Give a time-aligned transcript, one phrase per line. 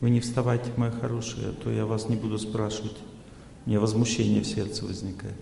[0.00, 2.96] Вы не вставайте, моя хорошая, а то я вас не буду спрашивать.
[3.66, 5.36] У меня возмущение в сердце возникает.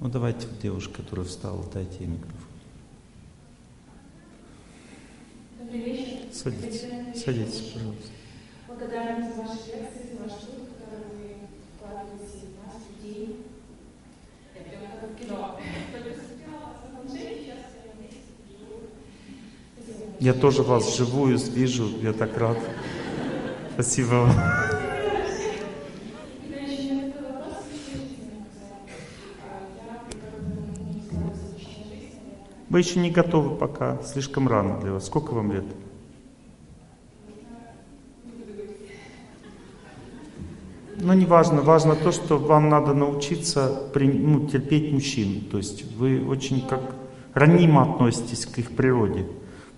[0.00, 2.40] Ну давайте девушка, которая встала, дайте ей микрофон.
[5.60, 6.18] Добрый вечер.
[6.32, 8.10] Садитесь, садитесь, пожалуйста.
[8.66, 13.36] Благодарен за ваши лекции, за ваш труд, который вы вкладываете в нас, людей.
[14.56, 15.60] Я прям как в кино.
[20.18, 22.58] Я тоже вас вживую вижу, я так рад.
[23.74, 24.30] Спасибо вам.
[32.68, 35.06] Вы еще не готовы пока, слишком рано для вас.
[35.06, 35.64] Сколько вам лет?
[40.96, 41.62] Ну, не важно.
[41.62, 45.48] Важно то, что вам надо научиться ну, терпеть мужчин.
[45.50, 46.80] То есть вы очень как
[47.34, 49.26] ранимо относитесь к их природе.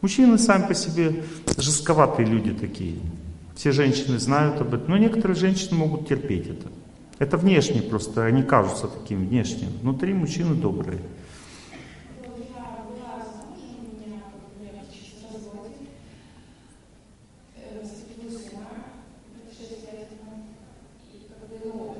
[0.00, 1.24] Мужчины сами по себе
[1.56, 2.98] жестковатые люди такие.
[3.54, 4.90] Все женщины знают об этом.
[4.90, 6.68] Но некоторые женщины могут терпеть это.
[7.18, 9.68] Это внешне просто, они кажутся такими внешне.
[9.80, 10.98] Внутри мужчины добрые.
[12.26, 15.86] Вот я была замужем, у меня как бы я практически в разводе.
[17.80, 18.68] Заступила сына,
[19.56, 20.34] 6 лет тому.
[21.12, 21.98] И как бы, ну, вот,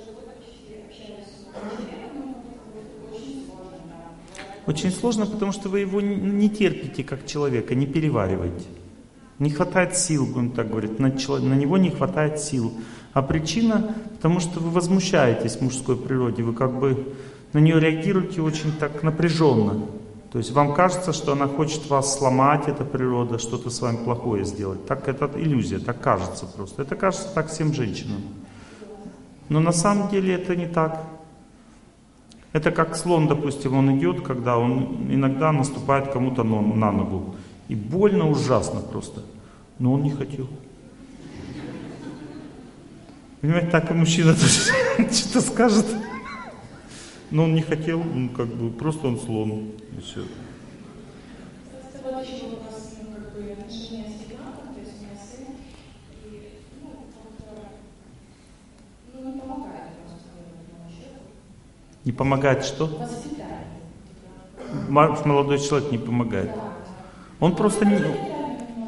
[0.00, 5.80] уже год почти общаюсь с человеком, но как бы это очень сложно, потому что вы
[5.80, 8.64] его не терпите как человека, не перевариваете.
[9.38, 12.72] Не хватает сил, будем так говорить, на, чело- на него не хватает сил.
[13.12, 17.14] А причина, потому что вы возмущаетесь мужской природе, вы как бы
[17.52, 19.82] на нее реагируете очень так напряженно.
[20.32, 24.44] То есть вам кажется, что она хочет вас сломать, эта природа, что-то с вами плохое
[24.44, 24.84] сделать.
[24.86, 26.82] Так это иллюзия, так кажется просто.
[26.82, 28.20] Это кажется так всем женщинам.
[29.48, 31.04] Но на самом деле это не так.
[32.52, 37.36] Это как слон, допустим, он идет, когда он иногда наступает кому-то на ногу.
[37.68, 39.22] И больно ужасно просто.
[39.78, 40.48] Но он не хотел.
[43.40, 45.86] Понимаете, так и мужчина тоже что-то скажет.
[47.30, 49.72] Но он не хотел, ну, как бы, просто он слон.
[49.96, 50.22] И все.
[62.04, 62.88] Не помогает что?
[64.88, 66.52] Молодой человек не помогает.
[67.40, 67.98] Он просто не,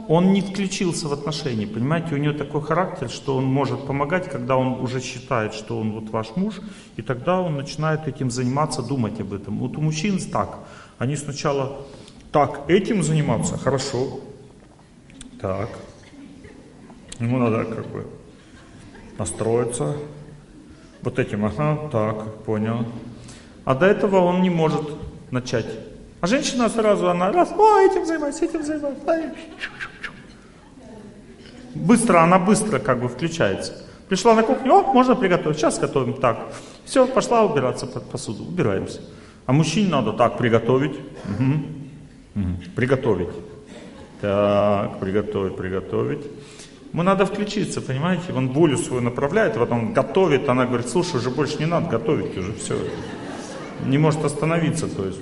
[0.09, 2.14] он не включился в отношения, понимаете?
[2.14, 6.10] У него такой характер, что он может помогать, когда он уже считает, что он вот
[6.10, 6.54] ваш муж,
[6.97, 9.58] и тогда он начинает этим заниматься, думать об этом.
[9.58, 10.60] Вот у мужчин так.
[10.97, 11.82] Они сначала
[12.32, 14.20] так, этим заниматься, хорошо.
[15.41, 15.69] Так.
[17.20, 18.06] Ему надо как бы
[19.19, 19.97] настроиться.
[21.03, 22.87] Вот этим, ага, так, понял.
[23.64, 24.88] А до этого он не может
[25.31, 25.66] начать.
[26.20, 29.08] А женщина сразу, она раз, о, этим занимается, этим занимается.
[29.08, 29.30] ай,
[31.74, 33.72] Быстро, она быстро как бы включается.
[34.08, 36.38] Пришла на кухню, о, можно приготовить, сейчас готовим, так.
[36.84, 39.00] Все, пошла убираться под посуду, убираемся.
[39.46, 40.98] А мужчине надо так приготовить,
[41.38, 41.66] Мгм.
[42.34, 42.56] Мгм.
[42.74, 43.28] приготовить.
[44.20, 46.26] Так, приготовить, приготовить.
[46.92, 48.32] Ему надо включиться, понимаете?
[48.34, 52.36] Он волю свою направляет, а потом готовит, она говорит, слушай, уже больше не надо готовить,
[52.36, 52.76] уже все.
[53.86, 55.20] Не может остановиться, то есть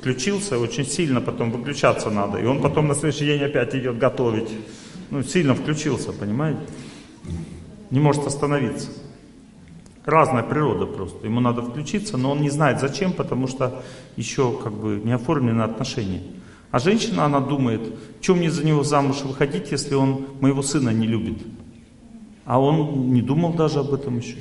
[0.00, 2.38] включился, очень сильно потом выключаться надо.
[2.38, 4.48] И он потом на следующий день опять идет готовить.
[5.10, 6.60] Ну, сильно включился, понимаете?
[7.90, 8.88] Не может остановиться.
[10.06, 11.26] Разная природа просто.
[11.26, 13.82] Ему надо включиться, но он не знает зачем, потому что
[14.16, 16.22] еще как бы не оформлены отношения.
[16.70, 17.82] А женщина, она думает,
[18.20, 21.38] чем мне за него замуж выходить, если он моего сына не любит?
[22.46, 24.38] А он не думал даже об этом еще.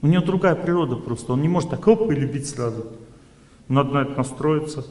[0.00, 1.34] У него другая природа просто.
[1.34, 2.86] Он не может так оп и любить сразу.
[3.68, 4.84] Надо на это настроиться.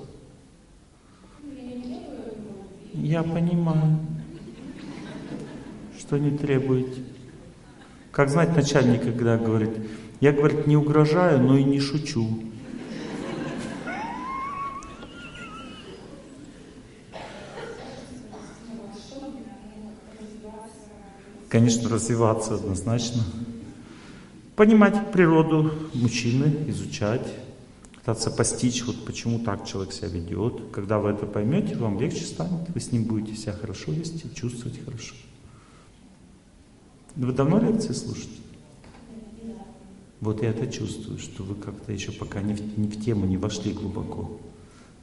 [2.94, 4.00] Я понимаю,
[5.98, 7.02] что не требуете.
[8.12, 9.72] Как знать начальник, когда говорит,
[10.20, 12.28] я, говорит, не угрожаю, но и не шучу.
[21.48, 23.24] Конечно, развиваться однозначно.
[24.56, 27.28] Понимать природу мужчины, изучать,
[28.02, 30.72] пытаться постичь, вот почему так человек себя ведет.
[30.72, 34.84] Когда вы это поймете, вам легче станет, вы с ним будете себя хорошо вести, чувствовать
[34.84, 35.14] хорошо.
[37.16, 38.42] Вы давно лекции слушаете?
[40.20, 43.38] Вот я это чувствую, что вы как-то еще пока не в, не в тему не
[43.38, 44.40] вошли глубоко.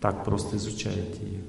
[0.01, 1.43] Так просто изучаете ее.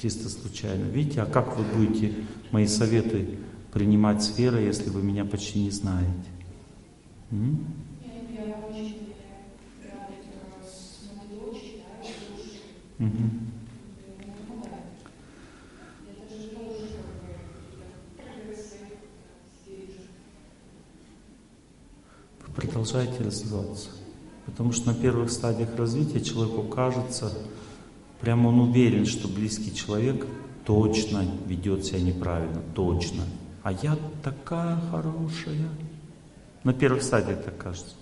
[0.00, 0.84] Чисто случайно.
[0.84, 2.14] Видите, а как вы будете
[2.52, 3.38] мои советы
[3.72, 6.28] принимать с верой, если вы меня почти не знаете?
[7.30, 7.66] М?
[12.98, 13.08] Угу.
[22.46, 22.54] Вы
[23.24, 23.90] развиваться.
[24.46, 27.32] Потому что на первых стадиях развития человеку кажется,
[28.20, 30.26] прямо он уверен, что близкий человек
[30.64, 33.24] точно ведет себя неправильно, точно.
[33.62, 35.68] А я такая хорошая.
[36.64, 37.94] На первых стадиях так кажется.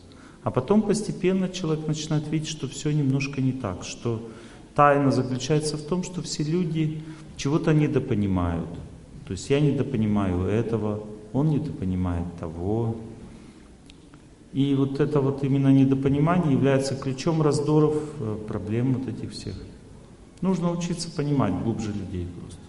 [0.43, 4.31] А потом постепенно человек начинает видеть, что все немножко не так, что
[4.77, 7.03] тайна заключается в том, что все люди
[7.37, 8.69] чего-то недопонимают.
[9.27, 11.03] То есть я недопонимаю этого,
[11.33, 12.97] он недопонимает того.
[14.53, 19.55] И вот это вот именно недопонимание является ключом раздоров, э, проблем вот этих всех.
[20.43, 22.61] Нужно учиться понимать глубже людей просто.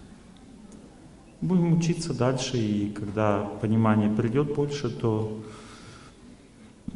[1.40, 5.38] Будем учиться дальше, и когда понимание придет больше, то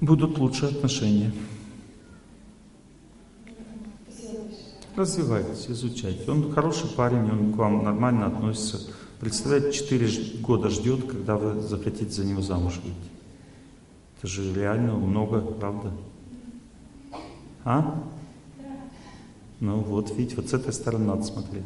[0.00, 1.32] будут лучше отношения.
[4.94, 6.31] Развивайтесь, изучайте.
[6.31, 8.81] Он хороший парень, он к вам нормально относится.
[9.21, 12.97] Представляете, 4 года ждет, когда вы захотите за него замуж выйти.
[14.19, 15.93] Это же реально много, правда?
[17.65, 18.03] А?
[19.61, 21.65] Ну вот, видите, вот с этой стороны надо смотреть.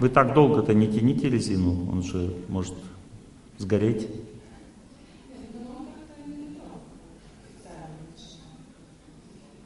[0.00, 2.74] Вы так долго-то не тяните резину, он же может
[3.58, 4.08] сгореть.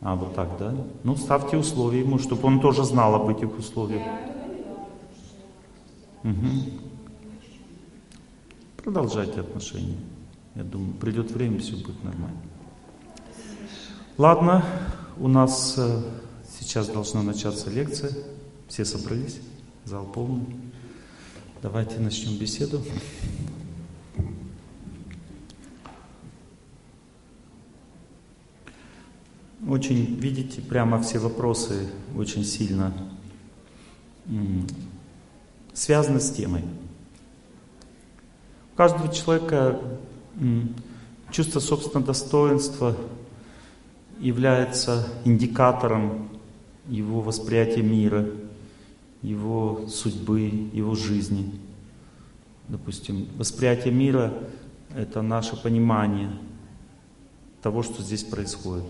[0.00, 0.74] А, вот так, да?
[1.02, 4.02] Ну, ставьте условия ему, чтобы он тоже знал об этих условиях.
[6.22, 6.46] Угу.
[8.76, 9.98] Продолжайте отношения.
[10.54, 12.40] Я думаю, придет время, все будет нормально.
[14.16, 14.64] Ладно,
[15.18, 16.02] у нас э,
[16.58, 18.12] сейчас должна начаться лекция.
[18.68, 19.40] Все собрались,
[19.84, 20.46] зал полный.
[21.62, 22.80] Давайте начнем беседу.
[29.66, 32.92] Очень, видите, прямо все вопросы очень сильно
[35.72, 36.62] связаны с темой.
[38.72, 39.80] У каждого человека
[41.30, 42.96] чувство собственного достоинства
[44.20, 46.28] является индикатором
[46.88, 48.26] его восприятия мира,
[49.22, 51.58] его судьбы, его жизни.
[52.68, 54.32] Допустим, восприятие мира—
[54.94, 56.30] это наше понимание
[57.60, 58.86] того, что здесь происходит.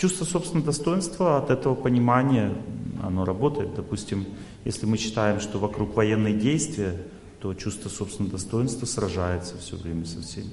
[0.00, 2.54] Чувство собственного достоинства от этого понимания,
[3.02, 3.74] оно работает.
[3.74, 4.24] Допустим,
[4.64, 6.96] если мы считаем, что вокруг военные действия,
[7.38, 10.52] то чувство собственного достоинства сражается все время со всеми.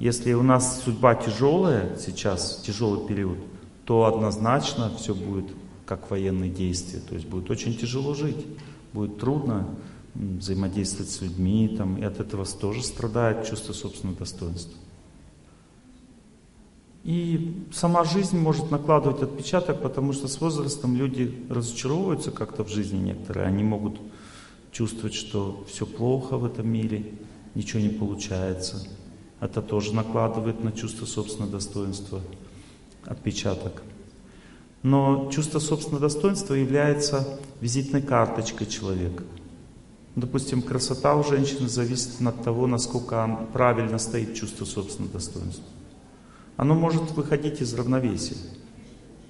[0.00, 3.38] Если у нас судьба тяжелая сейчас, тяжелый период,
[3.84, 5.46] то однозначно все будет
[5.86, 6.98] как военные действия.
[6.98, 8.44] То есть будет очень тяжело жить,
[8.92, 9.68] будет трудно
[10.16, 14.76] взаимодействовать с людьми, там, и от этого тоже страдает чувство собственного достоинства.
[17.04, 22.98] И сама жизнь может накладывать отпечаток, потому что с возрастом люди разочаровываются как-то в жизни
[22.98, 23.46] некоторые.
[23.46, 23.98] Они могут
[24.70, 27.14] чувствовать, что все плохо в этом мире,
[27.54, 28.86] ничего не получается.
[29.40, 32.20] Это тоже накладывает на чувство собственного достоинства
[33.06, 33.82] отпечаток.
[34.82, 39.24] Но чувство собственного достоинства является визитной карточкой человека.
[40.16, 45.64] Допустим, красота у женщины зависит от того, насколько правильно стоит чувство собственного достоинства
[46.60, 48.36] оно может выходить из равновесия.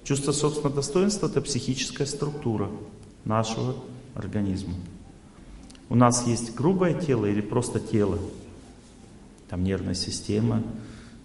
[0.03, 2.69] Чувство собственного достоинства– это психическая структура
[3.23, 3.73] нашего
[4.15, 4.73] организма.
[5.87, 8.19] У нас есть грубое тело или просто тело.
[9.49, 10.61] Там нервная система,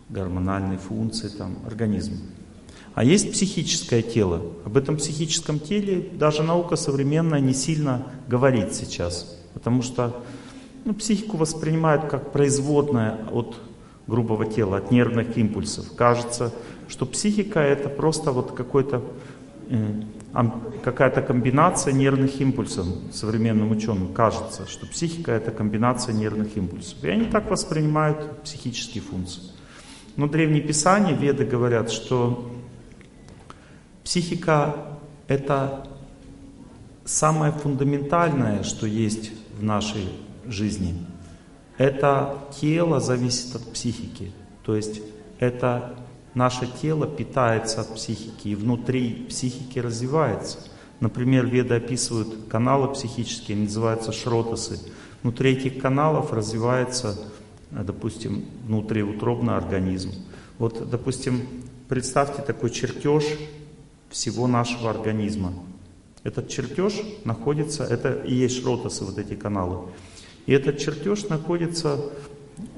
[0.09, 2.21] гормональные функции, там организм.
[2.95, 4.43] А есть психическое тело.
[4.65, 9.37] Об этом психическом теле даже наука современная не сильно говорит сейчас.
[9.55, 10.23] Потому что
[10.85, 13.57] ну, психику воспринимают как производное от
[14.07, 15.95] грубого тела, от нервных импульсов.
[15.97, 16.53] Кажется,
[16.89, 19.03] что психика это просто вот какой-то
[19.69, 20.03] э,
[20.85, 24.13] какая-то комбинация нервных импульсов современным ученым.
[24.13, 27.03] Кажется, что психика это комбинация нервных импульсов.
[27.03, 29.43] И они так воспринимают психические функции.
[30.17, 32.51] Но древние писания, веды говорят, что
[34.05, 34.77] психика
[35.27, 35.89] это
[37.05, 40.09] самое фундаментальное, что есть в нашей
[40.47, 40.95] жизни–
[41.78, 44.33] это тело зависит от психики.
[44.64, 45.02] То есть
[45.38, 45.97] это
[46.35, 50.59] наше тело питается от психики и внутри психики развивается.
[51.00, 54.80] Например, веды описывают каналы психические, они называются шротасы.
[55.23, 57.18] Внутри этих каналов развивается,
[57.71, 60.12] допустим, внутриутробный организм.
[60.59, 61.42] Вот, допустим,
[61.88, 63.25] представьте такой чертеж
[64.09, 65.52] всего нашего организма.
[66.23, 69.87] Этот чертеж находится, это и есть шротасы, вот эти каналы.
[70.47, 71.99] И этот чертеж находится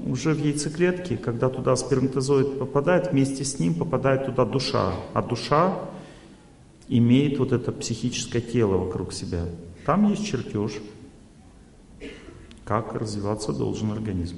[0.05, 4.93] уже в яйцеклетке, когда туда сперматозоид попадает, вместе с ним попадает туда душа.
[5.13, 5.79] А душа
[6.87, 9.45] имеет вот это психическое тело вокруг себя.
[9.85, 10.73] Там есть чертеж,
[12.65, 14.37] как развиваться должен организм.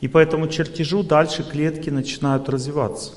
[0.00, 3.12] И по этому чертежу дальше клетки начинают развиваться.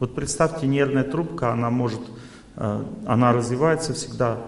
[0.00, 2.00] Вот представьте, нервная трубка, она может,
[2.56, 4.44] э, она развивается всегда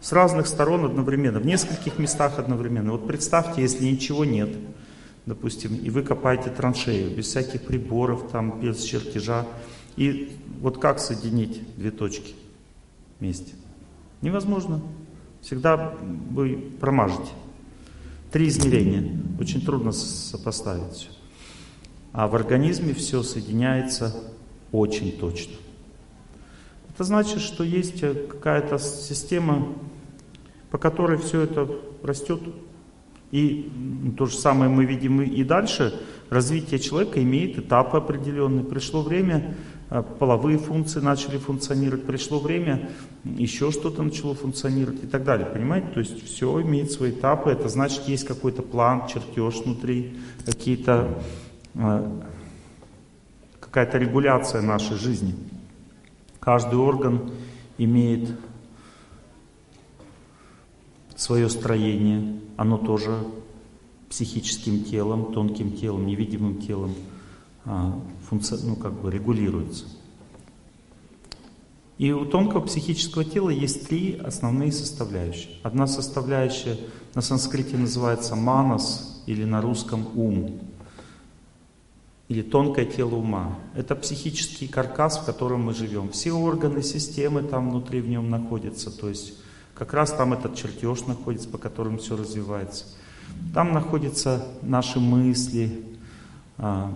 [0.00, 2.92] с разных сторон одновременно, в нескольких местах одновременно.
[2.92, 4.50] Вот представьте, если ничего нет,
[5.26, 9.46] допустим, и вы копаете траншею, без всяких приборов, там, без чертежа,
[9.96, 12.34] и вот как соединить две точки
[13.18, 13.52] вместе?
[14.22, 14.80] Невозможно.
[15.42, 15.94] Всегда
[16.30, 17.30] вы промажете.
[18.30, 19.20] Три измерения.
[19.38, 21.08] Очень трудно сопоставить все.
[22.12, 24.14] А в организме все соединяется
[24.72, 25.54] очень точно.
[26.94, 29.68] Это значит, что есть какая-то система,
[30.70, 31.68] по которой все это
[32.02, 32.40] растет.
[33.30, 36.00] И то же самое мы видим и дальше.
[36.30, 38.64] Развитие человека имеет этапы определенные.
[38.64, 39.54] Пришло время
[39.90, 42.90] а, половые функции начали функционировать, пришло время,
[43.24, 45.46] еще что-то начало функционировать и так далее.
[45.46, 45.88] Понимаете?
[45.88, 51.20] То есть все имеет свои этапы, это значит есть какой-то план, чертеж внутри, какие-то,
[51.74, 52.20] а,
[53.58, 55.34] какая-то регуляция нашей жизни.
[56.38, 57.32] Каждый орган
[57.76, 58.30] имеет
[61.20, 63.26] свое строение, оно тоже
[64.08, 66.94] психическим телом, тонким телом, невидимым телом
[67.66, 68.58] а, функци...
[68.64, 69.84] ну, как бы регулируется.
[71.98, 75.58] И у тонкого психического тела есть три основные составляющие.
[75.62, 76.78] Одна составляющая
[77.14, 80.58] на санскрите называется манас или на русском ум.
[82.28, 83.58] Или тонкое тело ума.
[83.74, 86.08] Это психический каркас, в котором мы живем.
[86.12, 88.90] Все органы, системы там внутри в нем находятся.
[88.90, 89.34] То есть
[89.80, 92.84] как раз там этот чертеж находится, по которому все развивается.
[93.54, 95.82] Там находятся наши мысли,
[96.58, 96.92] а,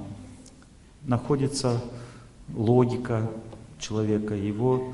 [1.05, 1.83] находится
[2.55, 3.31] логика
[3.79, 4.93] человека, его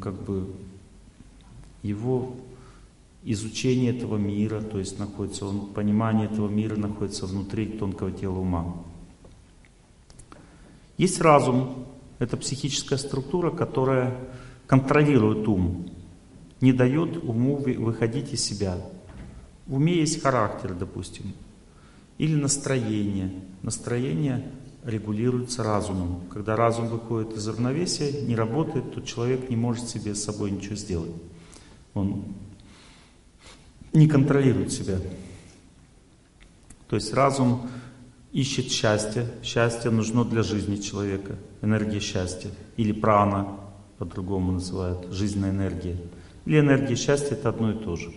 [0.00, 0.54] как бы
[1.82, 2.36] его
[3.24, 8.76] изучение этого мира, то есть находится он, понимание этого мира находится внутри тонкого тела ума.
[10.96, 11.86] Есть разум,
[12.20, 14.16] это психическая структура, которая
[14.68, 15.89] контролирует ум,
[16.60, 18.76] не дает уму выходить из себя.
[19.66, 21.32] В уме есть характер, допустим,
[22.18, 23.30] или настроение.
[23.62, 24.50] Настроение
[24.84, 26.22] регулируется разумом.
[26.32, 30.76] Когда разум выходит из равновесия, не работает, то человек не может себе с собой ничего
[30.76, 31.12] сделать.
[31.94, 32.24] Он
[33.92, 34.98] не контролирует себя.
[36.88, 37.68] То есть разум
[38.32, 39.26] ищет счастье.
[39.42, 41.36] Счастье нужно для жизни человека.
[41.62, 42.50] Энергия счастья.
[42.76, 43.56] Или прана,
[43.98, 45.96] по-другому называют, жизненная энергия.
[46.50, 48.12] Или энергия счастья это одно и то же.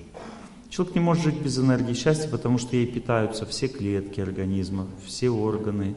[0.72, 5.30] Человек не может жить без энергии счастья, потому что ей питаются все клетки организма, все
[5.30, 5.94] органы,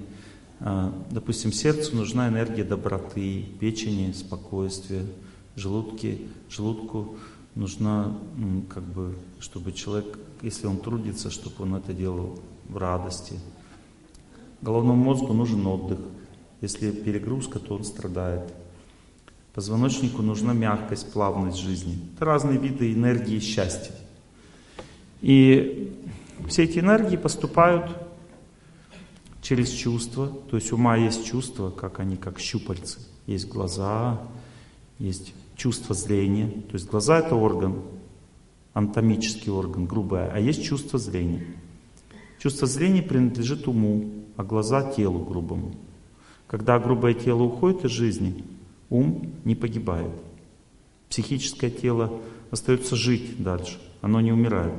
[0.61, 5.07] а, допустим, сердцу нужна энергия доброты, печени спокойствия,
[5.55, 6.19] желудке,
[6.51, 7.17] желудку
[7.55, 8.15] нужна,
[8.69, 12.39] как бы, чтобы человек, если он трудится, чтобы он это делал
[12.69, 13.41] в радости.
[14.61, 16.01] Головному мозгу нужен отдых.
[16.61, 18.53] Если перегрузка, то он страдает.
[19.57, 21.99] Позвоночнику нужна мягкость, плавность жизни.
[22.15, 23.95] Это разные виды энергии счастья.
[25.23, 25.97] И
[26.47, 27.91] все эти энергии поступают
[29.41, 30.29] через чувства.
[30.51, 33.01] То есть ума есть чувства, как они, как щупальцы.
[33.27, 34.21] Есть глаза,
[34.99, 36.49] есть чувство зрения.
[36.49, 37.81] То есть глаза это орган,
[38.75, 41.47] анатомический орган, грубое, а есть чувство зрения.
[42.39, 45.75] Чувство зрения принадлежит уму, а глаза телу грубому.
[46.47, 48.45] Когда грубое тело уходит из жизни,
[48.91, 50.13] ум не погибает.
[51.09, 54.75] Психическое тело остается жить дальше, оно не умирает.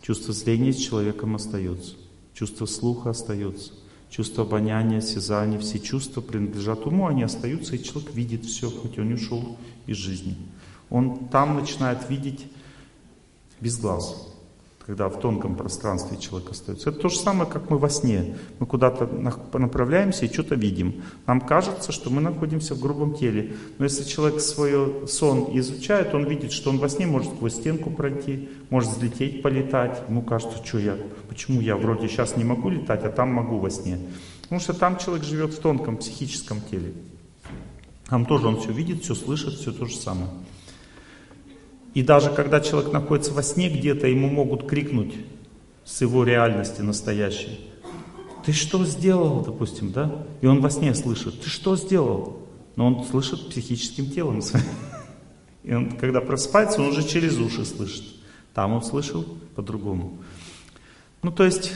[0.00, 1.94] Чувство зрения с человеком остается,
[2.34, 3.72] чувство слуха остается,
[4.12, 9.10] Чувство обоняния, осязания, все чувства принадлежат уму, они остаются, и человек видит все, хоть он
[9.14, 10.36] ушел из жизни.
[10.90, 12.44] Он там начинает видеть
[13.58, 14.31] без глаз
[14.86, 16.90] когда в тонком пространстве человек остается.
[16.90, 18.36] Это то же самое, как мы во сне.
[18.58, 21.02] Мы куда-то направляемся и что-то видим.
[21.26, 23.54] Нам кажется, что мы находимся в грубом теле.
[23.78, 27.90] Но если человек свой сон изучает, он видит, что он во сне может сквозь стенку
[27.90, 30.02] пройти, может взлететь, полетать.
[30.08, 30.96] Ему кажется, что я,
[31.28, 33.98] почему я вроде сейчас не могу летать, а там могу во сне.
[34.42, 36.92] Потому что там человек живет в тонком психическом теле.
[38.08, 40.28] Там тоже он все видит, все слышит, все то же самое.
[41.94, 45.14] И даже когда человек находится во сне где-то, ему могут крикнуть
[45.84, 47.60] с его реальности настоящей.
[48.44, 50.24] Ты что сделал, допустим, да?
[50.40, 52.38] И он во сне слышит, ты что сделал?
[52.76, 54.64] Но он слышит психическим телом своим.
[55.62, 58.04] И он, когда просыпается, он уже через уши слышит.
[58.54, 60.18] Там он слышал по-другому.
[61.22, 61.72] Ну, то есть,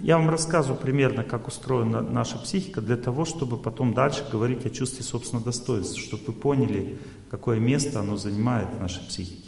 [0.00, 4.70] я вам рассказываю примерно, как устроена наша психика, для того, чтобы потом дальше говорить о
[4.70, 6.98] чувстве собственного достоинства, чтобы вы поняли,
[7.30, 9.47] какое место оно занимает в нашей психике.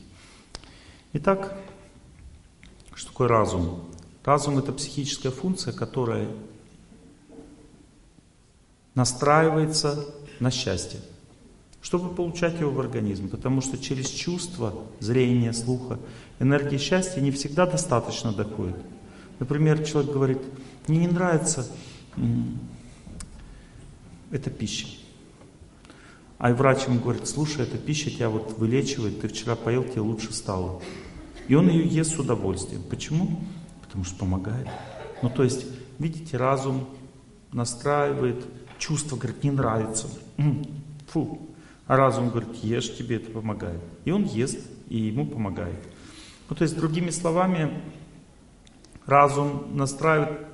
[1.13, 1.57] Итак,
[2.95, 3.81] что такое разум?
[4.25, 6.29] Разум это психическая функция, которая
[8.95, 10.05] настраивается
[10.39, 11.01] на счастье,
[11.83, 13.29] чтобы получать его в организм.
[13.29, 15.99] Потому что через чувство, зрение, слуха,
[16.39, 18.77] энергии счастья не всегда достаточно доходит.
[19.41, 20.39] Например, человек говорит,
[20.87, 21.67] мне не нравится
[24.31, 24.87] эта пища.
[26.39, 30.33] А врач ему говорит, слушай, эта пища тебя вот вылечивает, ты вчера поел, тебе лучше
[30.33, 30.81] стало.
[31.51, 32.81] И он ее ест с удовольствием.
[32.89, 33.41] Почему?
[33.83, 34.69] Потому что помогает.
[35.21, 35.67] Ну то есть,
[35.99, 36.87] видите, разум
[37.53, 38.47] настраивает,
[38.79, 40.07] чувство, говорит, не нравится.
[41.09, 41.41] Фу.
[41.89, 43.81] А разум говорит, ешь, тебе это помогает.
[44.05, 45.81] И он ест, и ему помогает.
[46.49, 47.83] Ну то есть, другими словами,
[49.05, 50.47] разум настраивает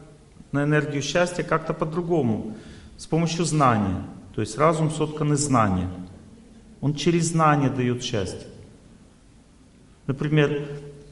[0.50, 2.57] на энергию счастья как-то по-другому,
[2.97, 4.03] с помощью знания.
[4.35, 5.91] То есть разум соткан из знания.
[6.81, 8.49] Он через знание дает счастье.
[10.07, 10.69] Например,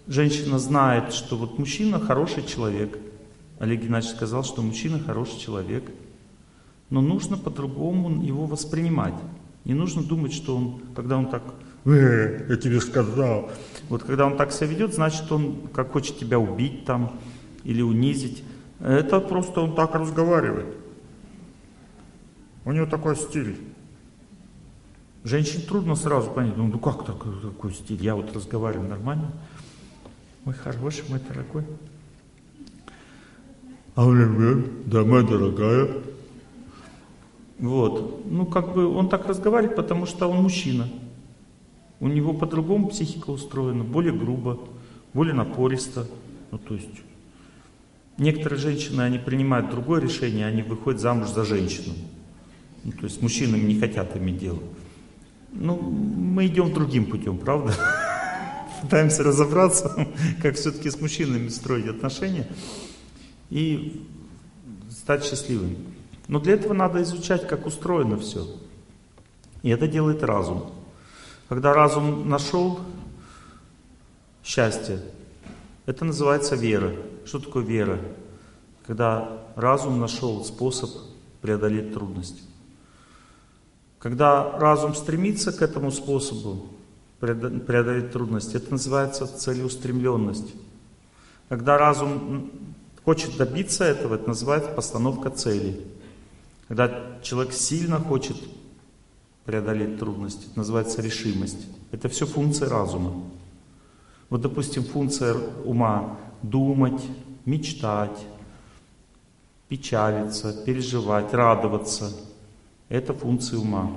[0.07, 2.99] женщина знает, что вот мужчина хороший человек.
[3.59, 5.91] Олег Геннадьевич сказал, что мужчина хороший человек.
[6.91, 9.15] Но нужно по-другому его воспринимать.
[9.65, 11.43] Не нужно думать, что он, когда он так,
[11.87, 13.51] э, я тебе сказал.
[13.89, 17.19] Вот когда он так себя ведет, значит он как хочет тебя убить там
[17.65, 18.45] или унизить.
[18.81, 20.77] Это просто он так разговаривает.
[22.65, 23.57] У него такой стиль.
[25.25, 28.03] Женщине трудно сразу понять, ну, ну как такой, такой стиль?
[28.03, 29.33] Я вот разговариваю нормально.
[30.45, 31.65] Мой хороший, мой дорогой.
[33.95, 35.89] А он говорит, да, моя дорогая.
[37.59, 38.27] Вот.
[38.31, 40.89] Ну, как бы он так разговаривает, потому что он мужчина.
[42.01, 44.61] У него по-другому психика устроена, более грубо,
[45.15, 46.07] более напористо.
[46.51, 46.91] Ну, то есть
[48.17, 51.95] Некоторые женщины, они принимают другое решение, они выходят замуж за женщину.
[52.85, 54.61] Ну, то есть мужчинами не хотят иметь дело.
[55.55, 57.73] Ну, мы идем другим путем, правда?
[58.83, 60.09] Пытаемся разобраться,
[60.43, 62.47] как все-таки с мужчинами строить отношения
[63.51, 64.05] и
[64.91, 65.77] стать счастливыми.
[66.27, 68.47] Но для этого надо изучать, как устроено все.
[69.63, 70.73] И это делает разум.
[71.49, 72.81] Когда разум нашел
[74.43, 75.01] счастье,
[75.87, 76.93] это называется вера.
[77.25, 78.01] Что такое вера?
[78.87, 80.91] Когда разум нашел способ
[81.41, 82.43] преодолеть трудности.
[84.05, 86.67] Когда разум стремится к этому способу
[87.21, 90.53] преодолеть трудности, это называется целеустремленность.
[91.49, 92.51] Когда разум
[93.03, 95.81] хочет добиться этого, это называется постановка цели.
[96.69, 98.37] Когда человек сильно хочет
[99.47, 101.67] преодолеть трудности, это называется решимость.
[101.91, 103.23] Это все функции разума.
[104.29, 107.03] Вот, допустим, функция ума— думать,
[107.47, 108.19] мечтать,
[109.69, 112.13] печалиться, переживать, радоваться—
[112.89, 113.91] это функция ума.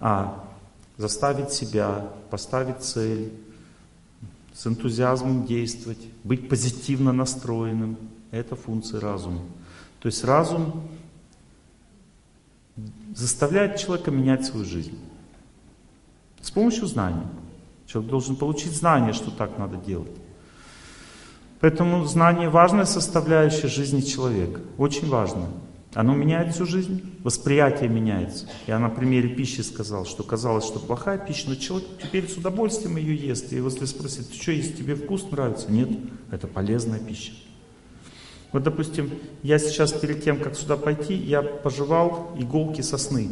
[0.00, 0.44] А
[0.96, 3.32] заставить себя, поставить цель,
[4.54, 7.98] с энтузиазмом действовать, быть позитивно настроенным—
[8.30, 9.40] это функция разума.
[9.98, 10.88] То есть разум
[13.14, 14.98] заставляет человека менять свою жизнь
[16.40, 17.26] с помощью знаний.
[17.86, 20.10] Человек должен получить знание, что так надо делать.
[21.60, 24.60] Поэтому знание важная составляющая жизни человека.
[24.76, 25.48] Очень важно.
[25.94, 28.48] Оно меняет всю жизнь, восприятие меняется.
[28.66, 32.96] Я на примере пищи сказал, что казалось, что плохая пища, но человек теперь с удовольствием
[32.96, 33.52] ее ест.
[33.52, 35.70] И если спросить, ты что есть, тебе вкус нравится?
[35.70, 35.88] Нет,
[36.32, 37.32] это полезная пища.
[38.50, 39.10] Вот, допустим,
[39.42, 43.30] я сейчас перед тем, как сюда пойти, я пожевал иголки сосны.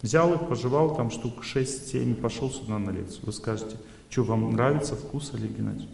[0.00, 3.26] Взял их, пожевал, там штук 6-7, пошел сюда на лекцию.
[3.26, 3.76] Вы скажете,
[4.08, 5.88] что вам нравится вкус, Олег Геннадьевич?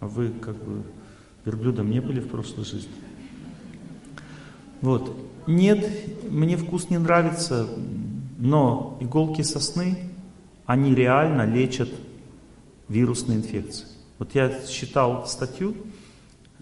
[0.00, 0.82] А вы как бы
[1.44, 2.92] верблюдом не были в прошлой жизни?
[4.80, 5.16] Вот.
[5.46, 7.68] Нет, мне вкус не нравится,
[8.38, 10.10] но иголки сосны,
[10.66, 11.88] они реально лечат
[12.88, 13.86] вирусные инфекции.
[14.18, 15.74] Вот я читал статью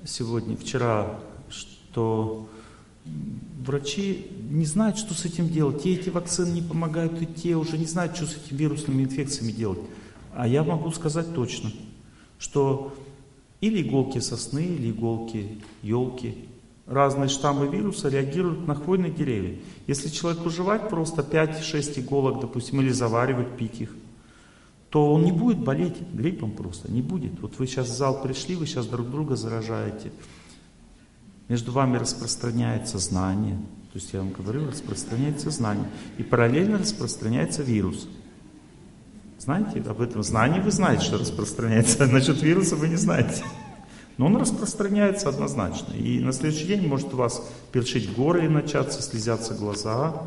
[0.05, 2.48] сегодня, вчера, что
[3.64, 5.83] врачи не знают, что с этим делать.
[5.83, 9.52] Те эти вакцины не помогают, и те уже не знают, что с этими вирусными инфекциями
[9.52, 9.81] делать.
[10.35, 11.72] А я могу сказать точно,
[12.38, 12.94] что
[13.61, 16.46] или иголки сосны, или иголки елки,
[16.87, 19.59] разные штаммы вируса реагируют на хвойные деревья.
[19.87, 23.90] Если человеку жевать просто 5-6 иголок, допустим, или заваривать, пить их,
[24.90, 27.40] то он не будет болеть гриппом просто, не будет.
[27.40, 30.12] Вот вы сейчас в зал пришли, вы сейчас друг друга заражаете.
[31.49, 33.57] Между вами распространяется знание.
[33.92, 35.88] То есть я вам говорю, распространяется знание.
[36.18, 38.09] И параллельно распространяется вирус.
[39.38, 40.22] Знаете об этом?
[40.22, 42.07] Знание вы знаете, что распространяется.
[42.12, 43.44] Насчет вируса вы не знаете.
[44.18, 45.92] Но он распространяется однозначно.
[45.92, 50.22] И на следующий день может у вас першить горы и начаться, слезятся глаза.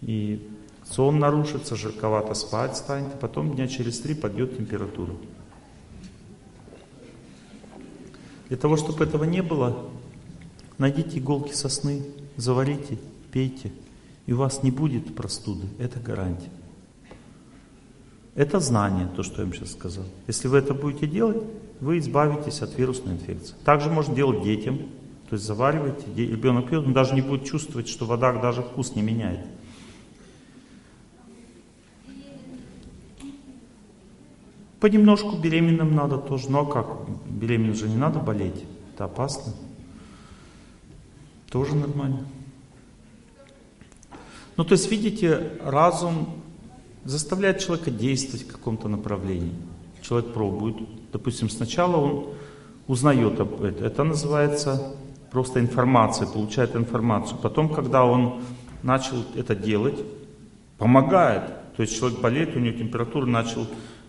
[0.00, 0.48] И
[0.90, 3.14] сон нарушится, жарковато спать станет.
[3.14, 5.12] А потом дня через три подъет температура.
[8.48, 9.90] Для того, чтобы этого не было,
[10.80, 12.02] Найдите иголки сосны,
[12.38, 12.98] заварите,
[13.32, 13.70] пейте,
[14.24, 15.66] и у вас не будет простуды.
[15.78, 16.48] Это гарантия.
[18.34, 20.06] Это знание, то, что я вам сейчас сказал.
[20.26, 21.36] Если вы это будете делать,
[21.80, 23.54] вы избавитесь от вирусной инфекции.
[23.64, 24.78] Также можно делать детям.
[25.28, 29.02] То есть завариваете, ребенок пьет, он даже не будет чувствовать, что вода даже вкус не
[29.02, 29.46] меняет.
[34.80, 36.50] Понемножку беременным надо тоже.
[36.50, 36.86] Но как?
[37.28, 38.64] Беременным же не надо болеть.
[38.94, 39.52] Это опасно.
[41.50, 42.26] Тоже нормально.
[44.56, 46.28] Ну, то есть, видите, разум
[47.04, 49.54] заставляет человека действовать в каком-то направлении.
[50.02, 50.76] Человек пробует.
[51.12, 52.26] Допустим, сначала он
[52.86, 53.84] узнает об этом.
[53.84, 54.94] Это называется
[55.30, 57.38] просто информация, получает информацию.
[57.40, 58.42] Потом, когда он
[58.82, 59.98] начал это делать,
[60.78, 61.44] помогает.
[61.76, 63.66] То есть человек болеет, у него температура, начал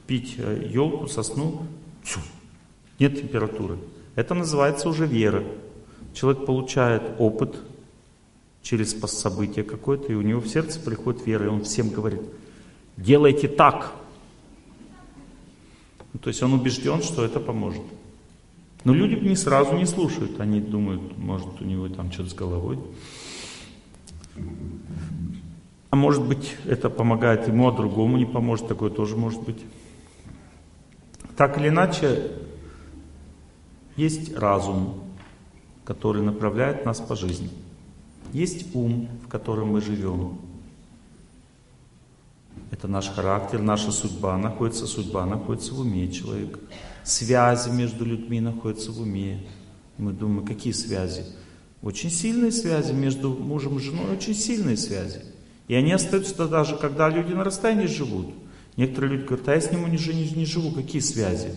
[0.07, 1.61] пить елку, э, сосну,
[2.03, 2.19] все,
[2.99, 3.77] нет температуры.
[4.15, 5.43] Это называется уже вера.
[6.13, 7.55] Человек получает опыт
[8.61, 12.21] через событие какое-то, и у него в сердце приходит вера, и он всем говорит,
[12.97, 13.93] делайте так.
[16.13, 17.81] Ну, то есть он убежден, что это поможет.
[18.83, 22.79] Но люди не сразу не слушают, они думают, может у него там что-то с головой.
[25.89, 29.61] А может быть это помогает ему, а другому не поможет, такое тоже может быть.
[31.37, 32.31] Так или иначе,
[33.97, 34.95] есть разум,
[35.83, 37.49] который направляет нас по жизни.
[38.33, 40.39] Есть ум, в котором мы живем.
[42.71, 46.59] Это наш характер, наша судьба находится, судьба находится в уме человека.
[47.03, 49.45] Связи между людьми находятся в уме.
[49.97, 51.25] Мы думаем, какие связи?
[51.81, 55.21] Очень сильные связи между мужем и женой, очень сильные связи.
[55.67, 58.33] И они остаются даже, когда люди на расстоянии живут.
[58.77, 61.53] Некоторые люди говорят, а я с ним не, не, не живу, какие связи?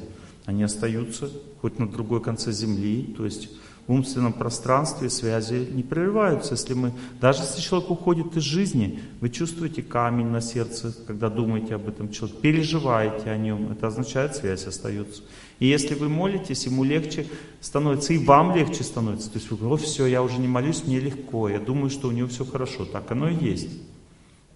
[0.46, 3.50] Они остаются хоть на другой конце земли, то есть
[3.86, 6.54] в умственном пространстве связи не прерываются.
[6.54, 11.74] Если мы, даже если человек уходит из жизни, вы чувствуете камень на сердце, когда думаете
[11.74, 15.22] об этом человеке, переживаете о нем, это означает, связь остается.
[15.58, 17.26] И если вы молитесь, ему легче
[17.60, 19.30] становится, и вам легче становится.
[19.30, 22.12] То есть вы говорите, все, я уже не молюсь, мне легко, я думаю, что у
[22.12, 22.86] него все хорошо.
[22.86, 23.68] Так оно и есть.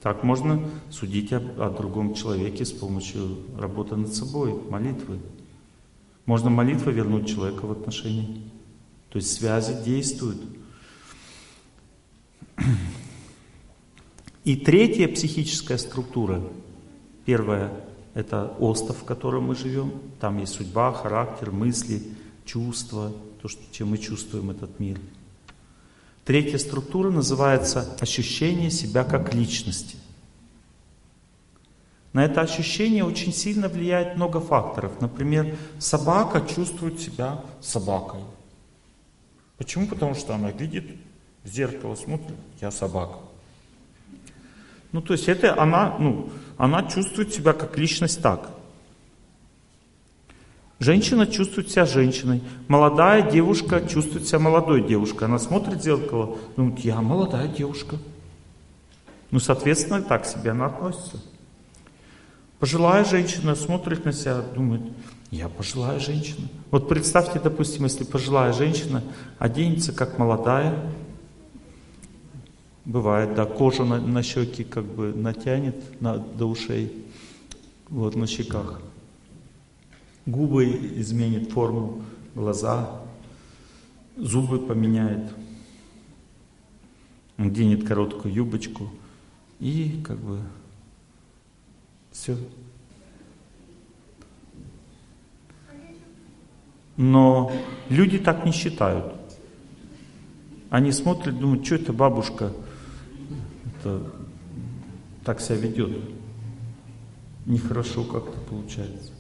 [0.02, 5.18] Так можно судить о, о другом человеке с помощью работы над собой, молитвы.
[6.24, 8.26] Можно молитвой вернуть человека в отношения.
[9.10, 10.42] То есть связи действуют.
[14.44, 16.42] И третья психическая структура.
[17.24, 17.72] Первая–
[18.14, 19.92] это остров, в котором мы живем.
[20.20, 22.02] Там есть судьба, характер, мысли,
[22.44, 24.98] чувства, то, что, чем мы чувствуем этот мир–
[26.28, 29.96] Третья структура называется ощущение себя как личности.
[32.12, 35.00] На это ощущение очень сильно влияет много факторов.
[35.00, 38.20] Например, собака чувствует себя собакой.
[39.58, 39.86] Почему?
[39.86, 40.84] Потому что она видит
[41.44, 43.18] в зеркало, смотрит, я собака.
[44.92, 48.50] Ну, то есть это она, ну, она чувствует себя как личность так.
[50.78, 52.40] Женщина чувствует себя женщиной.
[52.68, 55.24] Молодая девушка чувствует себя молодой девушкой.
[55.24, 57.96] Она смотрит в зеркало, думает, я молодая девушка.
[59.32, 61.20] Ну, соответственно, так себе она относится.
[62.60, 64.82] Пожилая женщина смотрит на себя, думает,
[65.30, 66.48] я пожилая женщина.
[66.70, 69.02] Вот представьте, допустим, если пожилая женщина
[69.38, 70.92] оденется как молодая,
[72.84, 77.06] бывает, да, кожу на, на щеки как бы натянет на, до ушей,
[77.88, 78.80] вот на щеках
[80.28, 80.66] губы
[81.00, 82.02] изменит форму,
[82.34, 83.00] глаза,
[84.16, 85.32] зубы поменяет,
[87.38, 88.90] оденет короткую юбочку
[89.58, 90.40] и как бы
[92.12, 92.36] все.
[96.98, 97.50] Но
[97.88, 99.14] люди так не считают.
[100.68, 102.52] Они смотрят, думают, что это бабушка
[103.78, 104.02] это,
[105.24, 105.98] так себя ведет.
[107.46, 109.12] Нехорошо как-то получается.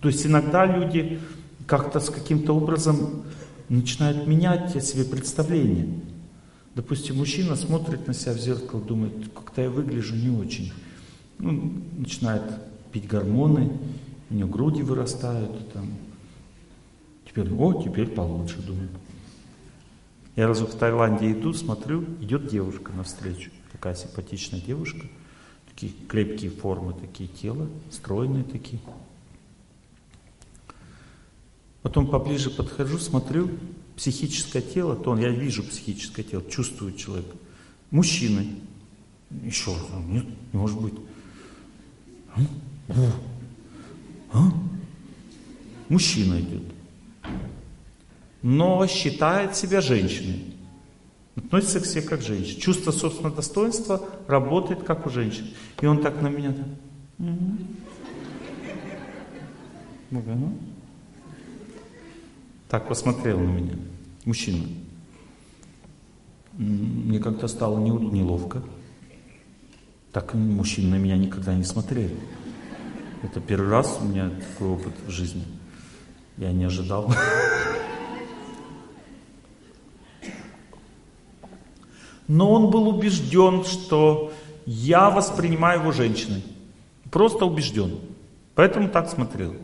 [0.00, 1.20] То есть иногда люди
[1.66, 3.22] как-то с каким-то образом
[3.68, 6.00] начинают менять себе представление.
[6.74, 10.72] Допустим, мужчина смотрит на себя в зеркало, думает, как-то я выгляжу не очень.
[11.38, 12.42] Ну, начинает
[12.90, 13.70] пить гормоны,
[14.30, 15.72] у него груди вырастают.
[15.72, 15.88] Там.
[17.32, 18.90] Теперь, о, теперь получше, думает.
[20.36, 23.50] Я разу в Таиланде иду, смотрю, идет девушка навстречу.
[23.72, 25.06] Такая симпатичная девушка.
[25.70, 28.80] Такие крепкие формы, такие тела, стройные такие.
[31.80, 33.50] Потом поближе подхожу, смотрю,
[33.96, 37.34] психическое тело, то он, я вижу психическое тело, чувствую человека.
[37.90, 38.56] Мужчины.
[39.42, 40.94] Еще раз, нет, не может быть.
[42.34, 42.40] А?
[44.34, 44.52] А?
[45.88, 46.71] Мужчина идет.
[48.42, 50.54] Но считает себя женщиной.
[51.36, 52.60] относится к себе как к женщине.
[52.60, 55.48] Чувство собственного достоинства работает как у женщин.
[55.80, 56.66] И он так на меня так.
[60.10, 60.58] Ну,
[62.68, 63.74] так посмотрел на меня.
[64.24, 64.66] Мужчина.
[66.52, 68.62] Мне как-то стало неловко.
[70.12, 72.16] Так мужчины на меня никогда не смотрели.
[73.22, 75.44] Это первый раз у меня такой опыт в жизни.
[76.36, 77.10] Я не ожидал.
[82.32, 84.32] Но он был убежден, что
[84.64, 86.42] я воспринимаю его женщиной.
[87.10, 87.98] Просто убежден.
[88.54, 89.54] Поэтому так смотрел.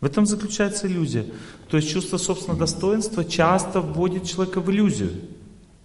[0.00, 1.26] В этом заключается иллюзия.
[1.68, 5.10] То есть чувство собственного достоинства часто вводит человека в иллюзию.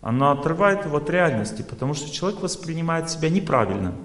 [0.01, 3.95] Оно отрывает его от реальности, потому что человек воспринимает себя неправильно.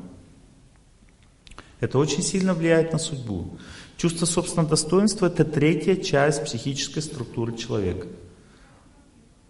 [1.81, 3.59] Это очень сильно влияет на судьбу.
[3.99, 8.07] Чувство собственного достоинства– это третья часть психической структуры человека.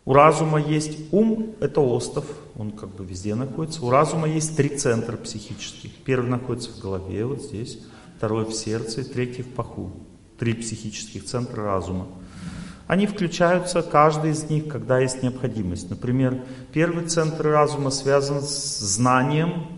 [0.04, 2.24] У разума есть ум, это остов,
[2.56, 3.84] он как бы везде находится.
[3.84, 5.92] У разума есть три центра психических.
[6.04, 7.78] Первый находится в голове, вот здесь,
[8.16, 9.92] второй в сердце, и третий в паху.
[10.38, 12.08] Три психических центра разума.
[12.88, 15.88] Они включаются, каждый из них, когда есть необходимость.
[15.88, 19.68] Например, первый центр разума связан с знанием,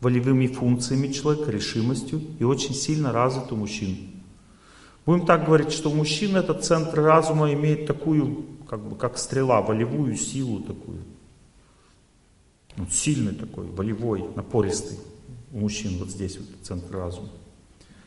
[0.00, 3.98] волевыми функциями человека, решимостью и очень сильно развит у мужчин.
[5.04, 9.62] Будем так говорить, что у мужчин этот центр разума имеет такую, как бы как стрела,
[9.62, 10.98] волевую силу такую.
[12.76, 14.98] Вот сильный такой, волевой, напористый
[15.52, 17.28] у мужчин вот здесь вот центр разума.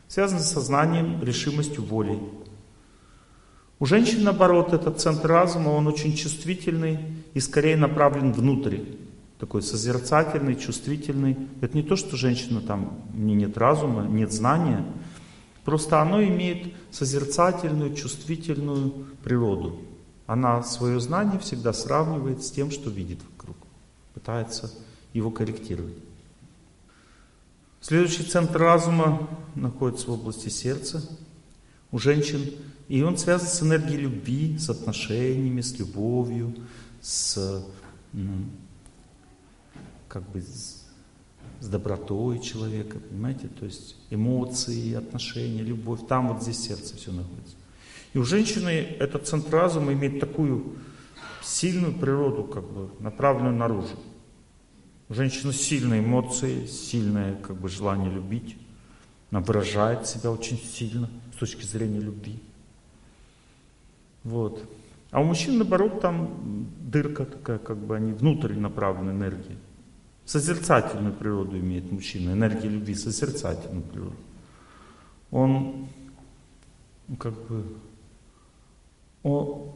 [0.08, 2.18] Связан с сознанием, решимостью, волей.
[3.78, 6.98] У женщин, наоборот, этот центр разума, он очень чувствительный
[7.34, 8.78] и скорее направлен внутрь.
[9.38, 11.36] Такой созерцательный, чувствительный.
[11.60, 14.84] Это не то, что женщина там, не нет разума, нет знания.
[15.64, 18.92] Просто оно имеет созерцательную, чувствительную
[19.24, 19.80] природу.
[20.32, 23.54] Она свое знание всегда сравнивает с тем, что видит вокруг.
[24.14, 24.72] Пытается
[25.12, 25.98] его корректировать.
[27.82, 31.06] Следующий центр разума находится в области сердца.
[31.90, 32.50] У женщин
[32.88, 36.54] и он связан с энергией любви, с отношениями, с любовью,
[37.02, 37.62] с,
[38.14, 38.46] ну,
[40.08, 40.82] как бы, с,
[41.60, 43.48] добротой человека, понимаете?
[43.48, 46.00] То есть эмоции, отношения, любовь.
[46.08, 47.54] Там вот здесь сердце все находится.
[48.12, 50.76] И у женщины этот центр разума имеет такую
[51.42, 53.98] сильную природу, как бы, направленную наружу.
[55.08, 58.56] У женщины сильные эмоции, сильное как бы, желание любить.
[59.30, 62.38] Она выражает себя очень сильно с точки зрения любви.
[64.24, 64.62] Вот.
[65.10, 69.56] А у мужчин, наоборот, там дырка такая, как бы они внутрь направлены энергии.
[70.24, 74.16] Созерцательную природу имеет мужчина, энергия любви, созерцательную природу.
[75.30, 75.88] Он,
[77.18, 77.64] как бы,
[79.22, 79.72] он,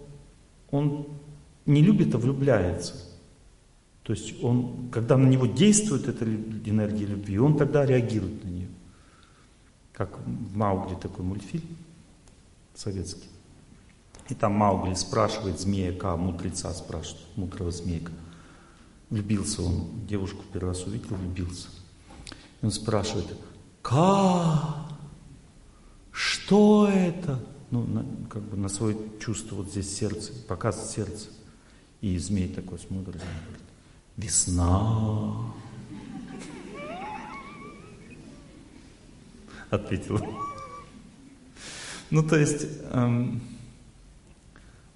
[0.70, 1.06] он
[1.66, 2.94] не любит, а влюбляется.
[4.02, 8.68] То есть он, когда на него действует эта энергия любви, он тогда реагирует на нее.
[9.92, 11.66] Как в Маугли такой мультфильм
[12.74, 13.28] советский.
[14.28, 18.12] И там Маугли спрашивает змеяка, мудреца спрашивает, мудрого змейка.
[19.10, 21.68] Влюбился он, девушку первый раз увидел, влюбился.
[22.60, 23.26] И он спрашивает,
[23.82, 24.86] как?
[26.10, 27.40] Что это?
[27.70, 31.28] Ну, на, как бы на свое чувство вот здесь сердце, показ сердца.
[32.00, 33.60] И змей такой смотрит, говорит,
[34.16, 35.52] весна.
[39.70, 40.20] Ответил.
[42.10, 43.40] Ну, то есть, эм,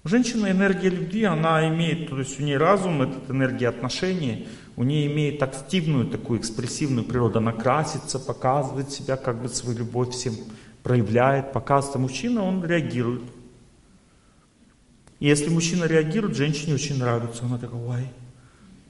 [0.03, 4.83] у женщины энергия любви, она имеет, то есть у нее разум, это энергия отношений, у
[4.83, 10.33] нее имеет активную такую экспрессивную природу, она красится, показывает себя, как бы свою любовь всем
[10.83, 11.95] проявляет, показывает.
[11.95, 13.23] А мужчина, он реагирует.
[15.19, 17.45] И если мужчина реагирует, женщине очень нравится.
[17.45, 18.07] Она такая, ой,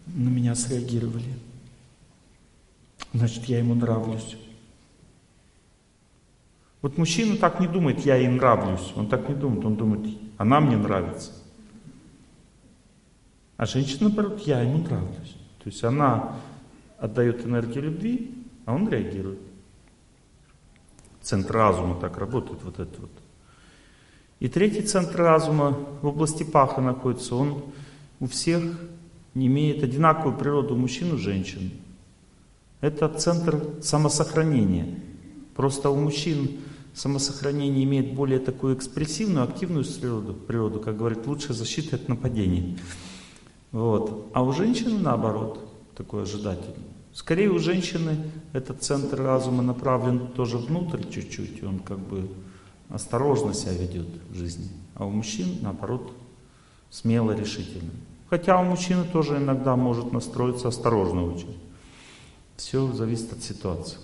[0.07, 1.33] на меня среагировали.
[3.13, 4.37] Значит, я ему нравлюсь.
[6.81, 8.93] Вот мужчина так не думает, я ей нравлюсь.
[8.95, 11.31] Он так не думает, он думает, она мне нравится.
[13.57, 15.35] А женщина, наоборот, я ему нравлюсь.
[15.59, 16.37] То есть она
[16.97, 18.33] отдает энергию любви,
[18.65, 19.39] а он реагирует.
[21.21, 23.11] Центр разума так работает, вот это вот.
[24.39, 27.35] И третий центр разума в области паха находится.
[27.35, 27.63] Он
[28.19, 28.63] у всех
[29.35, 31.71] не имеет одинаковую природу мужчин и женщин.
[32.81, 34.99] Это центр самосохранения.
[35.55, 36.59] Просто у мужчин
[36.93, 42.79] самосохранение имеет более такую экспрессивную, активную природу, природу как говорит, лучшая защита от нападений.
[43.71, 44.31] Вот.
[44.33, 45.59] А у женщины наоборот,
[45.95, 46.90] такой ожидательный.
[47.13, 52.29] Скорее у женщины этот центр разума направлен тоже внутрь чуть-чуть, он как бы
[52.89, 54.69] осторожно себя ведет в жизни.
[54.95, 56.13] А у мужчин, наоборот,
[56.89, 57.91] смело, решительно.
[58.29, 61.57] Хотя у мужчины тоже иногда может настроиться осторожно очень.
[62.55, 63.97] Все зависит от ситуации.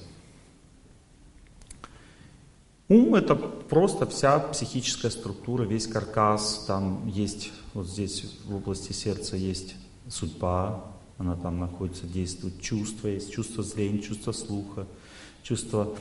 [2.90, 6.66] Ум это просто вся психическая структура, весь каркас.
[6.68, 9.76] Там есть, вот здесь в области сердца есть
[10.10, 12.62] судьба, она там находится, действует.
[12.62, 14.88] Чувства есть, чувство зрения, чувство слуха,
[15.44, 15.96] чувство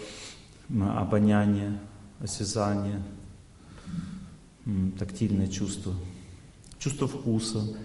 [0.68, 1.80] обоняния,
[2.20, 3.02] осязания,
[4.98, 5.94] тактильное чувство,
[6.78, 7.76] чувство вкуса.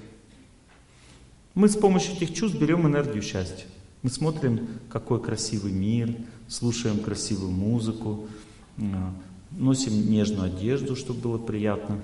[1.54, 3.65] Мы с помощью этих чувств берем энергию счастья.
[4.02, 6.15] Мы смотрим, какой красивый мир,
[6.48, 8.28] слушаем красивую музыку,
[9.52, 12.02] носим нежную одежду, чтобы было приятно,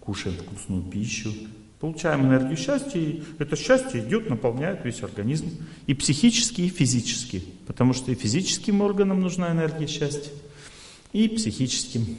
[0.00, 1.32] кушаем вкусную пищу,
[1.80, 5.50] получаем энергию счастья, и это счастье идет, наполняет весь организм,
[5.86, 10.30] и психически, и физически, потому что и физическим органам нужна энергия счастья,
[11.12, 12.18] и психическим,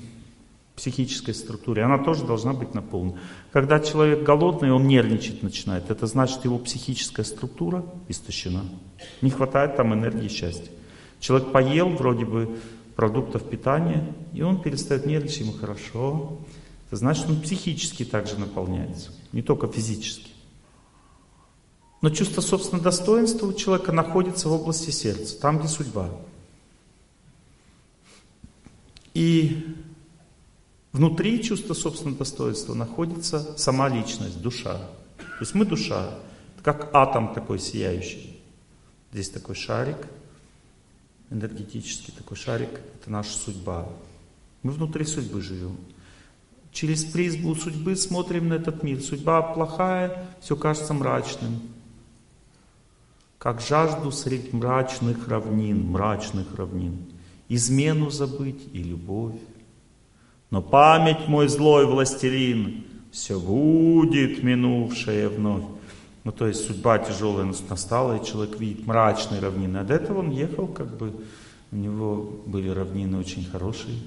[0.75, 3.19] психической структуре, она тоже должна быть наполнена.
[3.51, 8.65] Когда человек голодный, он нервничать начинает, это значит, его психическая структура истощена,
[9.21, 10.71] не хватает там энергии счастья.
[11.19, 12.57] Человек поел вроде бы
[12.95, 16.39] продуктов питания, и он перестает нервничать, ему хорошо,
[16.97, 20.31] значит, он психически также наполняется, не только физически.
[22.01, 26.09] Но чувство собственного достоинства у человека находится в области сердца, там, где судьба.
[29.13, 29.77] И
[30.91, 34.77] внутри чувства собственного достоинства находится сама личность, душа.
[35.17, 36.17] То есть мы душа,
[36.63, 38.41] как атом такой сияющий.
[39.11, 40.07] Здесь такой шарик,
[41.29, 43.87] энергетический такой шарик, это наша судьба.
[44.63, 45.77] Мы внутри судьбы живем.
[46.71, 49.01] Через призму судьбы смотрим на этот мир.
[49.01, 51.59] Судьба плохая, все кажется мрачным.
[53.37, 56.97] Как жажду средь мрачных равнин, мрачных равнин.
[57.49, 59.35] Измену забыть и любовь.
[60.49, 65.63] Но память мой злой властелин, все будет минувшее вновь.
[66.23, 69.77] Ну, то есть судьба тяжелая настала, и человек видит мрачные равнины.
[69.77, 71.13] А до этого он ехал, как бы,
[71.71, 73.97] у него были равнины очень хорошие.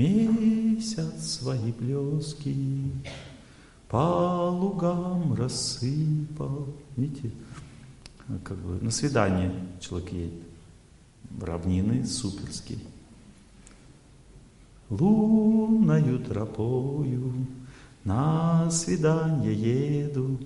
[0.00, 2.90] Месяц свои блески
[3.86, 6.68] по лугам рассыпал.
[6.96, 7.30] Видите,
[8.42, 10.42] как бы на свидание человек едет.
[11.38, 12.78] Равнины суперские.
[14.88, 17.46] Лунною тропою
[18.02, 19.52] на свидание
[20.04, 20.38] еду.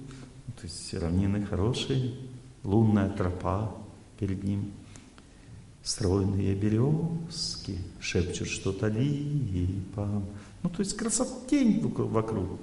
[0.56, 2.12] То есть равнины хорошие,
[2.64, 3.72] лунная тропа
[4.18, 4.72] перед ним.
[5.84, 10.24] Стройные березки шепчут что-то липам.
[10.62, 12.58] Ну, то есть красотень вокруг.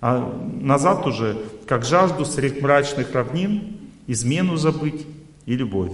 [0.00, 5.04] А назад уже, как жажду средь мрачных равнин, измену забыть
[5.46, 5.90] и любовь.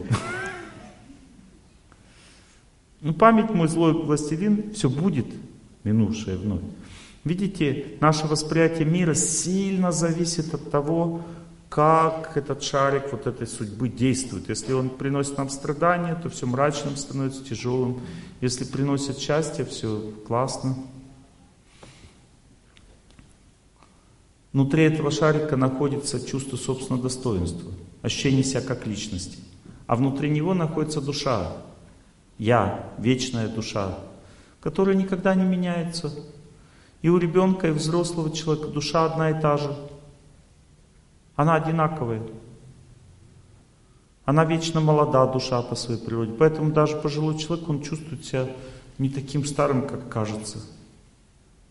[3.00, 5.26] Ну, память мой злой властелин, все будет
[5.82, 6.62] минувшее вновь.
[7.24, 11.22] Видите, наше восприятие мира сильно зависит от того,
[11.68, 14.48] как этот шарик вот этой судьбы действует.
[14.48, 18.00] Если он приносит нам страдания, то все мрачным становится, тяжелым.
[18.40, 20.76] Если приносит счастье, все классно.
[24.52, 29.38] Внутри этого шарика находится чувство собственного достоинства, ощущение себя как личности.
[29.86, 31.52] А внутри него находится душа,
[32.38, 33.98] я, вечная душа,
[34.62, 36.12] которая никогда не меняется.
[37.02, 39.76] И у ребенка, и у взрослого человека душа одна и та же–
[41.36, 42.22] она одинаковая.
[44.24, 46.32] Она вечно молода, душа по своей природе.
[46.32, 48.48] Поэтому даже пожилой человек, он чувствует себя
[48.98, 50.58] не таким старым, как кажется.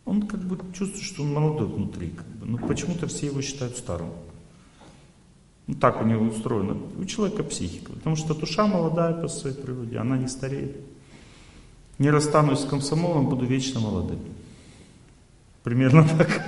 [0.06, 2.12] Он как бы чувствует, что он молодой внутри.
[2.12, 2.46] Как бы.
[2.46, 4.12] Но почему-то все его считают старым.
[5.68, 6.78] Ну так у него устроено.
[6.98, 7.92] У человека психика.
[7.92, 10.78] Потому что душа молодая по своей природе, она не стареет.
[11.98, 14.20] Не расстанусь с комсомолом, буду вечно молодым.
[15.64, 16.42] Примерно так.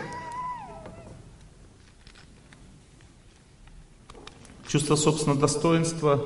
[4.68, 6.22] Чувство собственного достоинства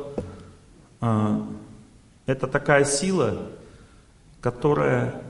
[1.00, 1.42] э,–
[2.26, 3.38] это такая сила,
[4.42, 5.22] которая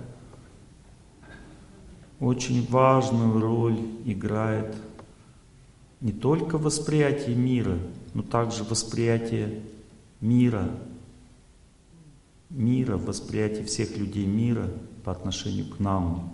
[2.21, 4.77] очень важную роль играет
[5.99, 7.77] не только в восприятии мира,
[8.13, 9.61] но также в восприятии
[10.21, 10.69] мира,
[12.49, 14.69] мира, в восприятии всех людей мира
[15.03, 16.33] по отношению к нам.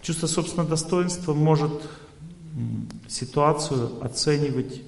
[0.00, 1.82] Чувство собственного достоинства может
[3.08, 4.82] ситуацию оценивать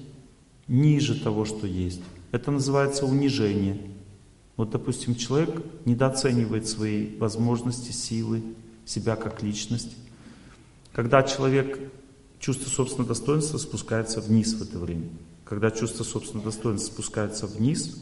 [0.67, 2.01] ниже того, что есть.
[2.31, 3.81] Это называется унижение.
[4.57, 8.41] Вот, допустим, человек недооценивает свои возможности, силы,
[8.85, 9.95] себя как личность.
[10.93, 11.79] Когда человек
[12.39, 15.09] чувство собственного достоинства спускается вниз в это время,
[15.43, 18.01] когда чувство собственного достоинства спускается вниз,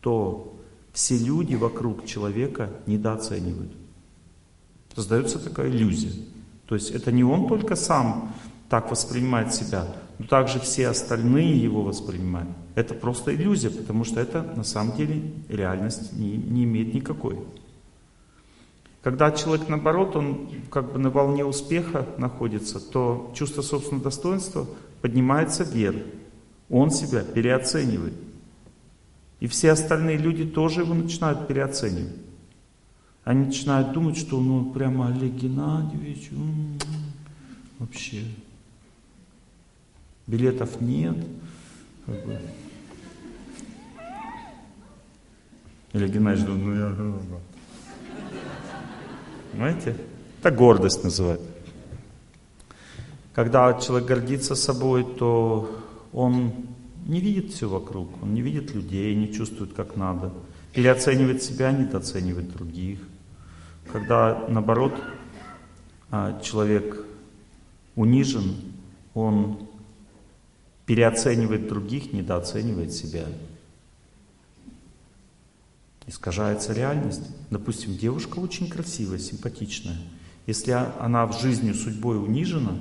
[0.00, 0.58] то
[0.92, 3.72] все люди вокруг человека недооценивают.
[4.94, 6.12] Создается такая иллюзия.
[6.66, 8.34] То есть это не он только сам
[8.68, 9.86] так воспринимает себя,
[10.18, 12.50] но также все остальные его воспринимают.
[12.74, 17.38] Это просто иллюзия, потому что это на самом деле реальность не, не имеет никакой.
[19.02, 24.66] Когда человек, наоборот, он как бы на волне успеха находится, то чувство собственного достоинства
[25.00, 26.02] поднимается вверх.
[26.68, 28.14] Он себя переоценивает.
[29.40, 32.16] И все остальные люди тоже его начинают переоценивать.
[33.24, 36.78] Они начинают думать, что ну прямо Олег Геннадьевич, м-м,
[37.78, 38.24] вообще
[40.28, 41.16] билетов нет.
[42.06, 42.38] Как бы.
[45.94, 46.94] Олег Геннадьевич, ну я...
[49.50, 49.96] Понимаете?
[50.40, 51.40] Это гордость называют.
[53.34, 55.80] Когда человек гордится собой, то
[56.12, 56.52] он
[57.06, 60.32] не видит все вокруг, он не видит людей, не чувствует как надо.
[60.74, 62.98] Переоценивает себя, недооценивает других.
[63.90, 64.92] Когда, наоборот,
[66.10, 67.04] а, человек
[67.96, 68.56] унижен,
[69.14, 69.67] он
[70.88, 73.26] переоценивает других, недооценивает себя.
[76.06, 77.20] Искажается реальность.
[77.50, 79.98] Допустим, девушка очень красивая, симпатичная.
[80.46, 82.72] Если она в жизни судьбой унижена,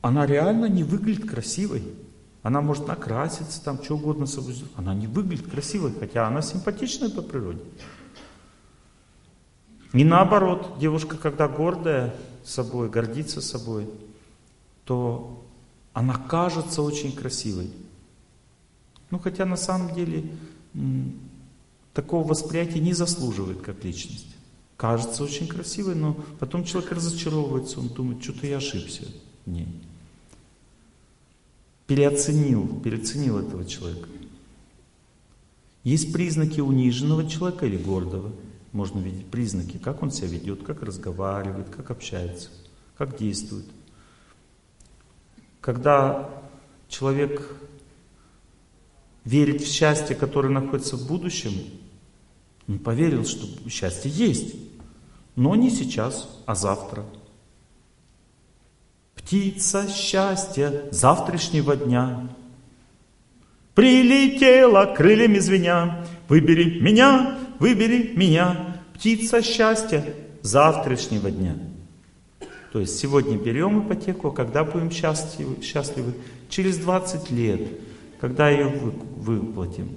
[0.00, 1.84] она реально не выглядит красивой.
[2.42, 4.56] Она может накраситься, там, что угодно собой.
[4.74, 7.62] Она не выглядит красивой, хотя она симпатичная по природе.
[9.92, 13.88] И наоборот, девушка, когда гордая собой, гордится собой,
[14.84, 15.47] то
[15.92, 17.70] она кажется очень красивой.
[19.10, 20.30] Ну, хотя на самом деле
[21.94, 24.26] такого восприятия не заслуживает как личность.
[24.76, 29.04] Кажется очень красивой, но потом человек разочаровывается, он думает, что-то я ошибся
[29.46, 29.66] в.
[31.86, 34.08] Переоценил, переоценил этого человека.
[35.84, 38.32] Есть признаки униженного человека или гордого
[38.72, 42.50] можно видеть признаки, как он себя ведет, как разговаривает, как общается,
[42.96, 43.64] как действует.
[45.60, 46.28] Когда
[46.88, 47.54] человек
[49.24, 51.52] верит в счастье, которое находится в будущем,
[52.66, 54.54] он поверил, что счастье есть,
[55.36, 57.04] но не сейчас, а завтра.
[59.14, 62.28] Птица счастья завтрашнего дня
[63.78, 70.04] Прилетела крыльями звеня, Выбери меня, выбери меня, птица счастья
[70.42, 71.54] завтрашнего дня.
[72.72, 75.62] То есть сегодня берем ипотеку, а когда будем счастливы?
[75.62, 76.14] счастливы?
[76.48, 77.60] Через 20 лет,
[78.20, 79.88] когда ее выплатим.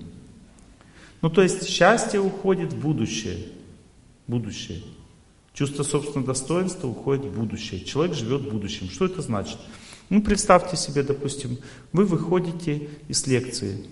[1.22, 3.48] Ну то есть счастье уходит в будущее.
[4.28, 4.82] Будущее.
[5.54, 7.84] Чувство собственного достоинства уходит в будущее.
[7.84, 8.90] Человек живет в будущем.
[8.90, 9.58] Что это значит?
[10.10, 11.58] Ну, представьте себе, допустим,
[11.94, 13.86] вы выходите из лекции.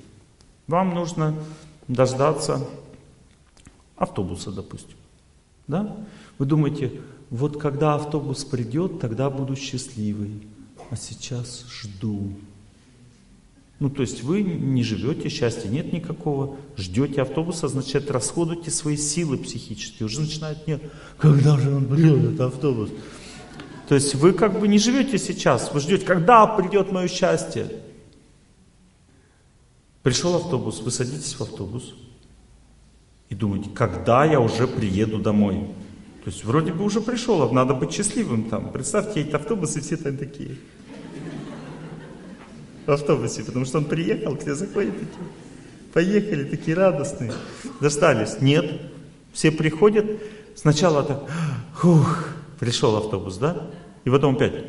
[0.68, 1.36] Вам нужно
[1.88, 2.66] дождаться
[3.96, 4.98] автобуса, допустим.
[5.68, 5.96] Да?
[6.38, 10.48] Вы думаете, вот когда автобус придет, тогда буду счастливый.
[10.90, 12.34] А сейчас жду.
[13.80, 19.38] Ну, то есть вы не живете, счастья нет никакого, ждете автобуса, означает расходуете свои силы
[19.38, 20.08] психические.
[20.08, 20.82] Уже начинает, нет,
[21.18, 22.90] когда же он придет, автобус?
[23.88, 27.72] То есть вы как бы не живете сейчас, вы ждете, когда придет мое счастье.
[30.04, 31.94] Пришел автобус, вы садитесь в автобус,
[33.30, 35.68] и думаете, когда я уже приеду домой?
[36.30, 38.72] То есть вроде бы уже пришел, а надо быть счастливым там.
[38.72, 40.58] Представьте, эти автобусы все там такие.
[42.86, 45.28] В автобусе, потому что он приехал, все заходят такие.
[45.92, 47.34] Поехали, такие радостные.
[47.82, 48.42] Дождались.
[48.42, 48.80] Нет.
[49.34, 50.06] Все приходят.
[50.54, 51.28] Сначала так,
[51.74, 52.28] хух,
[52.60, 53.68] пришел автобус, да?
[54.06, 54.66] И потом опять.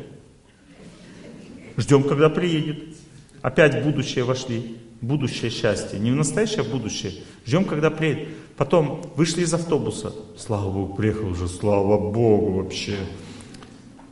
[1.77, 2.97] Ждем, когда приедет.
[3.43, 5.99] Опять в будущее вошли будущее счастье.
[5.99, 7.13] Не в настоящее, а в будущее.
[7.45, 8.29] Ждем, когда приедет.
[8.57, 10.13] Потом вышли из автобуса.
[10.37, 12.97] Слава Богу, приехал уже, слава Богу вообще.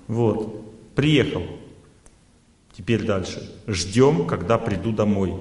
[0.07, 1.43] Вот, приехал.
[2.75, 3.47] Теперь дальше.
[3.67, 5.35] Ждем, когда приду домой.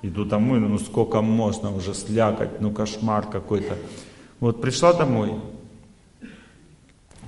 [0.00, 3.76] Иду домой, ну сколько можно уже слякать, ну кошмар какой-то.
[4.40, 5.34] Вот пришла домой.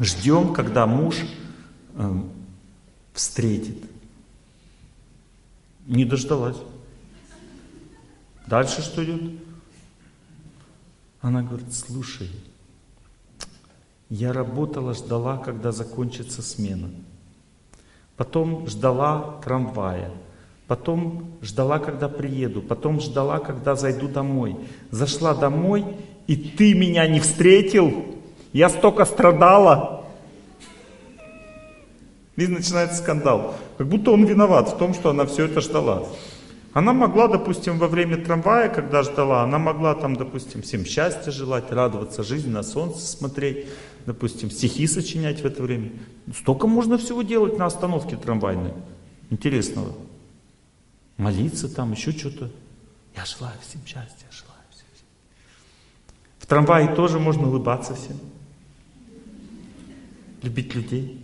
[0.01, 1.16] Ждем, когда муж
[1.95, 2.12] э,
[3.12, 3.78] встретит.
[5.86, 6.57] Не дождалась.
[8.47, 9.22] Дальше что идет?
[11.20, 12.30] Она говорит, слушай,
[14.11, 16.90] я работала, ждала, когда закончится смена.
[18.16, 20.11] Потом ждала трамвая.
[20.66, 22.62] Потом ждала, когда приеду.
[22.62, 24.57] Потом ждала, когда зайду домой.
[24.90, 25.84] Зашла домой,
[26.26, 28.05] и ты меня не встретил.
[28.53, 30.05] Я столько страдала.
[32.36, 33.55] И начинается скандал.
[33.78, 36.07] Как будто он виноват в том, что она все это ждала.
[36.74, 41.70] Она могла, допустим, во время трамвая, когда ждала, она могла там, допустим, всем счастья желать,
[41.70, 43.68] радоваться жизни, на солнце смотреть,
[44.06, 45.92] допустим, стихи сочинять в это время.
[46.36, 48.72] Столько можно всего делать на остановке трамвайной
[49.30, 49.94] интересного.
[51.16, 52.50] Молиться там, еще что-то.
[53.14, 54.86] Я желаю всем счастья, желаю всем.
[56.40, 58.18] В трамвае тоже можно улыбаться всем.
[60.42, 61.20] Любить людей.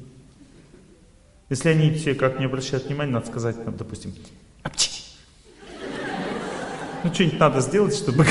[1.48, 4.14] Если они все как не обращают внимания, надо сказать, допустим.
[7.02, 8.26] Ну, что-нибудь надо сделать, чтобы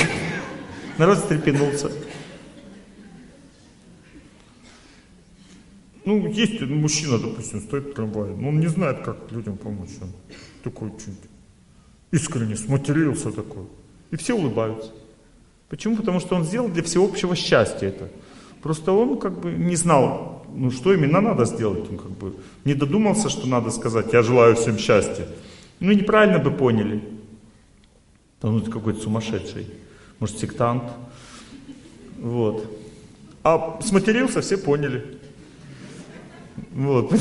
[0.97, 1.91] народ встрепенулся.
[6.05, 9.89] Ну, есть мужчина, допустим, стоит в трамвае, но он не знает, как людям помочь.
[10.01, 10.11] Он
[10.63, 11.29] такой чуть
[12.11, 13.65] искренне сматерился такой.
[14.11, 14.91] И все улыбаются.
[15.69, 15.97] Почему?
[15.97, 18.09] Потому что он сделал для всеобщего счастья это.
[18.61, 21.89] Просто он как бы не знал, ну что именно надо сделать.
[21.89, 25.27] Он как бы не додумался, что надо сказать, я желаю всем счастья.
[25.79, 27.03] Ну и неправильно бы поняли.
[28.39, 29.67] Там ну, какой-то сумасшедший,
[30.19, 30.83] может сектант.
[32.19, 32.65] Вот.
[33.43, 35.19] А сматерился, все поняли.
[36.71, 37.13] Вот.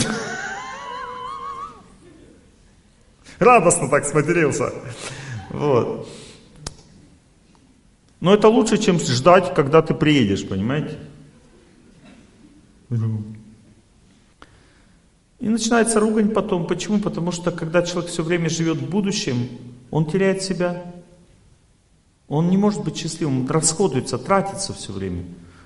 [3.39, 4.73] Радостно так сматерился.
[5.51, 6.09] Вот.
[8.21, 10.99] Но это лучше, чем ждать, когда ты приедешь, понимаете?
[15.39, 16.67] И начинается ругань потом.
[16.67, 16.99] Почему?
[16.99, 19.49] Потому что когда человек все время живет в будущем,
[19.91, 20.83] он теряет себя.
[22.29, 25.25] Он не может быть счастливым, он расходуется, тратится все время.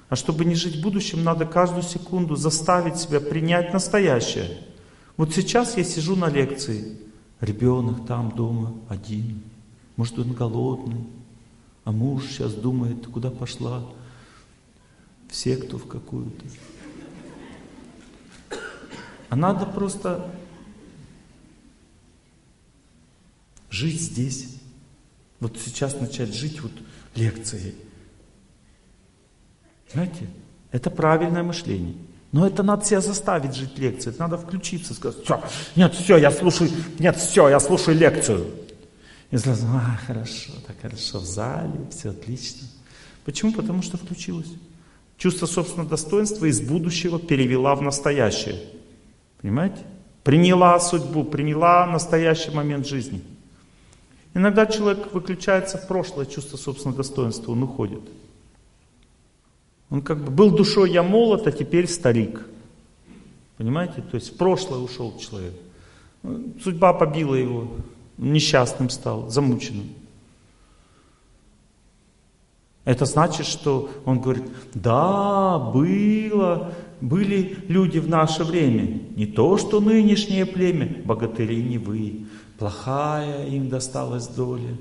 [0.08, 4.58] А чтобы не жить в будущем, надо каждую секунду заставить себя принять настоящее.
[5.16, 6.98] Вот сейчас я сижу на лекции,
[7.40, 9.42] ребенок там дома один,
[9.96, 11.04] может он голодный,
[11.84, 13.82] а муж сейчас думает, куда пошла,
[15.28, 16.44] в секту в какую-то.
[19.30, 20.30] А надо просто
[23.70, 24.61] жить здесь.
[25.42, 26.70] Вот сейчас начать жить вот
[27.16, 27.74] лекцией.
[29.92, 30.28] Знаете,
[30.70, 31.96] это правильное мышление.
[32.30, 34.14] Но это надо себя заставить жить лекцией.
[34.14, 35.42] Это надо включиться, сказать, все,
[35.74, 36.70] нет, все, я слушаю,
[37.00, 38.52] нет, все, я слушаю лекцию.
[39.32, 42.68] И сразу, а, хорошо, так хорошо, в зале, все отлично.
[43.24, 43.52] Почему?
[43.52, 44.52] Потому что включилась.
[45.18, 48.60] Чувство собственного достоинства из будущего перевела в настоящее.
[49.40, 49.78] Понимаете?
[50.22, 53.24] Приняла судьбу, приняла настоящий момент жизни.
[54.34, 58.00] Иногда человек выключается в прошлое чувство собственного достоинства, он уходит.
[59.90, 62.46] Он как бы был душой я молод, а теперь старик.
[63.58, 64.02] Понимаете?
[64.10, 65.52] То есть в прошлое ушел человек.
[66.62, 67.68] Судьба побила его,
[68.16, 69.88] несчастным стал, замученным.
[72.84, 79.80] Это значит, что он говорит, да, было, были люди в наше время, не то, что
[79.80, 82.26] нынешнее племя, богатыри не вы,
[82.58, 84.76] плохая им досталась доля.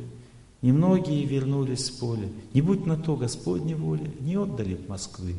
[0.61, 2.27] Немногие вернулись с поля.
[2.53, 5.33] Не будь на то Господней воли, не отдали Москвы.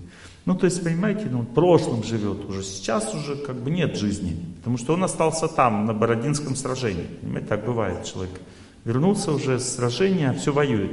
[0.47, 3.97] Ну, то есть, понимаете, ну, он в прошлом живет уже, сейчас уже как бы нет
[3.97, 4.37] жизни.
[4.57, 7.07] Потому что он остался там, на Бородинском сражении.
[7.20, 8.41] Понимаете, так бывает человек.
[8.85, 10.91] Вернулся уже с сражения, а все воюет.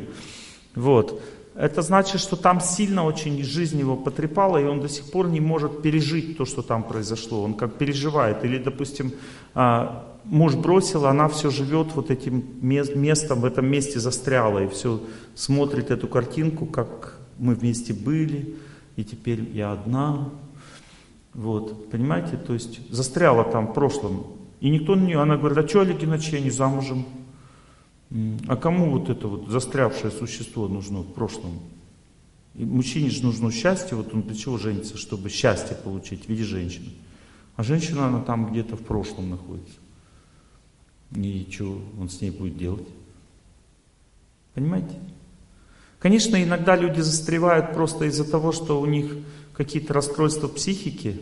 [0.76, 1.20] Вот.
[1.56, 5.42] Это значит, что там сильно очень жизнь его потрепала, и он до сих пор не
[5.42, 7.42] может пережить то, что там произошло.
[7.44, 8.46] Он как переживает.
[8.46, 9.14] Или, допустим,
[9.56, 15.01] а, муж бросил, она все живет вот этим местом, в этом месте застряла, и все
[15.36, 18.55] смотрит эту картинку, как мы вместе были,
[18.95, 20.30] и теперь я одна.
[21.34, 24.28] Вот, понимаете, то есть застряла там в прошлом.
[24.59, 25.13] И никто не...
[25.13, 27.05] Она говорит, а что Олег Геннадьевич, я не замужем?
[28.47, 31.59] А кому вот это вот застрявшее существо нужно в прошлом?
[32.55, 34.97] И мужчине же нужно счастье, вот он для чего женится?
[34.97, 36.89] Чтобы счастье получить в виде женщины.
[37.55, 39.79] А женщина, она там где-то в прошлом находится.
[41.16, 42.88] И что он с ней будет делать?
[44.53, 44.95] Понимаете?
[45.99, 49.18] Конечно, иногда люди застревают просто из-за того, что у них
[49.53, 51.20] какие-то расстройства психики.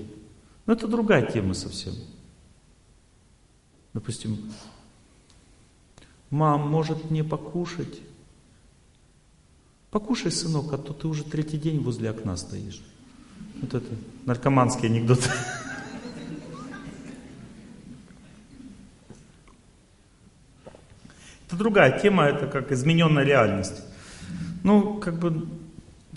[0.65, 1.93] Но это другая тема совсем.
[3.93, 4.51] Допустим,
[6.29, 8.01] мам, может мне покушать?
[9.89, 12.81] Покушай, сынок, а то ты уже третий день возле окна стоишь.
[13.61, 15.27] Вот это наркоманский анекдот.
[21.47, 23.81] Это другая тема, это как измененная реальность.
[24.63, 25.47] Ну, как бы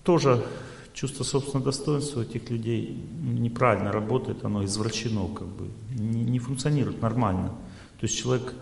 [0.03, 0.45] тоже
[0.93, 7.01] чувство собственного достоинства у этих людей неправильно работает, оно извращено, как бы, не, не функционирует
[7.01, 7.49] нормально.
[8.01, 8.55] То есть человек,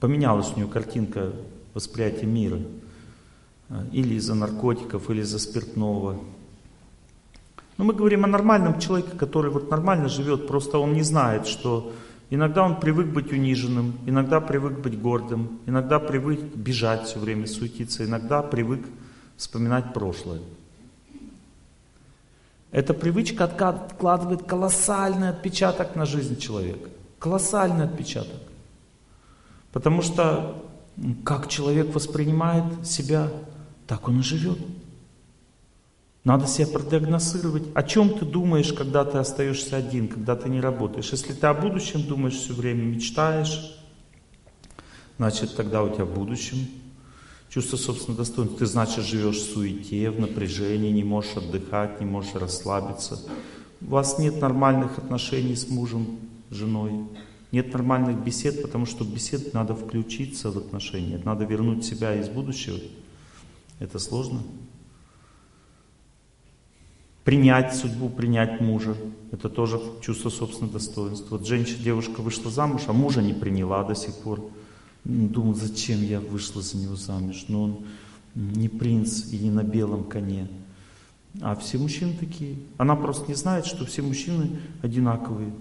[0.00, 1.32] поменялась у него картинка
[1.74, 2.58] восприятия мира.
[3.70, 6.18] А, или из-за наркотиков, или из-за спиртного.
[7.76, 11.92] Но мы говорим о нормальном человеке, который вот нормально живет, просто он не знает, что
[12.30, 18.04] Иногда он привык быть униженным, иногда привык быть гордым, иногда привык бежать все время, суетиться,
[18.04, 18.86] иногда привык
[19.36, 20.40] вспоминать прошлое.
[22.70, 26.90] Эта привычка откладывает колоссальный отпечаток на жизнь человека.
[27.18, 28.42] Колоссальный отпечаток.
[29.72, 30.64] Потому что
[31.24, 33.30] как человек воспринимает себя,
[33.86, 34.58] так он и живет.
[36.28, 37.62] Надо себя продиагностировать.
[37.72, 41.10] О чем ты думаешь, когда ты остаешься один, когда ты не работаешь?
[41.10, 43.74] Если ты о будущем думаешь все время, мечтаешь,
[45.16, 46.68] значит тогда у тебя в будущем
[47.48, 48.58] чувство собственного достоинства.
[48.58, 53.18] Ты, значит, живешь в суете, в напряжении, не можешь отдыхать, не можешь расслабиться.
[53.80, 56.18] У вас нет нормальных отношений с мужем,
[56.50, 57.06] женой.
[57.52, 61.22] Нет нормальных бесед, потому что бесед надо включиться в отношения.
[61.24, 62.76] Надо вернуть себя из будущего.
[63.78, 64.42] Это сложно.
[67.28, 68.96] Принять судьбу, принять мужа.
[69.32, 71.36] Это тоже чувство собственного достоинства.
[71.36, 74.50] Вот женщина, девушка вышла замуж, а мужа не приняла до сих пор.
[75.04, 77.44] Ну, думаю, зачем я вышла за него замуж?
[77.48, 77.78] Но он
[78.34, 80.48] не принц и не на белом коне.
[81.42, 82.56] А все мужчины такие.
[82.78, 85.52] Она просто не знает, что все мужчины одинаковые.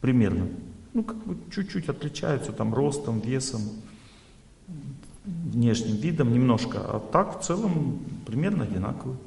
[0.00, 0.46] Примерно.
[0.92, 3.62] Ну, как бы чуть-чуть отличаются там ростом, весом,
[5.24, 6.78] внешним видом немножко.
[6.78, 9.18] А так в целом примерно одинаковые.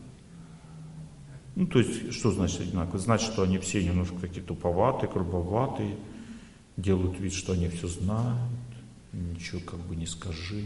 [1.55, 3.01] Ну, то есть, что значит одинаковые?
[3.01, 5.97] Значит, что они все немножко такие туповатые, грубоватые,
[6.77, 8.39] делают вид, что они все знают
[9.13, 10.63] ничего как бы не скажи.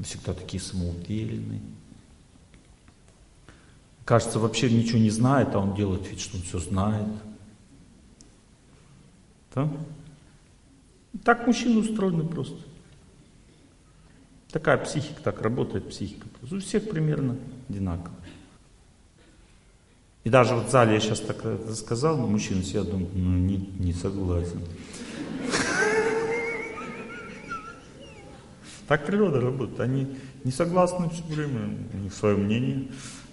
[0.00, 1.60] Всегда такие самоуверенные.
[4.04, 7.06] Кажется, вообще ничего не знает, а он делает вид, что он все знает.
[9.54, 9.70] Да?
[11.22, 12.58] Так мужчины устроены просто.
[14.50, 16.26] Такая психика, так работает психика.
[16.50, 17.36] У всех примерно
[17.68, 18.16] одинаково.
[20.24, 21.42] И даже вот в зале я сейчас так
[21.74, 24.60] сказал, мужчины сидят, думают, ну не, не согласен.
[28.86, 29.80] Так природа работает.
[29.80, 30.08] Они
[30.44, 32.88] не согласны все время, у них свое мнение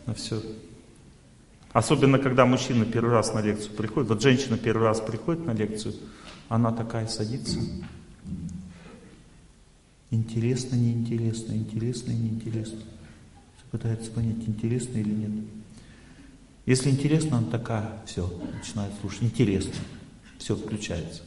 [0.06, 0.42] на все.
[1.74, 4.10] Особенно, когда мужчина первый раз на лекцию приходит.
[4.10, 5.96] Вот женщина первый раз приходит на лекцию,
[6.48, 7.60] она такая садится.
[10.10, 12.80] Интересно, неинтересно, интересно, неинтересно.
[13.72, 15.32] Пытается понять, интересно или нет.
[16.68, 19.24] Если интересно, она такая, все, начинает слушать.
[19.24, 19.74] Интересно.
[20.38, 21.24] Все включается.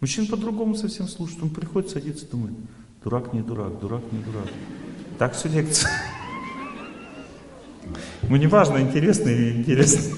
[0.00, 1.42] Мужчина по-другому совсем слушает.
[1.42, 2.54] Он приходит, садится, думает,
[3.02, 4.46] Дурак не дурак, дурак не дурак.
[5.18, 5.90] Так все лекция.
[8.22, 10.16] Ну, неважно, интересно или интересно.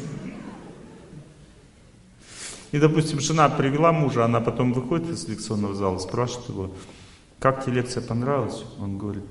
[2.72, 6.70] И, допустим, жена привела мужа, она потом выходит из лекционного зала, спрашивает его,
[7.38, 8.62] как тебе лекция понравилась?
[8.78, 9.24] Он говорит,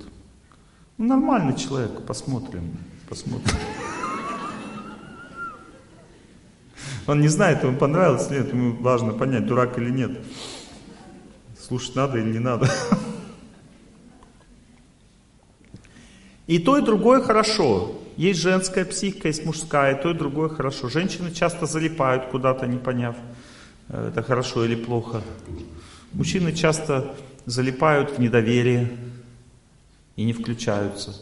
[0.98, 2.78] ну, нормальный человек, посмотрим,
[3.08, 3.56] посмотрим.
[7.10, 10.12] Он не знает, ему понравилось или нет, ему важно понять, дурак или нет.
[11.60, 12.70] Слушать надо или не надо.
[16.46, 18.00] И то, и другое хорошо.
[18.16, 20.90] Есть женская психика, есть мужская, и то, и другое хорошо.
[20.90, 23.16] Женщины часто залипают куда-то, не поняв,
[23.88, 25.22] э, это хорошо или плохо.
[26.12, 28.98] Мужчины часто залипают в недоверие
[30.16, 31.16] и не включаются.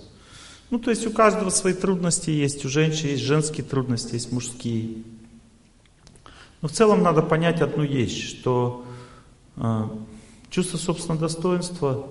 [0.69, 5.03] Ну, то есть у каждого свои трудности есть, у женщин есть женские трудности, есть мужские.
[6.62, 8.84] Но в целом надо понять одну вещь, что
[9.58, 9.84] э,
[10.49, 12.08] чувство собственного достоинства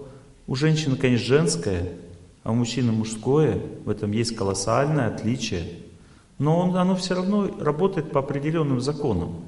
[0.46, 1.92] у женщины, конечно, женское,
[2.44, 5.64] а у мужчины мужское, в этом есть колоссальное отличие.
[6.38, 9.44] Но он, оно все равно работает по определенным законам.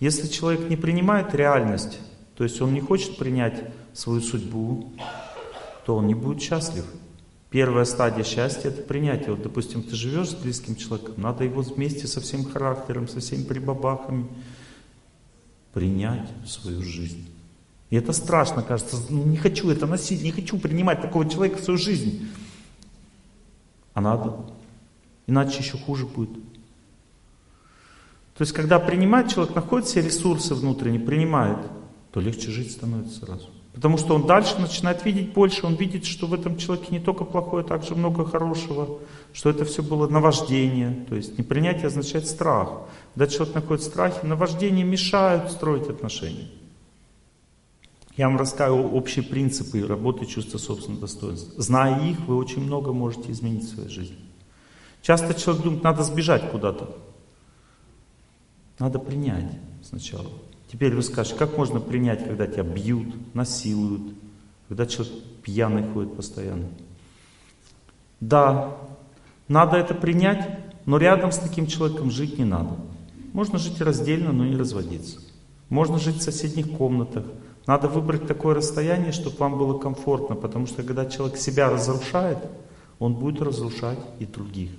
[0.00, 2.00] Если человек не принимает реальность,
[2.36, 3.62] то есть он не хочет принять
[3.92, 4.92] свою судьбу,
[5.84, 6.84] то он не будет счастлив.
[7.52, 9.32] Первая стадия счастья это принятие.
[9.32, 13.42] Вот, допустим, ты живешь с близким человеком, надо его вместе со всем характером, со всеми
[13.44, 14.26] прибабахами
[15.74, 17.28] принять в свою жизнь.
[17.90, 21.64] И это страшно, кажется, ну, не хочу это носить, не хочу принимать такого человека в
[21.64, 22.26] свою жизнь.
[23.92, 24.34] А надо.
[25.26, 26.32] Иначе еще хуже будет.
[28.34, 31.58] То есть, когда принимает человек, находит все ресурсы внутренние, принимает,
[32.12, 33.50] то легче жить становится сразу.
[33.74, 37.24] Потому что он дальше начинает видеть больше, он видит, что в этом человеке не только
[37.24, 38.98] плохое, а также много хорошего,
[39.32, 41.06] что это все было наваждение.
[41.08, 42.82] То есть непринятие означает страх.
[43.14, 46.48] Когда человек находит страхи, наваждения мешают строить отношения.
[48.14, 51.62] Я вам расскажу общие принципы работы чувства собственного достоинства.
[51.62, 54.18] Зная их, вы очень много можете изменить в своей жизни.
[55.00, 56.94] Часто человек думает, надо сбежать куда-то.
[58.78, 59.50] Надо принять
[59.82, 60.30] сначала.
[60.72, 64.14] Теперь вы скажете, как можно принять, когда тебя бьют, насилуют,
[64.68, 65.12] когда человек
[65.42, 66.68] пьяный ходит постоянно?
[68.20, 68.74] Да,
[69.48, 72.74] надо это принять, но рядом с таким человеком жить не надо.
[73.34, 75.20] Можно жить раздельно, но не разводиться.
[75.68, 77.26] Можно жить в соседних комнатах.
[77.66, 82.38] Надо выбрать такое расстояние, чтобы вам было комфортно, потому что когда человек себя разрушает,
[82.98, 84.70] он будет разрушать и других.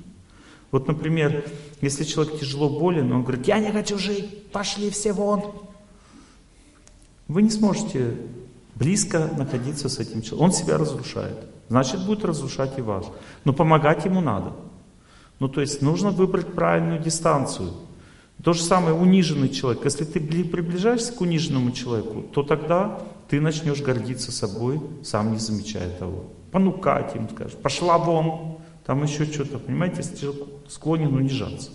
[0.71, 1.45] Вот, например,
[1.81, 5.43] если человек тяжело болен, он говорит, я не хочу жить, пошли все вон.
[7.33, 8.15] Вы не сможете
[8.75, 10.41] близко находиться с этим человеком.
[10.41, 11.35] Он себя разрушает.
[11.67, 13.07] Значит, будет разрушать и вас.
[13.43, 14.51] Но помогать ему надо.
[15.39, 17.71] Ну, то есть нужно выбрать правильную дистанцию.
[18.43, 19.83] То же самое униженный человек.
[19.83, 25.89] Если ты приближаешься к униженному человеку, то тогда ты начнешь гордиться собой, сам не замечая
[25.97, 26.25] того.
[26.51, 30.03] Понукать им, скажешь, пошла вон, там еще что-то, понимаете,
[30.69, 31.71] склонен унижаться.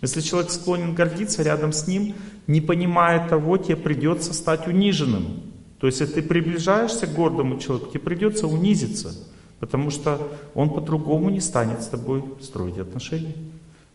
[0.00, 2.14] Если человек склонен гордиться, рядом с ним,
[2.46, 5.42] не понимая того, тебе придется стать униженным.
[5.80, 9.14] То есть, если ты приближаешься к гордому человеку, тебе придется унизиться,
[9.60, 10.20] потому что
[10.54, 13.34] он по-другому не станет с тобой строить отношения.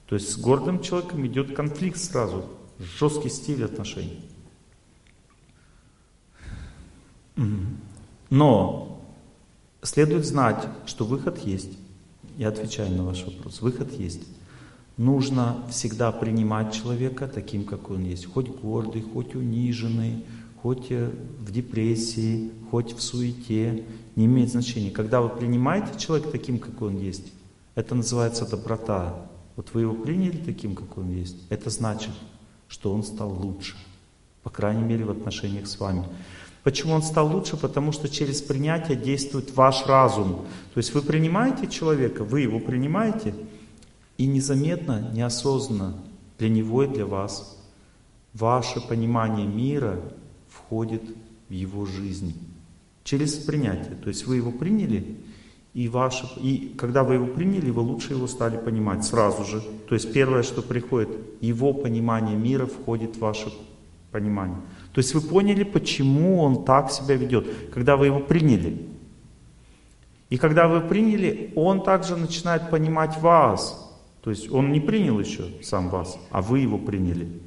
[0.07, 2.45] То есть, с гордым человеком идет конфликт сразу,
[2.79, 4.19] жесткий стиль отношений.
[8.29, 9.01] Но
[9.81, 11.77] следует знать, что выход есть.
[12.37, 13.61] Я отвечаю на ваш вопрос.
[13.61, 14.21] Выход есть.
[14.97, 18.31] Нужно всегда принимать человека таким, какой он есть.
[18.31, 20.23] Хоть гордый, хоть униженный,
[20.61, 23.85] хоть э, в депрессии, хоть в суете.
[24.15, 24.91] Не имеет значения.
[24.91, 27.33] Когда вы принимаете человека таким, какой он есть,
[27.73, 29.15] это называется доброта.
[29.55, 31.37] Вот вы его приняли таким, какой он есть.
[31.49, 32.11] Это значит,
[32.67, 33.75] что он стал лучше.
[34.43, 36.05] По крайней мере, в отношениях с вами.
[36.63, 37.57] Почему он стал лучше?
[37.57, 40.45] Потому что через принятие действует ваш разум.
[40.73, 43.33] То есть вы принимаете человека, вы его принимаете,
[44.23, 45.97] и незаметно, неосознанно
[46.39, 47.61] для него и для вас
[48.33, 49.99] ваше понимание мира
[50.47, 51.03] входит
[51.49, 52.33] в его жизнь.
[53.03, 53.95] Через принятие.
[53.95, 55.17] То есть вы его приняли,
[55.73, 59.61] и, ваше, и когда вы его приняли, вы лучше его стали понимать сразу же.
[59.89, 61.09] То есть первое, что приходит,
[61.41, 63.51] его понимание мира входит в ваше
[64.13, 64.61] понимание.
[64.93, 68.87] То есть вы поняли, почему он так себя ведет, когда вы его приняли.
[70.29, 73.82] И когда вы приняли, он также начинает понимать вас.
[74.23, 77.41] То есть он не принял еще сам вас, а вы его приняли.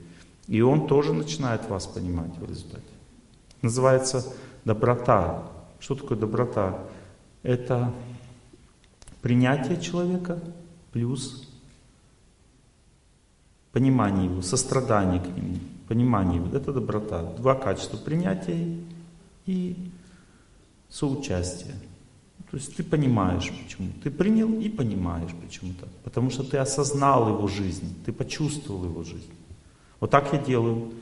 [0.46, 2.84] И он тоже начинает вас понимать в результате.
[3.62, 4.24] Называется
[4.64, 5.50] доброта.
[5.80, 6.78] Что такое доброта?
[7.42, 7.92] Это
[9.22, 10.40] принятие человека
[10.92, 11.48] плюс
[13.72, 15.56] понимание его, сострадание к нему
[15.88, 17.22] понимание, вот это доброта.
[17.22, 18.76] Два качества принятия
[19.46, 19.90] и
[20.88, 21.74] соучастия.
[22.50, 23.88] То есть ты понимаешь, почему.
[24.02, 25.88] Ты принял и понимаешь, почему так.
[26.04, 29.32] Потому что ты осознал его жизнь, ты почувствовал его жизнь.
[30.00, 30.92] Вот так я делаю.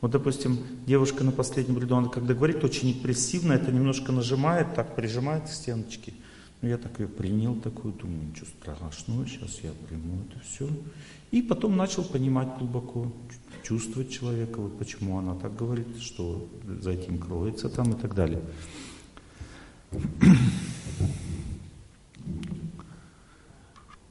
[0.00, 4.94] Вот, допустим, девушка на последнем ряду, она когда говорит очень импрессивно, это немножко нажимает, так
[4.94, 6.14] прижимает к стеночке.
[6.60, 10.68] Ну, я так ее принял, такую, думаю, ничего страшного, сейчас я приму это все.
[11.30, 13.12] И потом начал понимать глубоко,
[13.62, 16.48] чувствовать человека, вот почему она так говорит, что
[16.80, 18.42] за этим кроется там и так далее.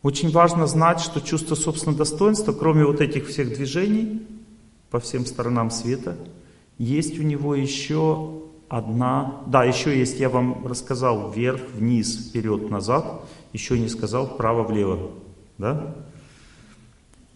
[0.04, 4.26] Очень важно знать, что чувство собственного достоинства, кроме вот этих всех движений
[4.90, 6.18] по всем сторонам света,
[6.78, 13.22] есть у него еще одна, да, еще есть, я вам рассказал, вверх, вниз, вперед, назад,
[13.54, 15.12] еще не сказал вправо, влево,
[15.58, 15.96] да?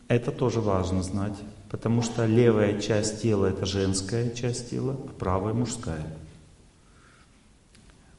[0.07, 1.37] Это тоже важно знать,
[1.69, 6.05] потому что левая часть тела это женская часть тела, а правая мужская.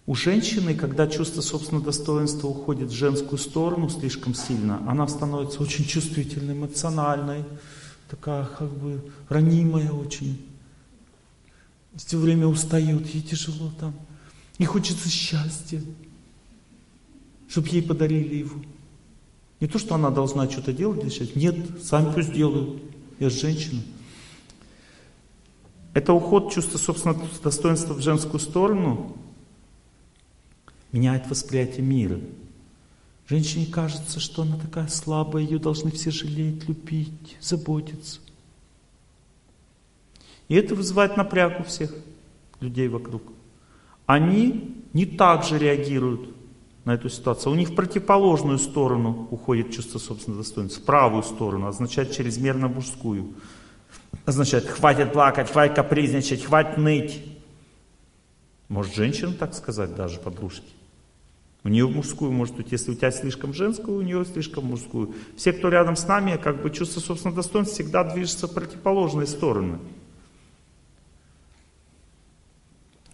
[0.04, 5.84] У женщины, когда чувство собственного достоинства уходит в женскую сторону слишком сильно, она становится очень
[5.84, 7.44] чувствительной, эмоциональной,
[8.10, 10.44] такая как бы ранимая очень.
[11.94, 13.94] Все время устает, ей тяжело там.
[14.58, 15.80] И хочется счастья,
[17.48, 18.60] чтобы ей подарили его.
[19.60, 21.38] Не то, что она должна что-то делать для счастья.
[21.38, 22.82] Нет, сами пусть делают.
[23.20, 23.80] Я же женщина.
[25.94, 29.16] Это уход чувства собственного достоинства в женскую сторону
[30.92, 32.20] меняет восприятие мира.
[33.28, 38.20] Женщине кажется, что она такая слабая, ее должны все жалеть, любить, заботиться.
[40.48, 41.94] И это вызывает напряг у всех
[42.60, 43.22] людей вокруг.
[44.06, 46.28] Они не так же реагируют
[46.84, 47.52] на эту ситуацию.
[47.52, 53.34] У них в противоположную сторону уходит чувство собственного достоинства, в правую сторону, означает чрезмерно мужскую.
[54.26, 57.24] Означает, хватит плакать, хватит капризничать, хватит ныть.
[58.68, 60.68] Может, женщина так сказать даже подружки.
[61.64, 65.14] У нее мужскую может быть, если у тебя слишком женскую, у нее слишком мужскую.
[65.36, 69.78] Все, кто рядом с нами, как бы чувство собственного достоинства всегда движется в противоположные стороны.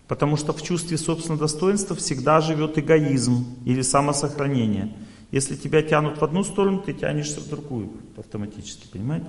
[0.07, 4.97] Потому что в чувстве собственного достоинства всегда живет эгоизм или самосохранение.
[5.31, 9.27] Если тебя тянут в одну сторону, ты тянешься в другую автоматически, понимаете?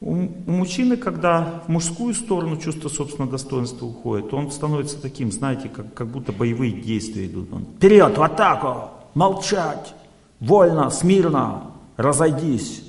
[0.00, 0.14] У,
[0.46, 6.06] мужчины, когда в мужскую сторону чувство собственного достоинства уходит, он становится таким, знаете, как, как
[6.08, 7.52] будто боевые действия идут.
[7.52, 8.90] Он, Вперед, в атаку!
[9.14, 9.94] Молчать!
[10.38, 11.72] Вольно, смирно!
[11.96, 12.84] Разойдись!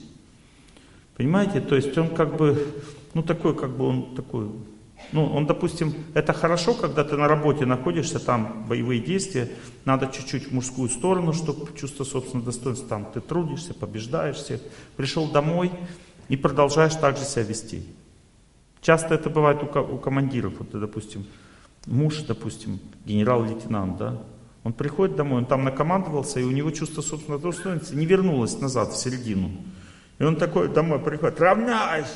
[1.18, 1.62] Понимаете?
[1.62, 2.66] То есть он как бы,
[3.14, 4.52] ну такой, как бы он такой,
[5.12, 9.50] ну он, допустим, это хорошо, когда ты на работе находишься, там боевые действия,
[9.84, 14.62] надо чуть-чуть в мужскую сторону, чтобы чувство собственного достоинства, там ты трудишься, побеждаешь всех,
[14.96, 15.72] пришел домой,
[16.30, 17.84] и продолжаешь так же себя вести.
[18.82, 20.54] Часто это бывает у, у командиров.
[20.60, 21.26] Вот, допустим,
[21.86, 24.22] муж, допустим, генерал-лейтенант, да,
[24.64, 28.94] он приходит домой, он там накомандовался, и у него чувство собственного достоинства не вернулось назад,
[28.94, 29.52] в середину.
[30.20, 32.10] И он такой домой приходит, равняйся!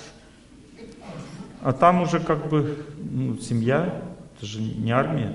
[1.61, 4.03] А там уже как бы ну, семья,
[4.36, 5.34] это же не армия.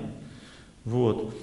[0.85, 1.33] Вот.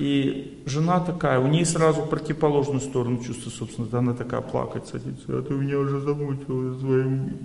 [0.00, 3.94] И жена такая, у нее сразу противоположную сторону чувства собственности.
[3.94, 5.26] Она такая плакать садится.
[5.28, 7.36] А ты меня уже замучил своим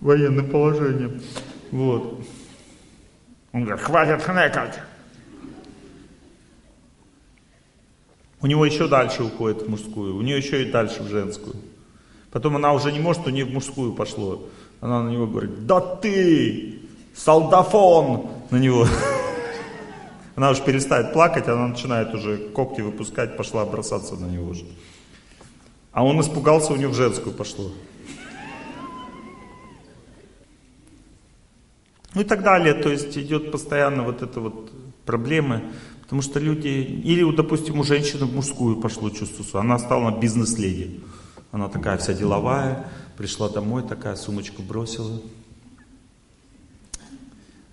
[0.00, 1.20] военным положением.
[1.70, 2.24] Вот.
[3.52, 4.80] Он говорит, хватит хнекать.
[8.40, 11.56] У него еще дальше уходит в мужскую, у нее еще и дальше в женскую.
[12.30, 14.48] Потом она уже не может, у нее в мужскую пошло.
[14.80, 16.80] Она на него говорит, да ты,
[17.14, 18.86] солдафон, на него.
[20.40, 24.64] Она уже перестает плакать, она начинает уже когти выпускать, пошла бросаться на него уже.
[25.92, 27.70] А он испугался, у него в женскую пошло.
[32.14, 32.72] Ну и так далее.
[32.72, 34.72] То есть идет постоянно вот это вот
[35.04, 35.62] проблемы.
[36.04, 41.02] Потому что люди, или, допустим, у женщины в мужскую пошло чувство, она стала бизнес-леди.
[41.52, 42.88] Она такая вся деловая,
[43.18, 45.20] пришла домой, такая сумочку бросила.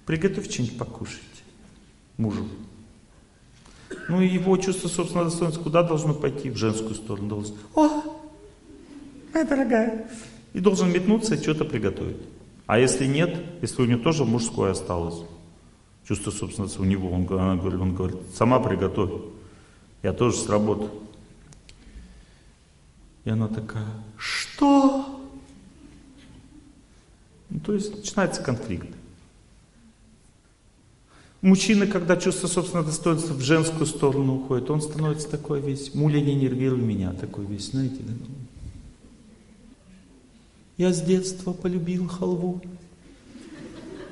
[0.05, 1.36] Приготовь что-нибудь покушать
[2.18, 2.47] мужу.
[4.09, 6.49] Ну и его чувство собственного достоинства куда должно пойти?
[6.49, 7.55] В женскую сторону должен.
[7.76, 8.03] О,
[9.34, 10.09] моя дорогая.
[10.53, 12.18] И должен метнуться и что-то приготовить.
[12.65, 15.22] А если нет, если у него тоже мужское осталось,
[16.07, 19.11] чувство собственности у него, он, она говорит, он говорит, сама приготовь.
[20.03, 20.91] Я тоже сработаю.
[23.24, 23.88] И она такая,
[24.18, 25.22] что?
[27.49, 28.96] Ну, то есть начинается конфликт.
[31.41, 36.33] Мужчина, когда чувство собственного достоинства в женскую сторону уходит, он становится такой весь, муля не
[36.33, 38.01] нервируй меня, такой весь, знаете.
[40.77, 42.61] Я с детства полюбил халву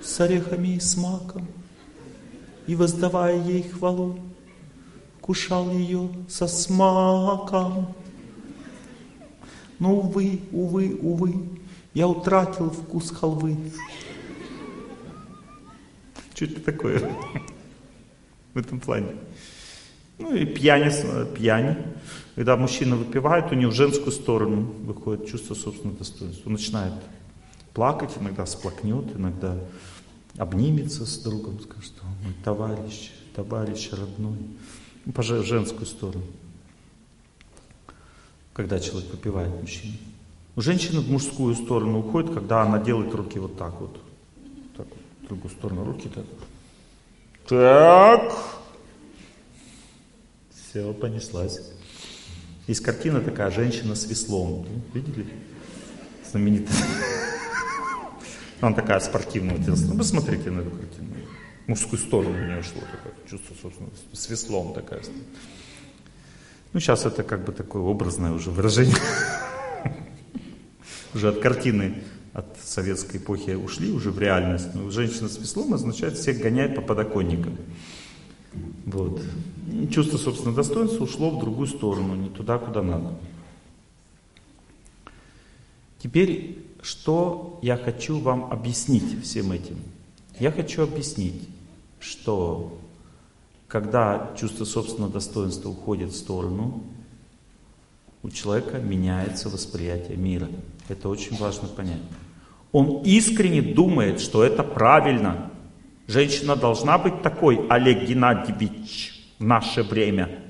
[0.04, 1.48] с орехами и с маком,
[2.68, 4.20] и воздавая ей хвалу,
[5.20, 7.96] кушал ее со смаком.
[9.80, 11.36] Но, увы, увы, увы,
[11.96, 13.58] я утратил вкус халвы.
[16.36, 17.16] Что это такое
[18.54, 19.16] в этом плане?
[20.18, 20.92] Ну и пьяни,
[21.34, 21.78] пьяни.
[22.36, 26.48] Когда мужчина выпивает, у него в женскую сторону выходит чувство собственного достоинства.
[26.48, 26.94] Он начинает
[27.74, 29.58] плакать, иногда сплакнет, иногда
[30.38, 34.40] обнимется с другом, скажет, что мой товарищ, товарищ родной.
[35.06, 36.26] Ну, по женскую сторону.
[38.54, 39.96] Когда человек выпивает мужчина.
[40.58, 43.98] У женщины в мужскую сторону уходит, когда она делает руки вот так вот
[45.26, 46.26] в другую сторону руки так.
[47.48, 48.34] Так.
[50.52, 51.60] Все, понеслась.
[52.68, 54.68] Есть картина такая, женщина с веслом.
[54.94, 55.26] Видели?
[56.30, 56.78] Знаменитая.
[58.62, 59.58] Она такая спортивная.
[59.58, 61.16] Ну, посмотрите на эту картину.
[61.68, 65.02] Мужскую сторону у нее шло такое чувство, собственно, с веслом такая.
[66.74, 68.96] Ну, сейчас это как бы такое образное уже выражение.
[71.14, 72.04] Уже от картины
[72.36, 74.76] от советской эпохи ушли уже в реальность.
[74.76, 77.58] Но женщина с веслом означает всех гонять по подоконникам.
[78.86, 79.22] Вот.
[79.90, 83.18] Чувство собственного достоинства ушло в другую сторону, не туда, куда надо.
[86.00, 89.78] Теперь, что я хочу вам объяснить всем этим?
[90.38, 91.42] Я хочу объяснить,
[92.02, 92.78] что
[93.70, 96.84] когда чувство собственного достоинства уходит в сторону,
[98.24, 100.50] у человека меняется восприятие мира.
[100.90, 102.02] Это очень важно понять.
[102.76, 105.50] Он искренне думает, что это правильно.
[106.08, 110.44] Женщина должна быть такой, Олег Геннадьевич, в наше время.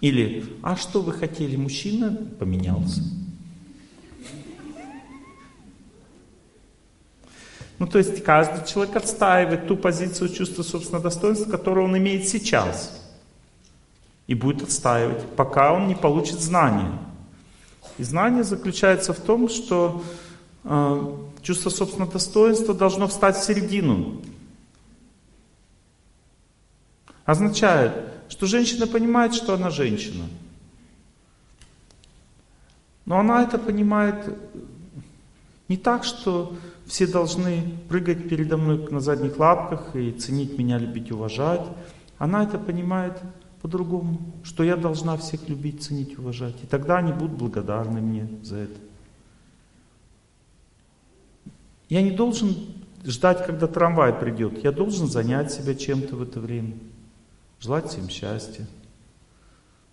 [0.00, 3.02] Или, а что вы хотели, мужчина поменялся.
[7.80, 13.04] Ну, то есть каждый человек отстаивает ту позицию чувства собственного достоинства, которую он имеет сейчас.
[14.28, 17.00] И будет отстаивать, пока он не получит знания.
[17.98, 20.02] И знание заключается в том, что
[20.64, 24.22] э, чувство собственного достоинства должно встать в середину.
[27.24, 27.92] Означает,
[28.28, 30.24] что женщина понимает, что она женщина.
[33.04, 34.36] Но она это понимает
[35.68, 41.10] не так, что все должны прыгать передо мной на задних лапках и ценить меня, любить,
[41.10, 41.66] уважать.
[42.18, 43.18] Она это понимает
[43.62, 46.56] по-другому, что я должна всех любить, ценить, уважать.
[46.62, 48.80] И тогда они будут благодарны мне за это.
[51.88, 52.56] Я не должен
[53.04, 54.64] ждать, когда трамвай придет.
[54.64, 56.74] Я должен занять себя чем-то в это время.
[57.60, 58.66] Желать всем счастья.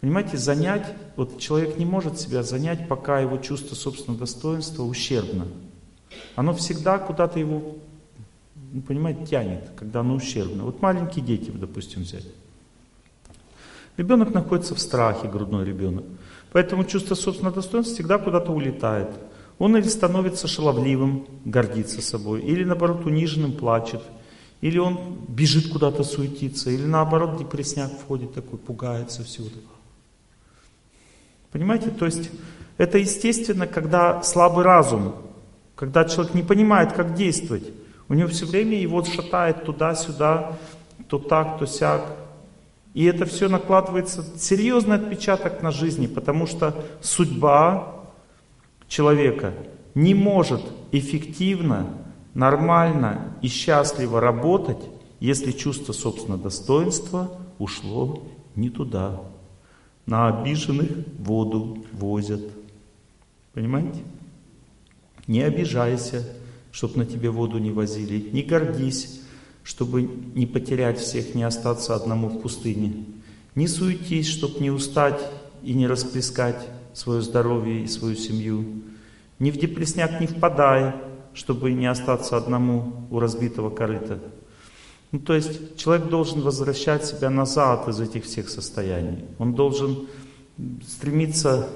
[0.01, 5.45] Понимаете, занять, вот человек не может себя занять, пока его чувство собственного достоинства ущербно.
[6.35, 7.75] Оно всегда куда-то его,
[8.71, 10.63] ну, понимаете, тянет, когда оно ущербно.
[10.63, 12.25] Вот маленькие дети, допустим, взять.
[13.99, 16.05] Ребенок находится в страхе, грудной ребенок.
[16.53, 19.09] Поэтому чувство собственного достоинства всегда куда-то улетает.
[19.57, 24.01] Он или становится шаловливым, гордится собой, или наоборот униженным, плачет,
[24.61, 29.49] или он бежит куда-то суетиться, или наоборот депресняк входит такой, пугается всего.
[31.51, 32.31] Понимаете, то есть
[32.77, 35.13] это естественно, когда слабый разум,
[35.75, 37.69] когда человек не понимает, как действовать.
[38.07, 40.57] У него все время его шатает туда-сюда,
[41.09, 42.18] то так, то сяк.
[42.99, 48.03] И это все накладывается серьезный отпечаток на жизни, потому что судьба
[48.89, 49.53] человека
[49.95, 51.93] не может эффективно,
[52.33, 54.89] нормально и счастливо работать,
[55.21, 58.21] если чувство собственного достоинства ушло
[58.57, 59.21] не туда.
[60.05, 60.89] На обиженных
[61.19, 62.41] воду возят.
[63.53, 64.01] Понимаете?
[65.25, 66.27] Не обижайся,
[66.73, 68.29] чтобы на тебе воду не возили.
[68.33, 69.21] Не гордись,
[69.63, 73.05] чтобы не потерять всех, не остаться одному в пустыне.
[73.55, 75.19] Не суетись, чтобы не устать
[75.63, 78.65] и не расплескать свое здоровье и свою семью.
[79.39, 80.95] Не в депресняк не впадай,
[81.33, 84.19] чтобы не остаться одному у разбитого корыта.
[85.11, 89.25] Ну, то есть человек должен возвращать себя назад из этих всех состояний.
[89.39, 90.07] Он должен
[90.85, 91.67] стремиться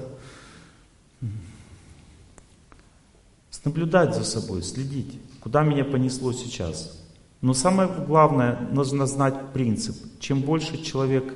[3.64, 7.03] наблюдать за собой, следить, куда меня понесло сейчас.
[7.40, 9.96] Но самое главное, нужно знать принцип.
[10.18, 11.34] Чем больше человек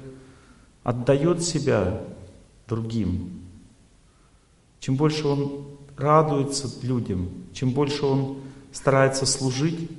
[0.83, 2.01] отдает себя
[2.67, 3.43] другим,
[4.81, 8.39] чем больше он радуется людям, чем больше он
[8.73, 9.91] старается служить,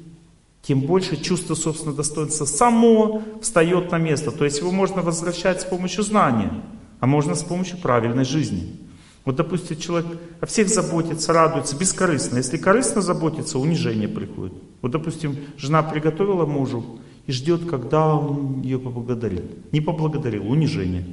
[0.61, 4.31] тем больше чувство собственного достоинства само встает на место.
[4.31, 6.63] То есть его можно возвращать с помощью знания,
[6.99, 8.77] а можно с помощью правильной жизни.
[9.25, 12.37] Вот, допустим, человек о всех заботится, радуется, бескорыстно.
[12.37, 14.53] Если корыстно заботится, унижение приходит.
[14.81, 19.71] Вот, допустим, жена приготовила мужу и ждет, когда он ее поблагодарит.
[19.71, 21.05] Не поблагодарил, унижение.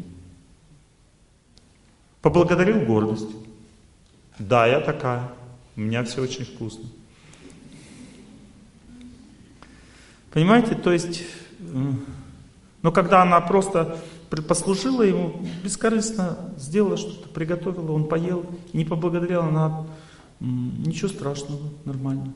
[2.23, 3.29] Поблагодарил гордость.
[4.39, 5.31] Да, я такая.
[5.77, 6.85] У меня все очень вкусно.
[10.33, 11.23] Понимаете, то есть,
[12.83, 13.99] но когда она просто
[14.29, 19.87] послужила ему, бескорыстно сделала что-то, приготовила, он поел, не поблагодарила, она,
[20.41, 22.33] ничего страшного, нормально.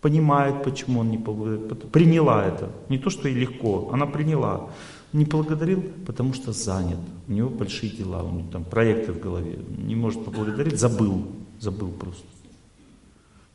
[0.00, 2.70] Понимает, почему он не поблагодарил, приняла это.
[2.88, 4.70] Не то, что ей легко, она приняла.
[5.12, 7.00] Не поблагодарил, потому что занят.
[7.26, 9.58] У него большие дела, у него там проекты в голове.
[9.76, 11.26] Не может поблагодарить, забыл,
[11.58, 12.24] забыл просто.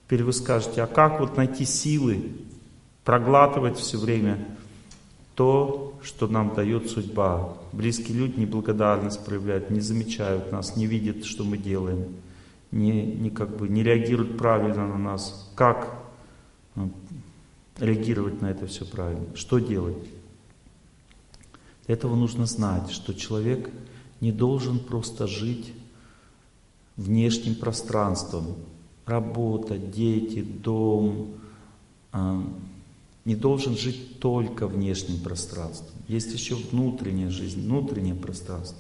[0.05, 2.31] Теперь вы скажете, а как вот найти силы
[3.03, 4.45] проглатывать все время
[5.35, 7.57] то, что нам дает судьба.
[7.71, 12.15] Близкие люди неблагодарность проявляют, не замечают нас, не видят, что мы делаем,
[12.71, 15.51] не, не, как бы, не реагируют правильно на нас.
[15.55, 15.95] Как
[16.75, 16.91] ну,
[17.79, 19.25] реагировать на это все правильно?
[19.35, 19.97] Что делать?
[21.85, 23.69] Для этого нужно знать, что человек
[24.19, 25.73] не должен просто жить
[26.97, 28.55] внешним пространством.
[29.05, 31.35] Работа, дети, дом,
[32.11, 32.43] а,
[33.25, 35.89] не должен жить только внешним пространством.
[36.07, 38.77] Есть еще внутренняя жизнь, внутреннее пространство.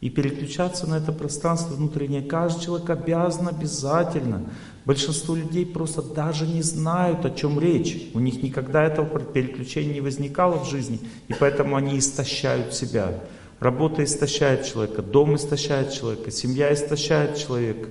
[0.00, 4.50] И переключаться на это пространство внутреннее каждый человек обязан обязательно.
[4.84, 8.10] Большинство людей просто даже не знают, о чем речь.
[8.12, 13.22] У них никогда этого переключения не возникало в жизни, и поэтому они истощают себя.
[13.60, 17.90] Работа истощает человека, дом истощает человека, семья истощает человека,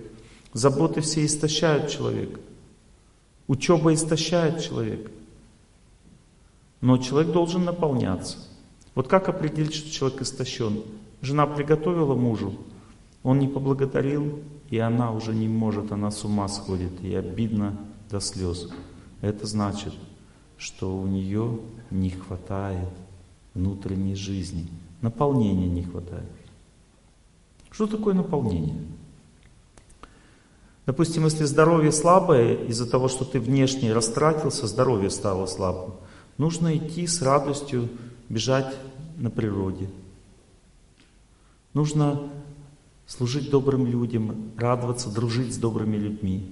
[0.52, 2.42] заботы все истощают человека,
[3.48, 5.12] учеба истощает человека.
[6.82, 8.38] Но человек должен наполняться.
[8.96, 10.84] Вот как определить, что человек истощен?
[11.22, 12.56] Жена приготовила мужу,
[13.24, 17.78] он не поблагодарил, и она уже не может, она с ума сходит, и обидно
[18.10, 18.70] до слез.
[19.22, 19.94] Это значит,
[20.58, 21.60] что у нее
[21.92, 22.90] не хватает
[23.54, 24.68] внутренней жизни,
[25.02, 26.32] наполнения не хватает.
[27.70, 28.82] Что такое наполнение?
[30.88, 35.94] Допустим, если здоровье слабое, из-за того, что ты внешне растратился, здоровье стало слабым,
[36.42, 37.88] Нужно идти с радостью,
[38.28, 38.76] бежать
[39.18, 39.88] на природе.
[41.76, 42.32] Нужно
[43.06, 46.50] служить добрым людям, радоваться, дружить с добрыми людьми.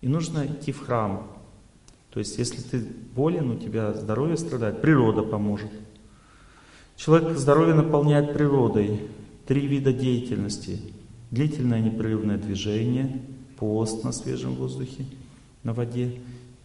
[0.00, 1.28] И нужно идти в храм.
[2.10, 5.70] То есть, если ты болен, у тебя здоровье страдает, природа поможет.
[6.96, 9.10] Человек здоровье наполняет природой.
[9.46, 10.80] Три вида деятельности.
[11.30, 13.22] Длительное непрерывное движение,
[13.60, 15.06] пост на свежем воздухе,
[15.62, 16.20] на воде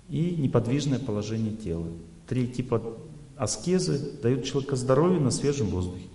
[0.10, 1.88] и неподвижное положение тела.
[2.28, 2.82] Три типа
[3.38, 6.07] аскезы дают человеку здоровье на свежем воздухе,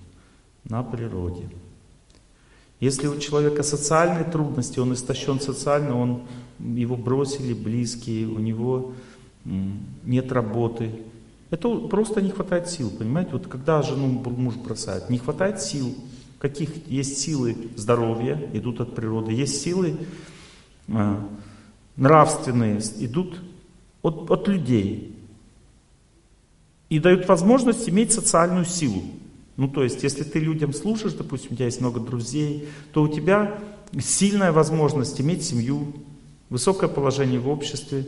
[0.65, 1.49] на природе.
[2.81, 6.23] Если у человека социальные трудности, он истощен социально, он,
[6.59, 8.93] его бросили близкие, у него
[10.05, 10.91] нет работы,
[11.51, 13.33] это просто не хватает сил, понимаете?
[13.33, 15.95] Вот когда жену муж бросает, не хватает сил.
[16.41, 19.97] Каких есть силы здоровья, идут от природы, есть силы
[20.89, 21.17] э,
[21.97, 23.39] нравственные, идут
[24.05, 25.17] от, от людей.
[26.91, 29.03] И дают возможность иметь социальную силу.
[29.57, 33.09] Ну, то есть, если ты людям служишь, допустим, у тебя есть много друзей, то у
[33.09, 33.59] тебя
[33.99, 35.95] сильная возможность иметь семью,
[36.51, 38.07] высокое положение в обществе,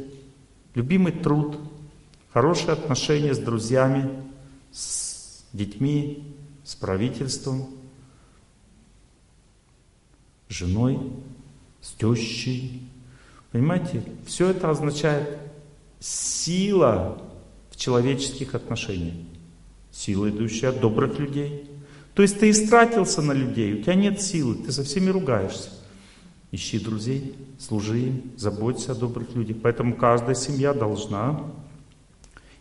[0.75, 1.59] любимый труд,
[2.33, 4.11] хорошие отношения с друзьями,
[4.73, 6.25] с детьми,
[6.63, 7.69] с правительством,
[10.49, 11.01] с женой,
[11.81, 12.83] с тещей.
[13.51, 15.46] Понимаете, все это означает
[16.01, 17.23] сила
[17.71, 19.15] в человеческих отношениях.
[19.91, 21.71] Сила, идущая от добрых людей.
[22.15, 25.71] То есть ты истратился на людей, у тебя нет силы, ты со всеми ругаешься.
[26.53, 29.59] Ищи друзей, служи им, заботься о добрых людях.
[29.63, 31.43] Поэтому каждая семья должна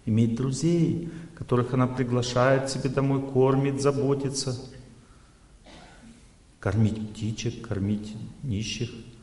[0.06, 4.60] иметь друзей, которых она приглашает себе домой, кормит, заботится.
[6.60, 8.14] Кормить птичек, кормить
[8.44, 8.92] нищих–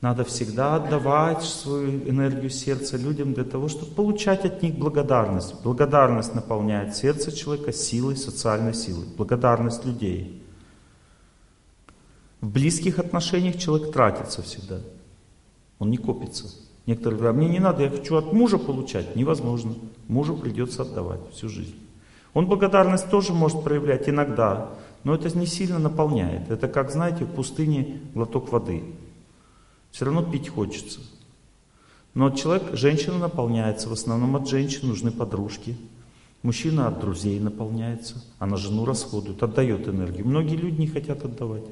[0.00, 5.54] надо всегда отдавать свою энергию сердца людям для того, чтобы получать от них благодарность.
[5.62, 9.06] Благодарность наполняет сердце человека силой, социальной силой.
[9.16, 10.42] Благодарность людей.
[12.42, 14.80] В близких отношениях человек тратится всегда.
[15.78, 16.44] Он не копится.
[16.84, 19.16] Некоторые говорят, мне не надо, я хочу от мужа получать.
[19.16, 19.74] Невозможно.
[20.08, 21.74] Мужу придется отдавать всю жизнь.
[22.34, 24.68] Он благодарность тоже может проявлять иногда,
[25.04, 26.50] но это не сильно наполняет.
[26.50, 28.84] Это как, знаете, в пустыне глоток воды.
[29.96, 31.00] Все равно пить хочется.
[32.12, 35.74] Но человек, женщина наполняется, в основном от женщин нужны подружки.
[36.42, 40.26] Мужчина от друзей наполняется, а на жену расходует, отдает энергию.
[40.26, 41.62] Многие люди не хотят отдавать.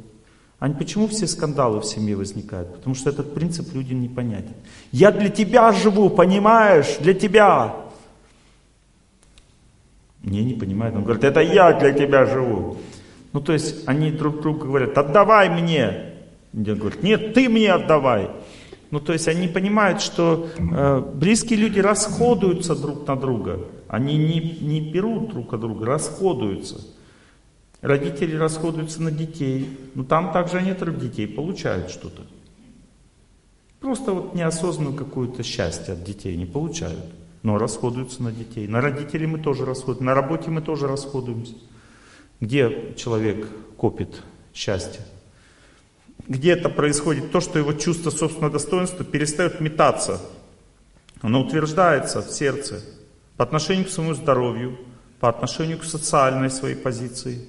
[0.59, 2.75] А почему все скандалы в семье возникают?
[2.75, 4.55] Потому что этот принцип людям непонятен.
[4.91, 6.97] Я для тебя живу, понимаешь?
[7.01, 7.77] Для тебя.
[10.23, 10.95] Не, не понимает.
[10.95, 12.79] Он говорит, это я для тебя живу.
[13.35, 16.14] Ну, то есть, они друг другу говорят, отдавай мне.
[16.55, 18.31] Дед говорит, нет, ты мне отдавай.
[18.93, 23.59] Ну, то есть они понимают, что э, близкие люди расходуются друг на друга.
[23.89, 26.81] Они не, не берут друг от друга, расходуются.
[27.81, 29.69] Родители расходуются на детей.
[29.97, 32.23] Но там также они от детей получают что-то.
[33.81, 37.05] Просто вот неосознанную какое-то счастье от детей не получают.
[37.43, 38.69] Но расходуются на детей.
[38.69, 40.05] На родителей мы тоже расходуемся.
[40.05, 41.55] На работе мы тоже расходуемся.
[42.41, 44.23] Где человек копит
[44.55, 45.01] счастье?
[46.29, 50.21] Где-то происходит то, что его чувство собственного достоинства перестает метаться.
[51.21, 52.83] Оно утверждается в сердце
[53.37, 54.79] по отношению к своему здоровью,
[55.21, 57.49] по отношению к социальной своей позиции.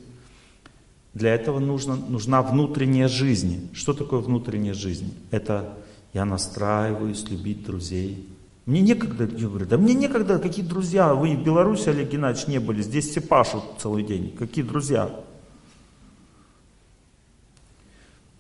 [1.14, 3.70] Для этого нужно, нужна внутренняя жизнь.
[3.74, 5.14] Что такое внутренняя жизнь?
[5.32, 5.74] Это
[6.14, 8.28] я настраиваюсь любить друзей.
[8.66, 12.60] Мне некогда, я говорю, да мне некогда, какие друзья, вы в Беларуси, Олег Геннадьевич, не
[12.60, 14.36] были, здесь все пашут целый день.
[14.38, 15.10] Какие друзья?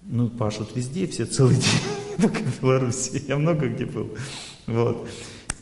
[0.07, 3.23] Ну, пашут везде, все целый день, только в Беларуси.
[3.27, 4.11] Я много где был.
[4.67, 5.07] Вот.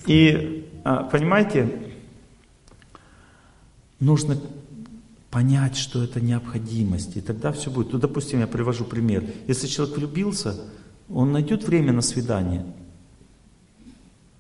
[0.06, 1.94] И, а, понимаете,
[4.00, 4.38] нужно
[5.32, 7.94] понять, что это необходимость, и тогда все будет.
[7.94, 9.24] Ну, допустим, я привожу пример.
[9.48, 10.60] Если человек влюбился,
[11.10, 12.66] он найдет время на свидание.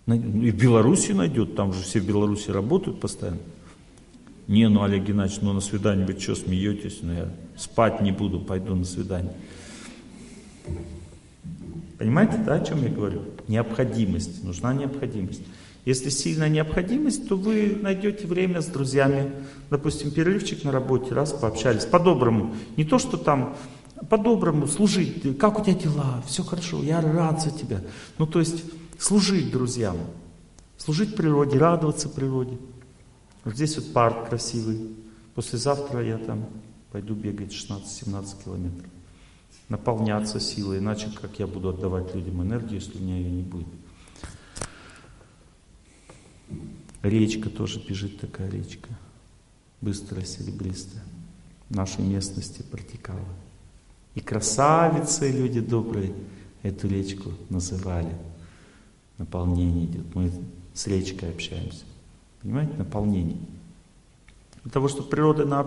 [0.06, 0.12] И
[0.52, 3.40] в Беларуси найдет, там же все в Беларуси работают постоянно.
[4.48, 7.00] Не, ну, Олег Геннадьевич, ну на свидание вы что, смеетесь?
[7.02, 9.34] Ну, я спать не буду, пойду на свидание.
[11.98, 13.22] Понимаете, да, о чем я говорю?
[13.48, 15.41] Необходимость, нужна необходимость.
[15.85, 19.31] Если сильная необходимость, то вы найдете время с друзьями,
[19.69, 22.56] допустим, перерывчик на работе, раз пообщались, по-доброму.
[22.77, 23.56] Не то, что там
[24.10, 27.81] по-доброму служить, как у тебя дела, все хорошо, я рад за тебя.
[28.18, 28.64] Ну, то есть
[28.98, 29.98] служить друзьям,
[30.77, 32.57] служить природе, радоваться природе.
[33.44, 34.95] Вот здесь вот парк красивый.
[35.35, 36.45] Послезавтра я там
[36.91, 38.93] пойду бегать 16-17 километров
[39.74, 43.68] наполняться силой, иначе как я буду отдавать людям энергию, если у меня ее не будет.
[47.02, 48.90] Речка тоже бежит такая речка,
[49.82, 51.02] быстрая, серебристая.
[51.70, 53.26] В нашей местности протекала.
[54.14, 56.14] И красавицы, люди добрые,
[56.62, 58.16] эту речку называли.
[59.18, 60.14] Наполнение идет.
[60.14, 60.32] Мы
[60.76, 61.84] с речкой общаемся.
[62.44, 63.40] Понимаете, наполнение.
[64.64, 65.66] Для того, чтобы природой на...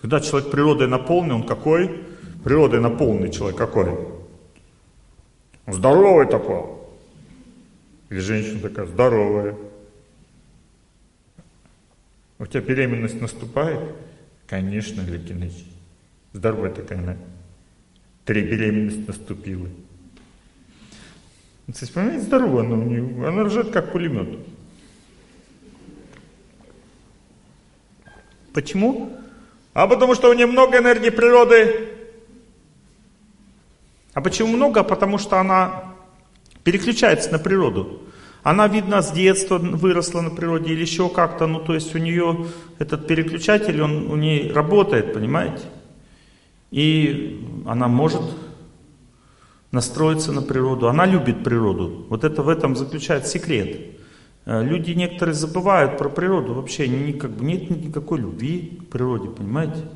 [0.00, 2.04] Когда человек природой наполнен, он какой?
[2.46, 3.90] Природой наполненный человек какой?
[5.66, 6.62] Здоровый такой.
[8.08, 9.56] Или женщина такая здоровая.
[12.38, 13.80] У тебя беременность наступает?
[14.46, 15.64] Конечно, Геннадьевич.
[16.34, 17.16] Здоровая такая она.
[18.24, 19.66] Три беременность наступила.
[21.68, 23.26] Кстати, понимаете, здоровая она у нее.
[23.26, 24.38] Она ржет как пулемет.
[28.52, 29.18] Почему?
[29.74, 31.95] А потому что у нее много энергии природы.
[34.16, 34.82] А почему много?
[34.82, 35.92] Потому что она
[36.64, 38.00] переключается на природу.
[38.42, 42.46] Она, видно, с детства выросла на природе или еще как-то, ну то есть у нее
[42.78, 45.64] этот переключатель, он у нее работает, понимаете?
[46.70, 48.22] И она может
[49.70, 52.06] настроиться на природу, она любит природу.
[52.08, 53.98] Вот это в этом заключается секрет.
[54.46, 59.90] Э, люди некоторые забывают про природу вообще, не, нет никакой любви к природе, понимаете?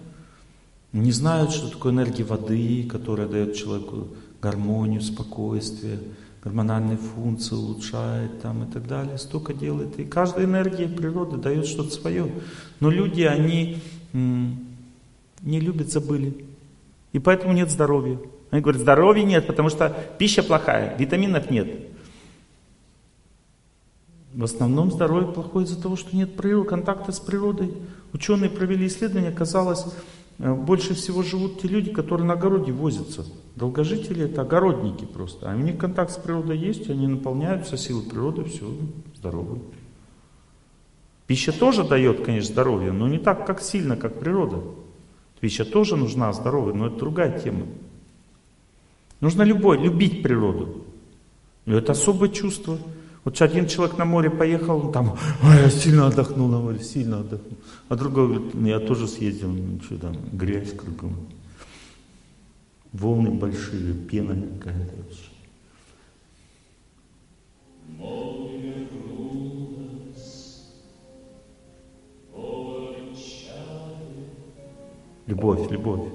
[0.92, 4.08] Не знают, что такое энергия воды, которая дает человеку
[4.42, 6.00] гармонию, спокойствие,
[6.42, 9.18] гормональные функции улучшает там и так далее.
[9.18, 9.98] Столько делает.
[10.00, 12.32] И каждая энергия природы дает что-то свое.
[12.80, 13.78] Но люди, они
[14.12, 16.44] не любят, забыли.
[17.12, 18.18] И поэтому нет здоровья.
[18.50, 21.68] Они говорят, здоровья нет, потому что пища плохая, витаминов нет.
[24.34, 27.74] В основном здоровье плохое из-за того, что нет природы, контакта с природой.
[28.12, 29.90] Ученые провели исследование, оказалось, э,
[30.40, 33.26] больше всего живут те люди, которые на огороде возятся.
[33.56, 35.50] Долгожители это огородники просто.
[35.50, 38.66] А у них контакт с природой есть, они наполняются силой природы, все,
[39.16, 39.58] здоровы.
[41.26, 44.62] Пища тоже дает, конечно, здоровье, но не так, как сильно, как природа.
[45.40, 47.66] Пища тоже нужна здоровье, но это другая тема.
[49.20, 50.84] Нужно любой, любить природу.
[51.66, 52.78] И это особое чувство.
[53.24, 57.20] Вот один человек на море поехал, он там, ой, я сильно отдохнул на море, сильно
[57.20, 57.58] отдохнул.
[57.88, 61.16] А другой говорит, «Ну, я тоже съездил, ну что там, грязь кругом.
[62.92, 65.30] Волны большие, пена какая-то вообще.
[75.26, 76.08] Любовь, любовь.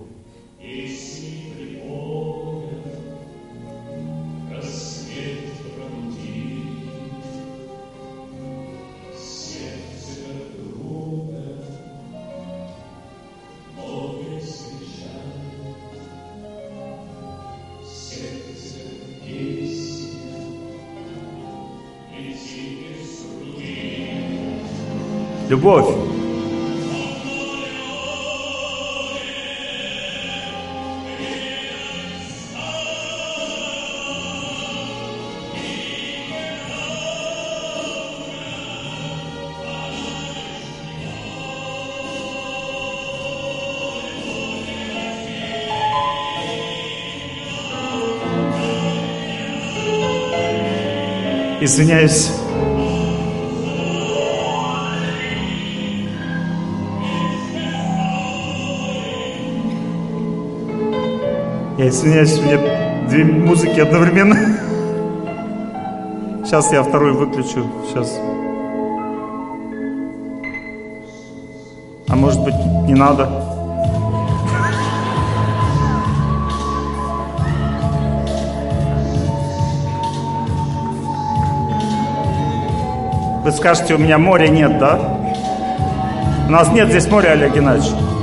[25.56, 25.86] Любовь.
[51.61, 52.35] Извиняюсь.
[61.86, 62.57] Я извиняюсь, у меня
[63.07, 64.36] две музыки одновременно.
[66.44, 67.64] Сейчас я вторую выключу.
[67.88, 68.20] Сейчас.
[72.07, 72.56] А может быть
[72.88, 73.30] не надо?
[83.44, 84.98] Вы скажете, у меня моря нет, да?
[86.48, 88.15] У нас нет здесь моря, Олег Геннадьевич.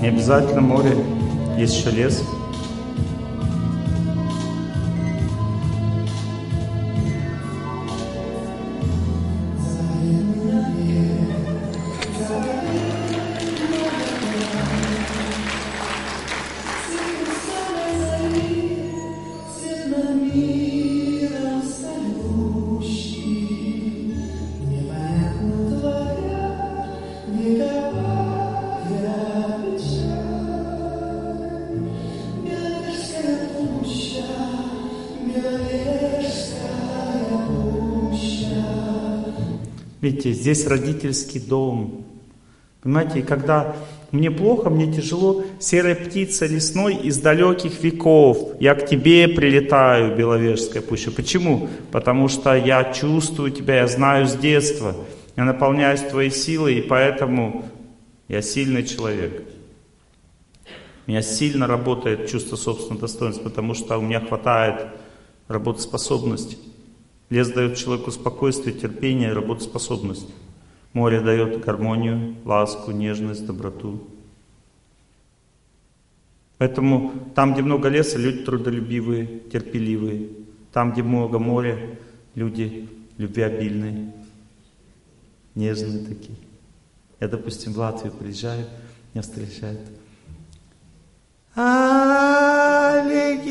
[0.00, 0.96] Не обязательно море,
[1.58, 2.24] есть еще лес.
[40.00, 42.06] Видите, здесь родительский дом.
[42.82, 43.76] Понимаете, и когда
[44.10, 50.82] мне плохо, мне тяжело, серая птица лесной из далеких веков, я к тебе прилетаю, Беловежская
[50.82, 51.10] пуща.
[51.10, 51.68] Почему?
[51.92, 54.96] Потому что я чувствую тебя, я знаю с детства,
[55.36, 57.66] я наполняюсь твоей силой, и поэтому
[58.28, 59.44] я сильный человек.
[61.06, 64.86] У меня сильно работает чувство собственного достоинства, потому что у меня хватает
[65.48, 66.56] работоспособности.
[67.30, 70.28] Лес дает человеку спокойствие, терпение, работоспособность.
[70.92, 74.02] Море дает гармонию, ласку, нежность, доброту.
[76.58, 80.28] Поэтому там, где много леса, люди трудолюбивые, терпеливые.
[80.72, 81.78] Там, где много моря,
[82.34, 84.12] люди любвеобильные,
[85.54, 86.36] нежные такие.
[87.20, 88.66] Я, допустим, в Латвию приезжаю,
[89.14, 89.80] меня встречают.
[91.54, 93.44] Олег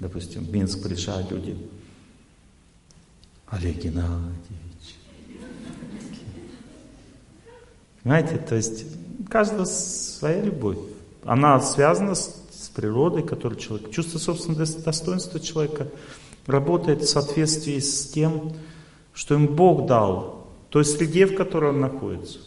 [0.00, 1.56] Допустим, Минск приезжают люди.
[3.48, 4.96] Олег Геннадьевич.
[8.02, 8.86] Понимаете, то есть
[9.28, 10.78] каждого своя любовь.
[11.24, 13.90] Она связана с, с природой, которую человек...
[13.90, 15.88] Чувство собственного достоинства человека
[16.46, 18.54] работает в соответствии с тем,
[19.12, 22.38] что им Бог дал, той среде, в которой он находится.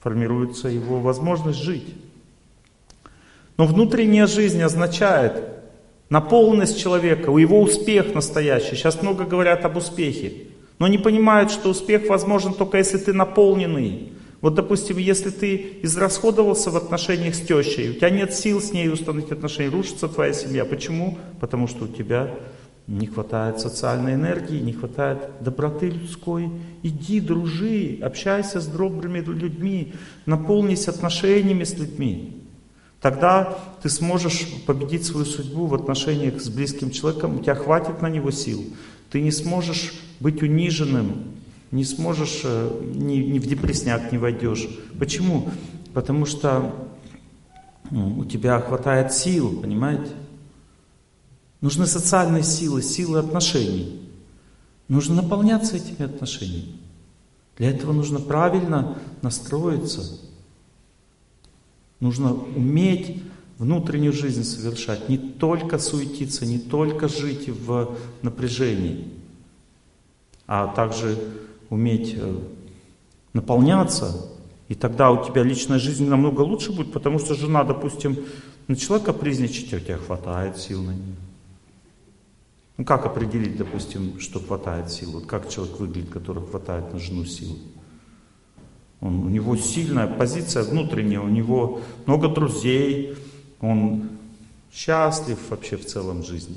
[0.00, 1.94] Формируется его возможность жить.
[3.56, 5.61] Но внутренняя жизнь означает
[6.12, 8.76] наполненность человека, у его успех настоящий.
[8.76, 10.32] Сейчас много говорят об успехе,
[10.78, 14.12] но не понимают, что успех возможен только если ты наполненный.
[14.42, 18.90] Вот, допустим, если ты израсходовался в отношениях с тещей, у тебя нет сил с ней
[18.90, 20.66] установить отношения, рушится твоя семья.
[20.66, 21.16] Почему?
[21.40, 22.28] Потому что у тебя
[22.86, 26.50] не хватает социальной энергии, не хватает доброты людской.
[26.82, 29.94] Иди, дружи, общайся с добрыми людьми,
[30.26, 32.41] наполнись отношениями с людьми.
[33.02, 38.08] Тогда ты сможешь победить свою судьбу в отношениях с близким человеком, у тебя хватит на
[38.08, 38.64] него сил.
[39.10, 41.24] Ты не сможешь быть униженным,
[41.72, 44.68] не сможешь, э, ни, ни в депрессняк не войдешь.
[45.00, 45.50] Почему?
[45.92, 46.72] Потому что
[47.90, 50.12] у тебя хватает сил, понимаете?
[51.60, 54.00] Нужны социальные силы, силы отношений.
[54.86, 56.76] Нужно наполняться этими отношениями.
[57.58, 60.20] Для этого нужно правильно настроиться.
[62.02, 63.22] Нужно уметь
[63.58, 69.08] внутреннюю жизнь совершать, не только суетиться, не только жить в напряжении,
[70.48, 71.16] а также
[71.70, 72.38] уметь э,
[73.34, 74.28] наполняться,
[74.66, 78.18] и тогда у тебя личная жизнь намного лучше будет, потому что жена, допустим,
[78.66, 81.14] начала капризничать, а у тебя хватает сил на нее.
[82.78, 85.12] Ну как определить, допустим, что хватает сил?
[85.12, 87.56] Вот как человек выглядит, который хватает на жену сил?
[89.02, 93.16] Он, у него сильная позиция внутренняя, у него много друзей,
[93.60, 94.08] он
[94.72, 96.56] счастлив вообще в целом жизни.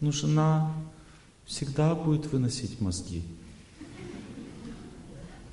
[0.00, 0.70] Но жена
[1.46, 3.22] всегда будет выносить мозги.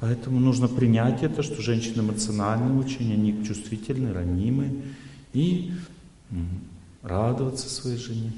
[0.01, 4.83] Поэтому нужно принять это, что женщины эмоциональны очень, они чувствительны, ранимы,
[5.33, 5.71] и
[7.01, 8.33] радоваться своей жене.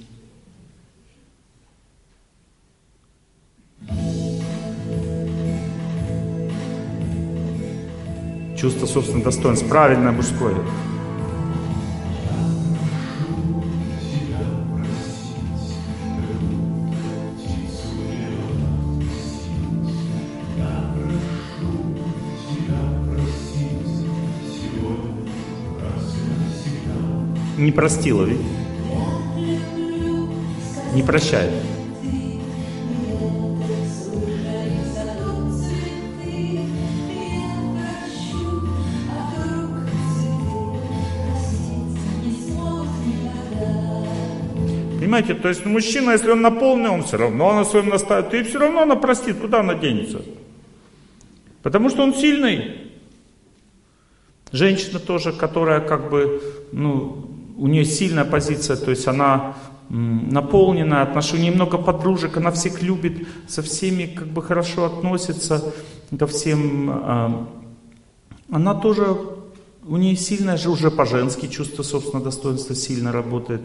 [8.60, 10.53] Чувство собственного достоинства, правильное мужское.
[27.57, 28.41] Не простила, ведь?
[30.94, 31.78] Не прощает.
[45.10, 48.60] Понимаете, то есть мужчина, если он наполнен, он все равно на своем настаивает, и все
[48.60, 50.22] равно она простит, куда она денется?
[51.64, 52.91] Потому что он сильный.
[54.52, 57.27] Женщина тоже, которая как бы, ну,
[57.57, 59.56] у нее сильная позиция, то есть она
[59.90, 65.73] наполненная отношения, немного подружек, она всех любит, со всеми как бы хорошо относится,
[66.19, 66.88] ко всем.
[66.91, 67.48] А,
[68.52, 69.18] она тоже,
[69.88, 73.61] у нее сильное же уже по-женски чувство собственного достоинства сильно работает.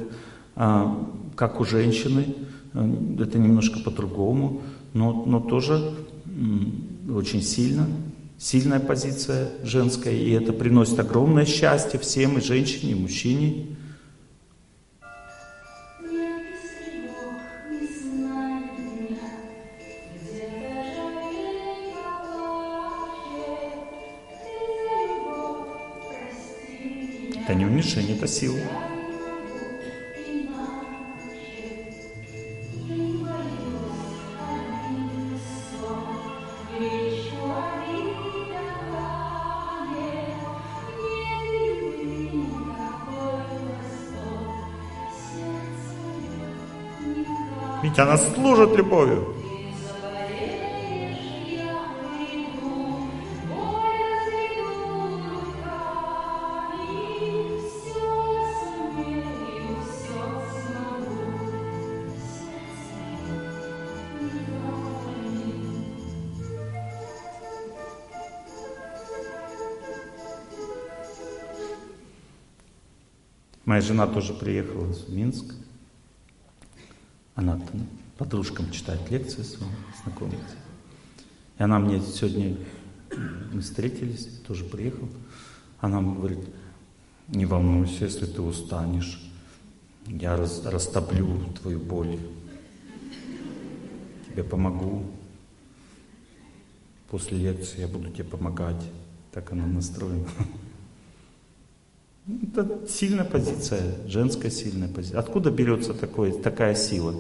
[0.56, 2.34] А, как у женщины,
[2.74, 4.62] э, это немножко по-другому,
[4.92, 5.94] но, но тоже
[7.12, 7.86] очень сильно,
[8.38, 13.66] сильная позиция женская, и это приносит огромное счастье всем, и женщине, и мужчине.
[27.44, 28.58] Это не уменьшение, это сила.
[47.94, 49.34] любить, она служит любовью.
[73.64, 75.54] Моя жена тоже приехала из Минска.
[77.54, 77.86] Она там
[78.18, 79.72] подружкам читает лекции своим,
[80.02, 80.56] знакомиться.
[81.58, 82.56] И она мне сегодня,
[83.52, 85.08] мы встретились, тоже приехал.
[85.80, 86.40] Она мне говорит,
[87.28, 89.22] не волнуйся, если ты устанешь,
[90.06, 92.18] я раз, растоплю твою боль,
[94.28, 95.04] тебе помогу.
[97.08, 98.82] После лекции я буду тебе помогать.
[99.30, 100.26] Так она настроена.
[102.26, 105.20] Это сильная позиция, женская сильная позиция.
[105.20, 107.14] Откуда берется такое, такая сила?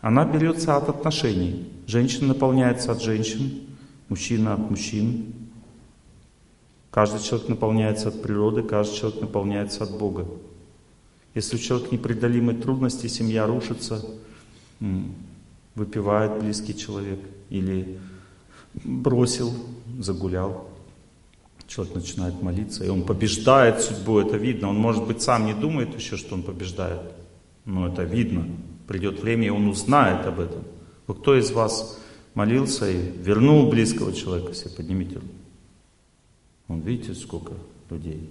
[0.00, 1.68] Она берется от отношений.
[1.86, 3.60] Женщина наполняется от женщин,
[4.08, 5.34] мужчина от мужчин.
[6.90, 10.26] Каждый человек наполняется от природы, каждый человек наполняется от Бога.
[11.34, 14.04] Если у человека непреодолимые трудности, семья рушится,
[15.74, 17.20] выпивает близкий человек
[17.50, 17.98] или
[18.74, 19.52] бросил,
[20.00, 20.68] загулял,
[21.68, 24.70] человек начинает молиться, и он побеждает судьбу, это видно.
[24.70, 27.00] Он, может быть, сам не думает еще, что он побеждает,
[27.64, 28.46] но это видно.
[28.90, 30.64] Придет время, и он узнает об этом.
[31.06, 32.00] Вот кто из вас
[32.34, 34.70] молился и вернул близкого человека себе?
[34.70, 35.28] Поднимите руку.
[36.66, 37.52] Вон, видите, сколько
[37.88, 38.28] людей.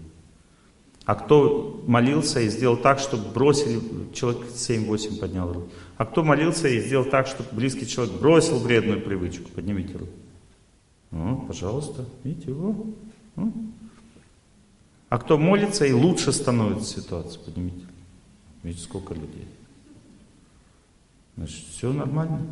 [1.06, 3.80] А кто молился и сделал так, чтобы бросили,
[4.14, 5.70] человек 7-8 поднял руку.
[5.96, 9.50] А кто молился и сделал так, чтобы близкий человек бросил вредную привычку?
[9.56, 10.12] Поднимите руку.
[11.12, 12.86] Ну, пожалуйста, видите, его.
[15.08, 17.86] А кто молится и лучше становится ситуация, поднимите.
[18.62, 19.48] Видите, сколько людей.
[21.40, 22.46] Значит, все нормально.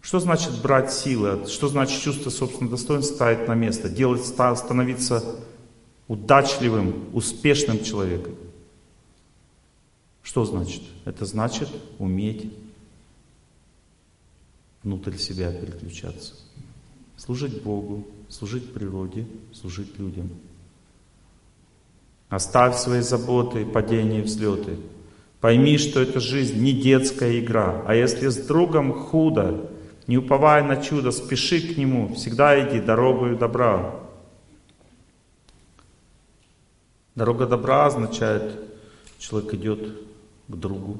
[0.00, 1.46] Что значит брать силы?
[1.46, 3.88] Что значит чувство собственного достоинства ставить на место?
[3.88, 5.22] Делать, становиться
[6.08, 8.34] удачливым, успешным человеком.
[10.24, 10.82] Что значит?
[11.04, 11.68] Это значит
[12.00, 12.52] уметь
[14.82, 16.34] внутрь себя переключаться.
[17.16, 20.30] Служить Богу, служить природе, служить людям.
[22.28, 24.80] Оставь свои заботы, падения взлеты.
[25.44, 27.82] Пойми, что эта жизнь не детская игра.
[27.86, 29.70] А если с другом худо,
[30.06, 33.94] не уповая на чудо, спеши к нему, всегда иди дорогою добра.
[37.14, 38.58] Дорога добра означает,
[39.18, 39.86] человек идет
[40.48, 40.98] к другу.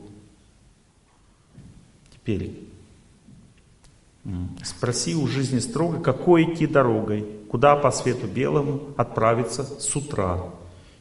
[2.13, 2.53] Теперь
[4.63, 10.45] Спроси у жизни строго, какой идти дорогой, куда по свету белому отправиться с утра.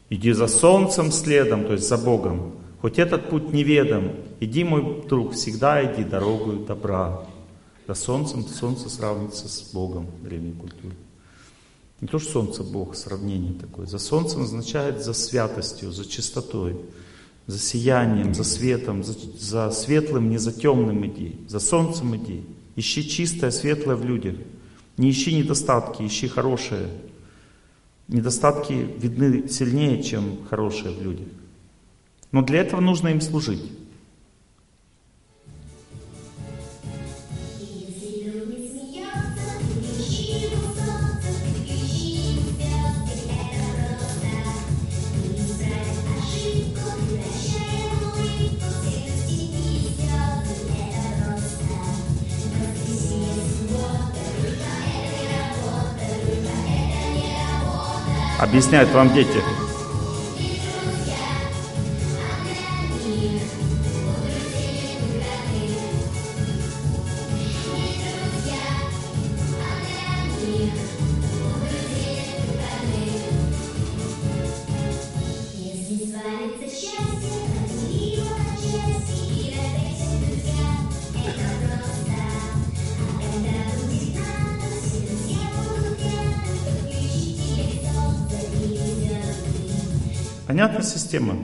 [0.09, 2.62] Иди за солнцем следом, то есть за Богом.
[2.83, 4.11] Хоть этот путь неведом,
[4.41, 7.25] иди, мой друг, всегда иди дорогою добра.
[7.87, 10.93] За солнцем солнце сравнится с Богом в древней культуре.
[12.01, 13.85] Не то, что солнце Бог, сравнение такое.
[13.85, 16.75] За солнцем означает за святостью, за чистотой,
[17.47, 21.37] за сиянием, за светом, за, за светлым, не за темным иди.
[21.47, 22.43] За солнцем иди.
[22.75, 24.35] Ищи чистое, светлое в людях.
[24.97, 26.89] Не ищи недостатки, ищи хорошее.
[28.09, 31.29] Недостатки видны сильнее, чем хорошее в людях.
[32.33, 33.61] Но для этого нужно им служить.
[58.39, 59.72] Объясняют вам дети.
[90.83, 91.35] Понятна система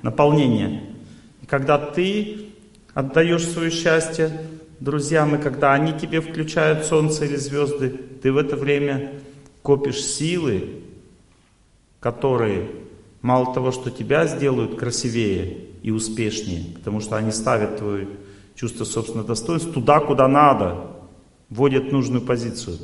[0.00, 0.82] наполнения?
[1.42, 2.46] И когда ты
[2.94, 4.30] отдаешь свое счастье
[4.80, 7.90] друзьям, и когда они тебе включают солнце или звезды,
[8.22, 9.20] ты в это время
[9.60, 10.80] копишь силы,
[12.00, 12.70] которые
[13.20, 18.08] мало того, что тебя сделают красивее и успешнее, потому что они ставят твое
[18.54, 20.86] чувство собственного достоинства туда, куда надо,
[21.50, 22.78] вводят нужную позицию.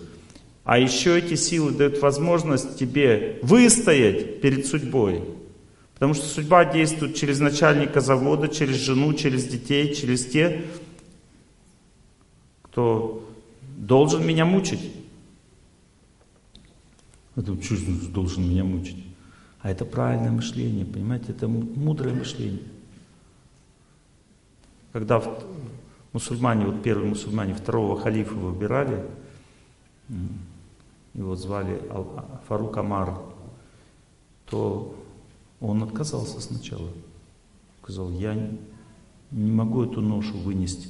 [0.65, 5.40] А еще эти силы дают возможность тебе выстоять перед судьбой.
[6.01, 10.65] Потому что судьба действует через начальника завода, через жену, через детей, через те,
[12.63, 13.31] кто
[13.77, 14.95] должен меня мучить.
[17.37, 17.77] Это что
[18.09, 19.05] должен меня мучить?
[19.61, 22.65] А это правильное мышление, понимаете, это мудрое мышление.
[24.95, 25.23] Когда
[26.15, 29.05] мусульмане, вот первые мусульмане второго халифа выбирали,
[31.13, 31.79] его звали
[32.49, 33.19] Фарук Амар,
[34.47, 34.97] то
[35.61, 36.91] Он отказался сначала.
[37.83, 38.35] Сказал, я
[39.31, 40.89] не могу эту ношу вынести.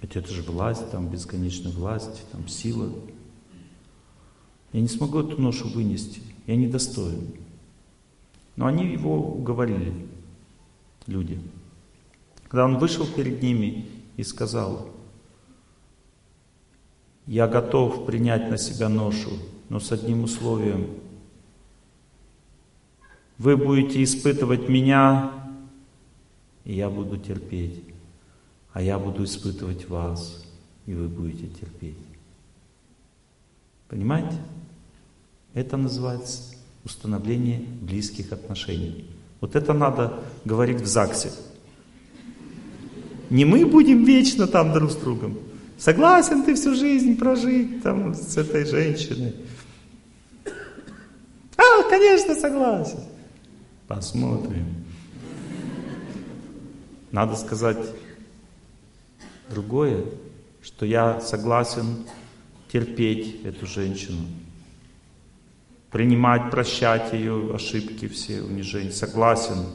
[0.00, 2.90] Ведь это же власть, там бесконечная власть, там сила.
[4.72, 7.34] Я не смогу эту ношу вынести, я недостоин.
[8.56, 10.06] Но они его уговорили,
[11.06, 11.40] люди.
[12.48, 13.86] Когда он вышел перед ними
[14.16, 14.88] и сказал,
[17.26, 19.30] я готов принять на себя ношу,
[19.68, 20.88] но с одним условием.
[23.38, 25.32] Вы будете испытывать меня,
[26.64, 27.82] и я буду терпеть.
[28.72, 30.44] А я буду испытывать вас,
[30.86, 31.96] и вы будете терпеть.
[33.88, 34.36] Понимаете?
[35.54, 36.54] Это называется
[36.84, 39.06] установление близких отношений.
[39.40, 41.32] Вот это надо говорить в ЗАГСе.
[43.30, 45.38] Не мы будем вечно там друг с другом.
[45.78, 49.34] Согласен ты всю жизнь прожить там с этой женщиной?
[51.56, 53.00] А, конечно, согласен.
[53.88, 54.66] Посмотрим.
[57.12, 57.78] Надо сказать
[59.48, 60.04] другое,
[60.60, 62.04] что я согласен
[62.72, 64.26] терпеть эту женщину,
[65.92, 68.90] принимать, прощать ее ошибки, все унижения.
[68.90, 69.66] Согласен.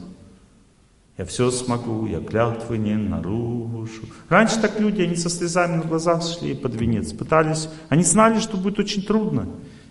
[1.16, 4.02] Я все смогу, я клятвы не нарушу.
[4.28, 8.56] Раньше так люди, они со слезами на глазах шли под венец, пытались, они знали, что
[8.58, 9.48] будет очень трудно,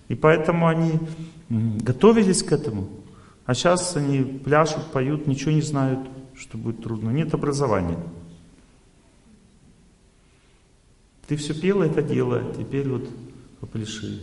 [0.09, 0.93] и поэтому они
[1.49, 3.00] готовились к этому.
[3.45, 5.99] А сейчас они пляшут, поют, ничего не знают,
[6.35, 7.09] что будет трудно.
[7.09, 7.97] Нет образования.
[11.27, 13.09] Ты все пела это дело, теперь вот
[13.59, 14.21] попляши.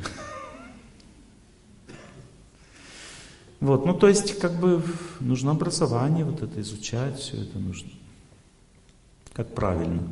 [3.61, 4.83] Вот, ну то есть как бы
[5.19, 7.91] нужно образование вот это изучать, все это нужно.
[9.33, 10.03] Как правильно.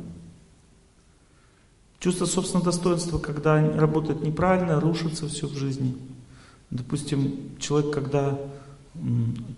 [1.99, 5.97] Чувство собственного достоинства, когда работает неправильно, рушится все в жизни.
[6.69, 8.37] Допустим, человек, когда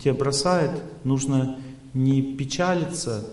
[0.02, 0.70] тебя бросает,
[1.04, 1.58] нужно
[1.94, 3.24] не печалиться,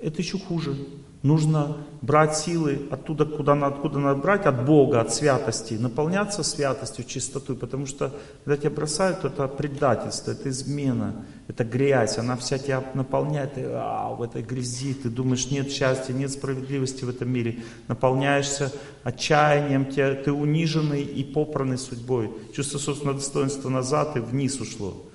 [0.00, 0.76] это еще хуже.
[1.22, 7.04] Нужно брать силы оттуда, куда надо, откуда надо брать, от Бога, от святости, наполняться святостью,
[7.04, 8.14] чистотой, потому что
[8.44, 14.14] когда тебя бросают, это предательство, это измена, это грязь, она вся тебя наполняет, и а,
[14.14, 18.72] в этой грязи ты думаешь, нет счастья, нет справедливости в этом мире, наполняешься
[19.02, 25.07] отчаянием, тебя, ты униженный и попранный судьбой, чувство собственного достоинства назад и вниз ушло.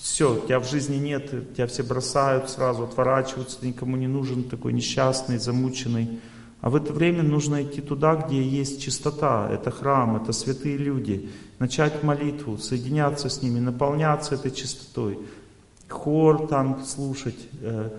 [0.00, 4.72] Все, тебя в жизни нет, тебя все бросают сразу, отворачиваются, ты никому не нужен, такой
[4.72, 6.20] несчастный, замученный.
[6.62, 11.28] А в это время нужно идти туда, где есть чистота, это храм, это святые люди.
[11.58, 15.18] Начать молитву, соединяться с ними, наполняться этой чистотой.
[15.88, 17.90] Хор там слушать э,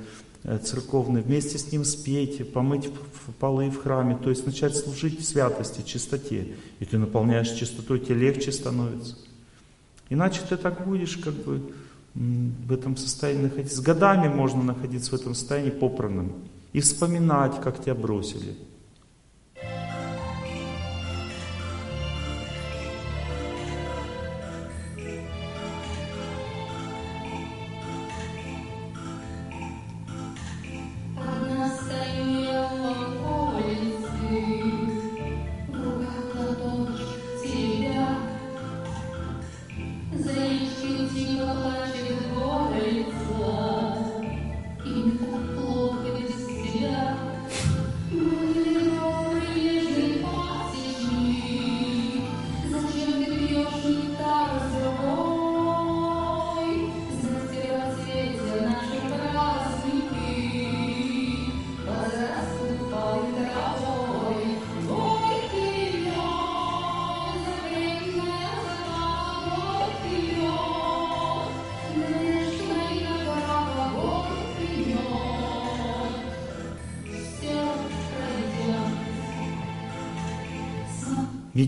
[0.44, 2.90] э, церковный, вместе с ним спеть, помыть
[3.40, 4.18] полы в храме.
[4.18, 6.56] То есть начать служить святости, чистоте.
[6.80, 9.18] И ты наполняешь чистотой, тебе легче становится.
[10.10, 11.74] Иначе ты так будешь как бы
[12.14, 13.78] в этом состоянии находиться.
[13.78, 16.34] С годами можно находиться в этом состоянии попранным
[16.72, 18.56] и вспоминать, как тебя бросили.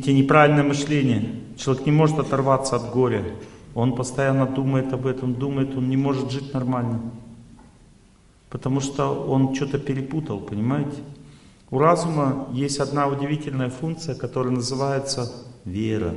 [0.05, 1.31] Видите, неправильное мышление.
[1.57, 3.23] Человек не может оторваться от горя.
[3.73, 7.01] Он постоянно думает об этом, думает, он не может жить нормально.
[8.51, 10.97] Потому что он что-то перепутал, понимаете?
[11.71, 15.31] У разума есть одна удивительная функция, которая называется
[15.65, 16.13] вера.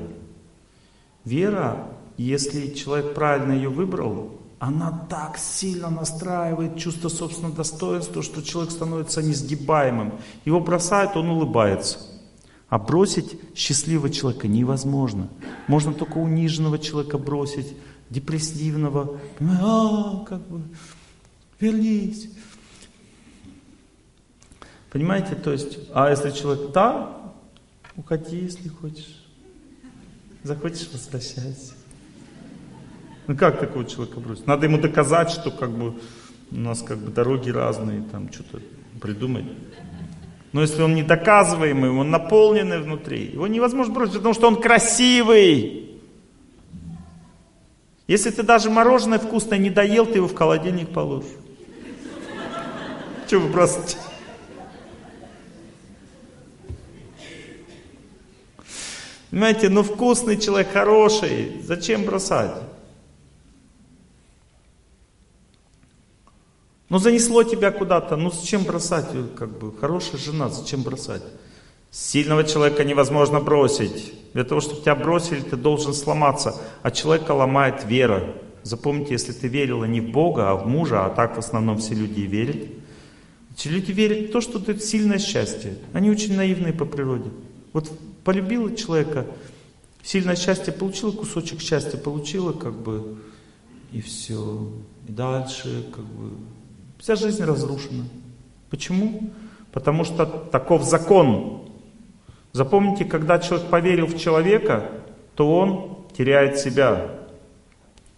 [1.25, 1.87] Вера,
[2.19, 9.23] если человек правильно ее выбрал, она так сильно настраивает чувство собственного достоинства, что человек становится
[9.23, 10.13] несгибаемым.
[10.45, 12.18] Его бросают, он улыбается.
[12.69, 15.29] А бросить счастливого человека невозможно.
[15.69, 17.75] Можно только униженного человека бросить,
[18.11, 19.19] депрессивного.
[19.41, 20.63] А, как бы,
[21.61, 22.31] вернись.
[24.91, 27.35] Понимаете, то есть, а если человек, да,
[27.97, 29.25] уходи, если хочешь.
[30.43, 31.75] Захочешь, возвращайся.
[33.27, 34.47] Ну как такого человека бросить?
[34.47, 36.01] Надо ему доказать, что как бы
[36.51, 38.61] у нас как бы дороги разные, там что-то
[39.01, 39.45] придумать.
[40.53, 46.01] Но если он недоказываемый, он наполненный внутри, его невозможно бросить, потому что он красивый.
[48.07, 51.29] Если ты даже мороженое вкусное не доел, ты его в холодильник положишь.
[53.29, 53.99] Чего вы бросаете?
[59.31, 62.51] Понимаете, ну вкусный человек, хороший, зачем бросать?
[66.89, 69.07] Ну занесло тебя куда-то, ну зачем бросать?
[69.37, 71.23] Как бы хорошая жена, зачем бросать?
[71.91, 74.15] Сильного человека невозможно бросить.
[74.33, 76.55] Для того, чтобы тебя бросили, ты должен сломаться.
[76.83, 78.35] А человека ломает вера.
[78.63, 81.95] Запомните, если ты верила не в Бога, а в мужа, а так в основном все
[81.95, 82.69] люди верят.
[83.55, 85.79] Эти люди верят в то, что это сильное счастье.
[85.93, 87.31] Они очень наивные по природе.
[87.73, 87.91] Вот
[88.25, 89.27] полюбила человека,
[90.03, 93.19] сильное счастье получила, кусочек счастья получила, как бы,
[93.93, 94.71] и все.
[95.09, 96.33] И дальше, как бы,
[96.99, 98.05] вся жизнь разрушена.
[98.71, 99.31] Почему?
[99.73, 101.71] Потому что таков закон.
[102.53, 104.91] Запомните, когда человек поверил в человека,
[105.35, 107.19] то он теряет себя.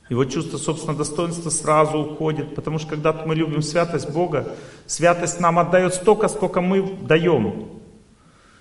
[0.09, 5.59] Его чувство собственного достоинства сразу уходит, потому что когда мы любим святость Бога, святость нам
[5.59, 7.69] отдает столько, сколько мы даем.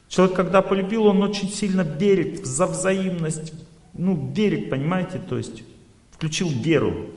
[0.09, 3.53] Человек, когда полюбил, он очень сильно верит за взаимность,
[3.93, 5.63] ну, верит, понимаете, то есть
[6.11, 7.07] включил веру.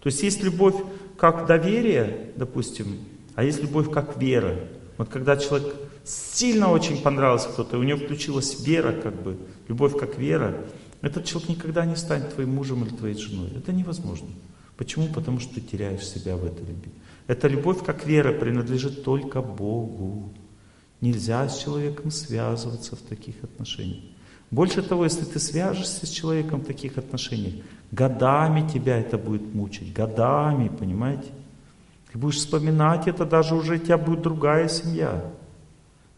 [0.00, 0.74] То есть есть любовь
[1.20, 2.98] как доверие, допустим,
[3.34, 4.56] а есть любовь как вера.
[4.96, 9.36] Вот когда человек сильно очень понравился кто-то, и у него включилась вера, как бы,
[9.68, 10.64] любовь как вера,
[11.02, 13.50] этот человек никогда не станет твоим мужем или твоей женой.
[13.54, 14.28] Это невозможно.
[14.78, 15.08] Почему?
[15.08, 16.90] Потому что ты теряешь себя в этой любви.
[17.26, 20.32] Эта любовь как вера принадлежит только Богу.
[21.02, 24.04] Нельзя с человеком связываться в таких отношениях.
[24.50, 29.92] Больше того, если ты свяжешься с человеком в таких отношениях, годами тебя это будет мучить,
[29.92, 31.28] годами, понимаете?
[32.12, 35.24] Ты будешь вспоминать это, даже уже у тебя будет другая семья.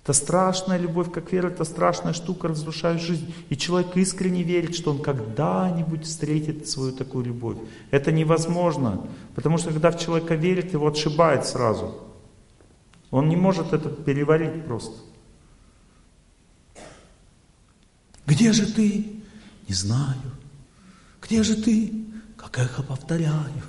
[0.03, 3.33] Это страшная любовь, как вера, это страшная штука, разрушает жизнь.
[3.51, 7.59] И человек искренне верит, что он когда-нибудь встретит свою такую любовь.
[7.93, 11.95] Это невозможно, потому что когда в человека верит, его отшибает сразу.
[13.13, 14.97] Он не может это переварить просто.
[18.27, 19.23] Где же ты?
[19.69, 20.32] Не знаю.
[21.33, 21.91] Где же ты?
[22.37, 23.63] Как эхо повторяю.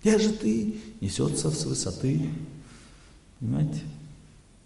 [0.00, 0.80] Где же ты?
[1.00, 2.30] Несется с высоты.
[3.38, 3.82] Понимаете?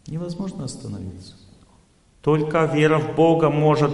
[0.07, 1.35] Невозможно остановиться.
[2.23, 3.93] Только вера в Бога может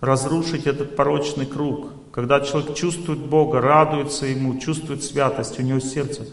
[0.00, 1.88] разрушить этот порочный круг.
[2.12, 6.24] Когда человек чувствует Бога, радуется Ему, чувствует святость, у него сердце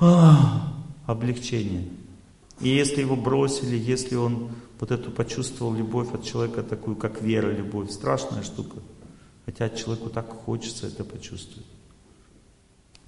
[0.00, 0.72] а,
[1.04, 1.88] облегчение.
[2.62, 4.48] И если его бросили, если он
[4.78, 8.78] вот эту почувствовал любовь от человека, такую как вера, любовь, страшная штука.
[9.50, 11.66] Хотя человеку так хочется это почувствовать.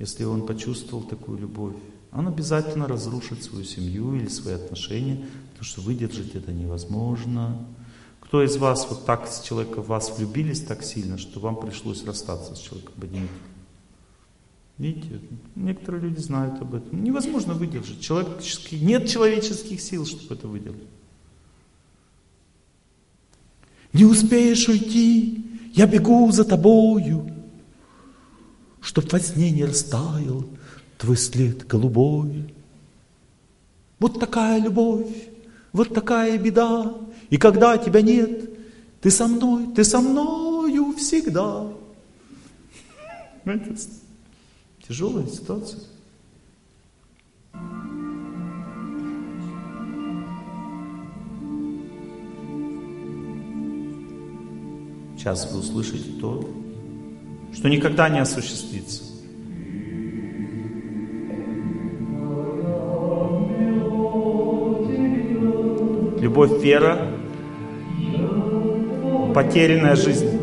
[0.01, 1.77] Если он почувствовал такую любовь,
[2.10, 7.64] он обязательно разрушит свою семью или свои отношения, потому что выдержать это невозможно.
[8.19, 12.56] Кто из вас вот так с человеком вас влюбились так сильно, что вам пришлось расстаться
[12.56, 12.94] с человеком?
[13.01, 13.32] Поднимите.
[14.78, 15.20] Видите,
[15.55, 17.05] некоторые люди знают об этом.
[17.05, 18.01] Невозможно выдержать.
[18.01, 20.89] Человеческий, нет человеческих сил, чтобы это выдержать.
[23.93, 27.30] Не успеешь уйти, я бегу за тобою,
[28.80, 30.44] Чтоб во сне не растаял
[30.98, 32.52] твой след голубой.
[34.00, 35.30] Вот такая любовь,
[35.72, 36.92] вот такая беда,
[37.30, 38.50] И когда тебя нет,
[39.00, 41.68] ты со мной, ты со мною всегда.
[43.44, 43.76] Знаете,
[44.86, 45.80] тяжелая ситуация.
[55.22, 56.44] Сейчас вы услышите то,
[57.54, 59.04] что никогда не осуществится.
[66.20, 67.06] Любовь, вера,
[69.32, 70.41] потерянная жизнь.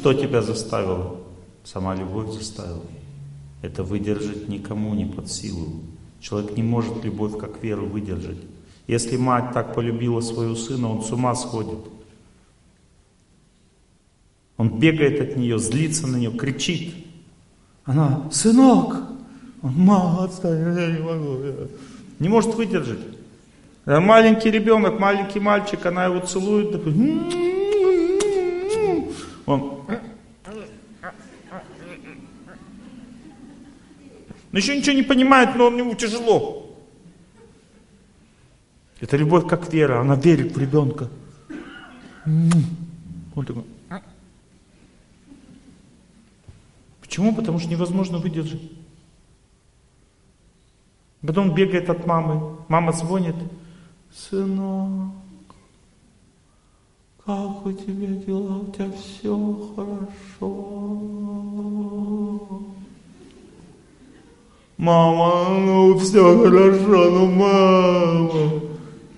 [0.00, 1.18] Что тебя заставило?
[1.62, 2.80] Сама любовь заставила.
[3.60, 5.82] Это выдержать никому не под силу.
[6.20, 8.38] Человек не может любовь как веру выдержать.
[8.86, 11.80] Если мать так полюбила своего сына, он с ума сходит.
[14.56, 16.94] Он бегает от нее, злится на нее, кричит.
[17.84, 18.96] Она, сынок,
[19.60, 21.68] он, мама, отстань, я не могу.
[22.18, 23.00] Не может выдержать.
[23.84, 26.74] Маленький ребенок, маленький мальчик, она его целует,
[29.46, 29.79] он
[34.52, 36.76] но еще ничего не понимает, но ему тяжело.
[39.00, 41.08] Это любовь как вера, она верит в ребенка.
[42.26, 43.64] Он такой.
[47.00, 47.34] Почему?
[47.34, 48.62] Потому что невозможно выдержать.
[51.22, 52.56] Потом бегает от мамы.
[52.68, 53.34] Мама звонит.
[54.12, 55.12] Сынок,
[57.24, 58.58] как у тебя дела?
[58.58, 60.80] У тебя все хорошо.
[64.80, 68.60] Мама, ну все хорошо, ну мама.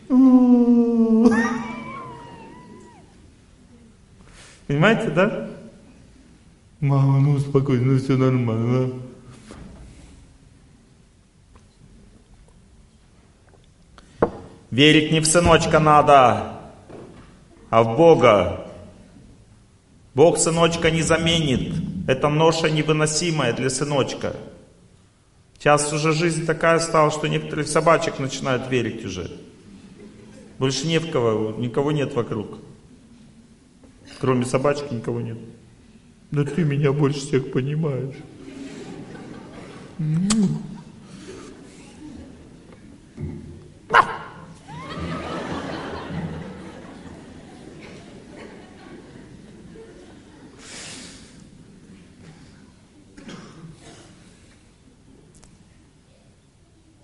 [4.67, 5.51] Понимаете, да?
[6.81, 8.91] Мама, ну успокойся, ну все нормально.
[14.73, 16.59] Верить не в сыночка надо,
[17.71, 18.67] а в Бога.
[20.17, 21.73] Бог сыночка не заменит.
[22.09, 24.35] Это ноша невыносимая для сыночка.
[25.63, 29.31] Сейчас уже жизнь такая стала, что некоторые в собачек начинают верить уже.
[30.59, 32.59] Больше не в кого, никого нет вокруг.
[34.19, 35.39] Кроме собачки никого нет.
[36.33, 38.17] Но ты меня больше всех понимаешь.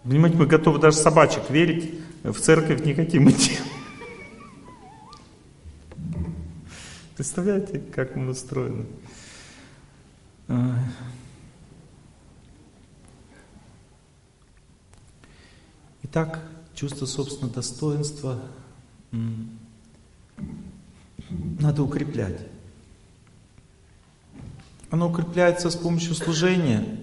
[0.09, 3.59] Понимаете, мы готовы даже собачек верить, в церковь не хотим идти.
[7.15, 8.87] Представляете, как мы устроены?
[16.05, 16.43] Итак,
[16.75, 18.41] чувство собственного достоинства
[21.61, 22.41] надо укреплять.
[24.89, 26.99] Оно укрепляется с помощью служения.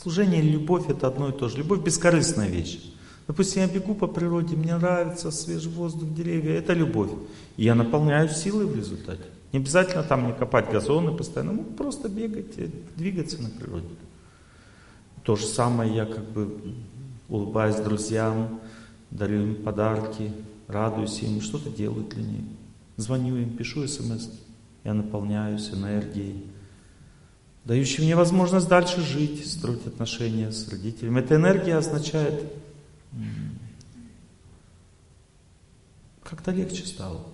[0.00, 1.56] Служение и любовь это одно и то же.
[1.56, 2.80] Любовь бескорыстная вещь.
[3.26, 7.10] Допустим, я бегу по природе, мне нравится свежий воздух, деревья, это любовь.
[7.56, 9.24] И я наполняюсь силой в результате.
[9.52, 12.54] Не обязательно там не копать газоны постоянно, ну, просто бегать,
[12.96, 13.88] двигаться на природе.
[15.24, 16.76] То же самое я как бы
[17.28, 18.60] улыбаюсь друзьям,
[19.10, 20.32] дарю им подарки,
[20.68, 22.44] радуюсь им, что-то делаю для них.
[22.96, 24.28] Звоню им, пишу смс,
[24.84, 26.44] я наполняюсь энергией,
[27.68, 31.20] дающей мне возможность дальше жить, строить отношения с родителями.
[31.20, 32.50] Эта энергия означает,
[36.22, 37.26] как-то легче стало.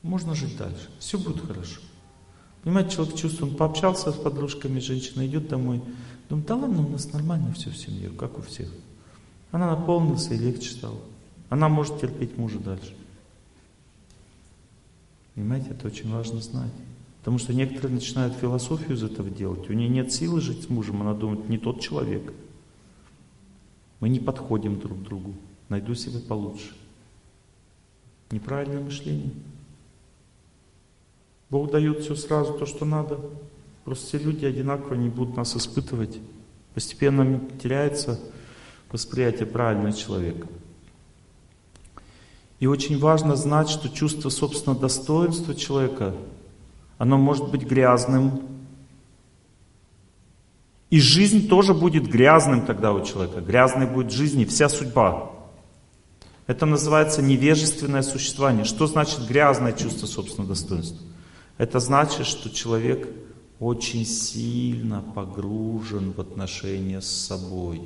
[0.00, 0.88] Можно жить дальше.
[0.98, 1.80] Все будет хорошо.
[2.62, 5.82] Понимаете, человек чувствует, он пообщался с подружками, женщина идет домой.
[6.30, 8.70] Думает, да ладно, у нас нормально все в семье, как у всех.
[9.50, 10.98] Она наполнилась и легче стало.
[11.50, 12.94] Она может терпеть мужа дальше.
[15.34, 16.72] Понимаете, это очень важно знать.
[17.22, 19.70] Потому что некоторые начинают философию из этого делать.
[19.70, 22.32] У нее нет силы жить с мужем, она думает, не тот человек.
[24.00, 25.32] Мы не подходим друг к другу.
[25.68, 26.74] Найду себе получше.
[28.32, 29.30] Неправильное мышление.
[31.48, 33.20] Бог дает все сразу, то, что надо.
[33.84, 36.18] Просто все люди одинаково не будут нас испытывать.
[36.74, 38.18] Постепенно теряется
[38.90, 40.48] восприятие правильного человека.
[42.58, 46.14] И очень важно знать, что чувство собственного достоинства человека,
[46.98, 48.42] оно может быть грязным.
[50.90, 53.40] И жизнь тоже будет грязным тогда у человека.
[53.40, 55.30] Грязной будет жизнь и вся судьба.
[56.46, 58.64] Это называется невежественное существование.
[58.64, 61.06] Что значит грязное чувство собственного достоинства?
[61.56, 63.08] Это значит, что человек
[63.58, 67.80] очень сильно погружен в отношения с собой.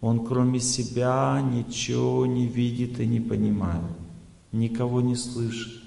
[0.00, 3.84] Он кроме себя ничего не видит и не понимает.
[4.52, 5.83] Никого не слышит.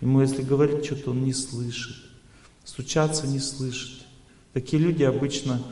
[0.00, 1.96] Ему если говорить что-то, он не слышит.
[2.64, 4.06] Стучаться не слышит.
[4.52, 5.62] Такие люди обычно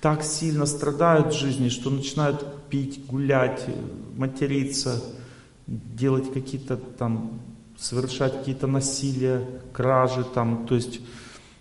[0.00, 3.64] так сильно страдают в жизни, что начинают пить, гулять,
[4.16, 5.02] материться,
[5.66, 7.40] делать какие-то там
[7.76, 11.00] совершать какие-то насилия, кражи там, то есть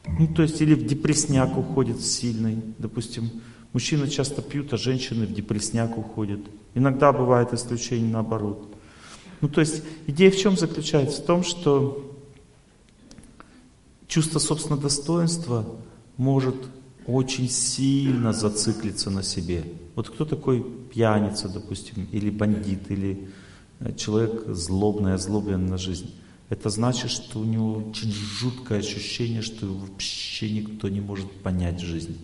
[0.07, 2.57] Ну, то есть, или в депресняк уходит сильный.
[2.77, 3.29] Допустим,
[3.71, 6.41] мужчины часто пьют, а женщины в депресняк уходят.
[6.75, 8.72] Иногда бывает исключение наоборот.
[9.43, 11.21] Ну, то есть, идея в чем заключается?
[11.21, 12.15] В том, что
[14.07, 15.65] чувство собственного достоинства
[16.15, 16.55] может
[17.07, 19.65] очень сильно зациклиться на себе.
[19.95, 20.63] Вот кто такой
[20.93, 23.27] пьяница, допустим, или бандит, или
[23.81, 26.15] э, человек злобный, озлобленный на жизнь?
[26.47, 31.81] Это значит, что у него очень жуткое ощущение, что его вообще никто не может понять
[31.81, 32.15] в жизни.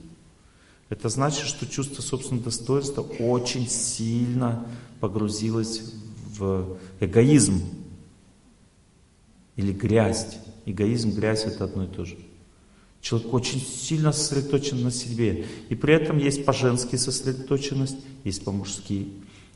[0.88, 4.66] Это значит, что чувство собственного достоинства очень сильно
[5.02, 5.82] погрузилось
[6.99, 7.61] эгоизм
[9.56, 10.38] или грязь.
[10.66, 12.18] Эгоизм, грязь это одно и то же.
[13.02, 15.45] Человек очень сильно сосредоточен на себе.
[15.70, 19.07] И при этом есть по-женски сосредоточенность, есть по-мужски.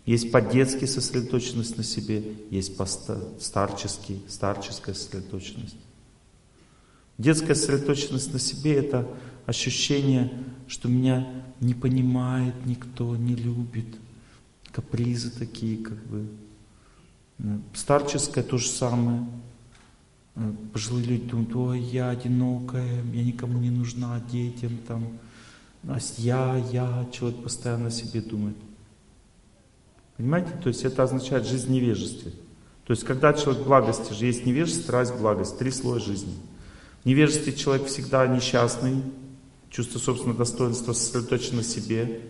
[0.06, 5.78] Есть по-детски сосредоточенность на себе, есть по-старчески, старческая сосредоточенность.
[7.18, 9.08] Детская сосредоточенность на себе— это
[9.46, 10.32] ощущение,
[10.68, 13.86] что меня не понимает никто, не любит.
[14.72, 16.28] Капризы такие, как бы.
[17.74, 19.26] Старческая то же самое.
[20.72, 25.20] Пожилые люди думают, ой, я одинокая, я никому не нужна, детям там.
[25.88, 28.56] А я, я, человек постоянно о себе думает.
[30.18, 30.52] Понимаете?
[30.64, 32.32] То есть это означает жизнь невежестве.
[32.86, 36.34] То есть когда человек в благости, же есть невежество, страсть, благость, три слоя жизни.
[37.04, 39.04] В невежестве человек всегда несчастный,
[39.70, 42.22] чувство собственного достоинства сосредоточено на себе.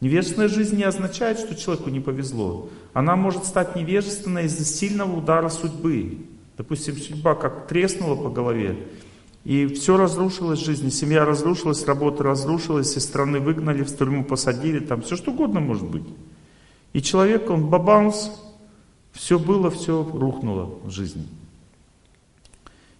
[0.00, 2.70] Невежественная жизнь не означает, что человеку не повезло.
[2.94, 6.26] Она может стать невежественной из-за сильного удара судьбы.
[6.56, 8.76] Допустим, судьба как треснула по голове,
[9.44, 14.80] и все разрушилось в жизни, семья разрушилась, работа разрушилась, из страны выгнали, в тюрьму посадили,
[14.80, 16.04] там все что угодно может быть.
[16.92, 18.30] И человек, он бабаунс,
[19.12, 21.26] все было, все рухнуло в жизни.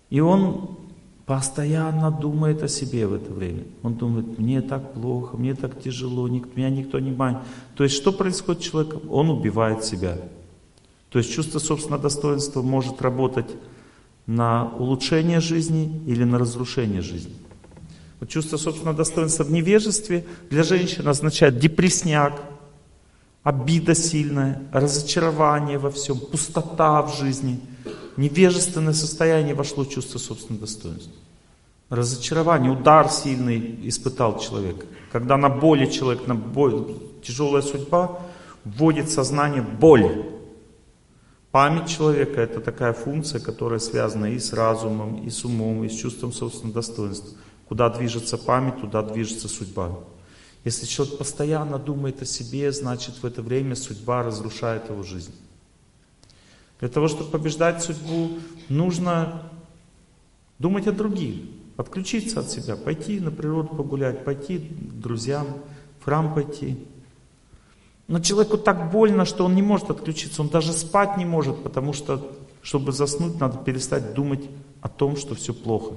[0.09, 0.80] И он
[1.31, 3.63] постоянно думает о себе в это время.
[3.85, 7.39] Он думает, мне так плохо, мне так тяжело, меня никто не манит.
[7.77, 9.03] То есть что происходит с человеком?
[9.09, 10.19] Он убивает себя.
[11.09, 13.47] То есть чувство собственного достоинства может работать
[14.27, 17.35] на улучшение жизни или на разрушение жизни.
[18.19, 22.43] Вот чувство собственного достоинства в невежестве для женщины означает депресняк,
[23.45, 27.61] обида сильная, разочарование во всем, пустота в жизни,
[28.17, 31.20] невежественное состояние вошло в чувство собственного достоинства.
[31.91, 34.87] Разочарование, удар сильный испытал человек.
[35.11, 38.21] Когда на боли человек, на боль, тяжелая судьба,
[38.65, 40.25] вводит сознание боль.
[41.51, 45.97] Память человека это такая функция, которая связана и с разумом, и с умом, и с
[45.97, 47.37] чувством собственного достоинства.
[47.69, 49.99] Куда движется память, туда движется судьба.
[50.65, 55.35] Если человек постоянно думает о себе, значит в это время судьба разрушает его жизнь.
[56.79, 58.39] Для того, чтобы побеждать судьбу,
[58.69, 59.43] нужно
[60.61, 61.47] думать о других,
[61.81, 65.47] отключиться от себя, пойти на природу погулять, пойти к друзьям,
[66.01, 66.79] в храм пойти.
[68.07, 71.93] Но человеку так больно, что он не может отключиться, он даже спать не может, потому
[71.93, 72.33] что,
[72.63, 74.43] чтобы заснуть, надо перестать думать
[74.81, 75.95] о том, что все плохо.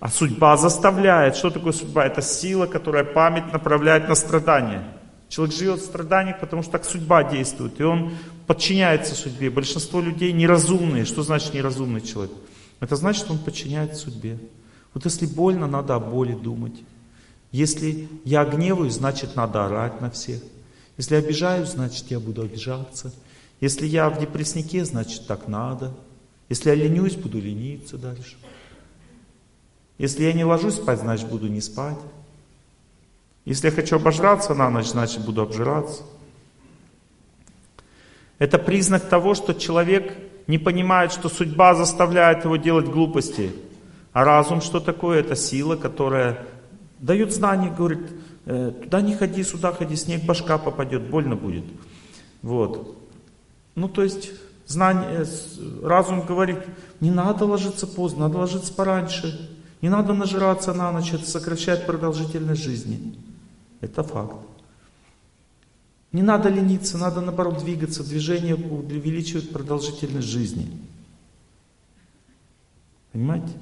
[0.00, 1.36] А судьба заставляет.
[1.36, 2.06] Что такое судьба?
[2.06, 4.84] Это сила, которая память направляет на страдания.
[5.28, 7.80] Человек живет в страданиях, потому что так судьба действует.
[7.80, 8.12] И он
[8.46, 9.50] подчиняется судьбе.
[9.50, 11.04] Большинство людей неразумные.
[11.04, 12.32] Что значит неразумный человек?
[12.80, 14.38] Это значит, что он подчиняется судьбе.
[14.94, 16.82] Вот если больно, надо о боли думать.
[17.52, 20.42] Если я гневаюсь, значит надо орать на всех.
[20.96, 23.12] Если обижаюсь, значит я буду обижаться.
[23.60, 25.92] Если я в депресснике, значит так надо.
[26.48, 28.36] Если я ленюсь, буду лениться дальше.
[29.98, 31.98] Если я не ложусь спать, значит буду не спать.
[33.44, 36.02] Если я хочу обожраться на ночь, значит буду обжираться.
[38.38, 40.14] Это признак того, что человек
[40.46, 43.52] не понимает, что судьба заставляет его делать глупости.
[44.18, 45.20] А разум что такое?
[45.20, 46.44] Это сила, которая
[46.98, 48.00] дает знание, говорит,
[48.46, 51.62] «Э, туда не ходи, сюда ходи, снег башка попадет, больно будет.
[52.42, 52.98] Вот.
[53.76, 54.32] Ну, то есть,
[54.66, 55.24] знание,
[55.84, 56.58] разум говорит,
[56.98, 59.56] не надо ложиться поздно, надо ложиться пораньше.
[59.82, 63.14] Не надо нажираться на ночь, это сокращает продолжительность жизни.
[63.80, 64.34] Это факт.
[66.10, 68.02] Не надо лениться, надо наоборот двигаться.
[68.02, 70.68] Движение увеличивает продолжительность жизни.
[73.12, 73.52] Понимаете?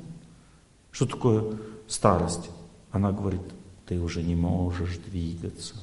[0.97, 1.59] Что такое
[1.89, 2.48] старость?
[2.90, 3.43] Она говорит,
[3.85, 5.74] ты уже не можешь двигаться.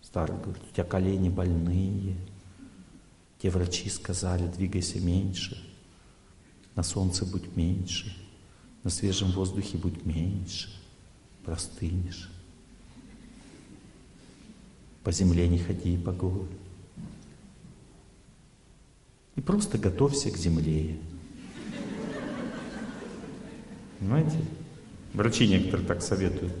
[0.00, 2.16] Старый говорит, у тебя колени больные.
[3.40, 5.60] Те врачи сказали, двигайся меньше.
[6.76, 8.16] На солнце будь меньше.
[8.84, 10.68] На свежем воздухе будь меньше,
[11.44, 12.30] простынешь.
[15.02, 16.46] По земле не ходи по гору.
[19.34, 21.00] И просто готовься к земле.
[23.98, 24.36] Понимаете?
[25.14, 26.52] Врачи некоторые так советуют.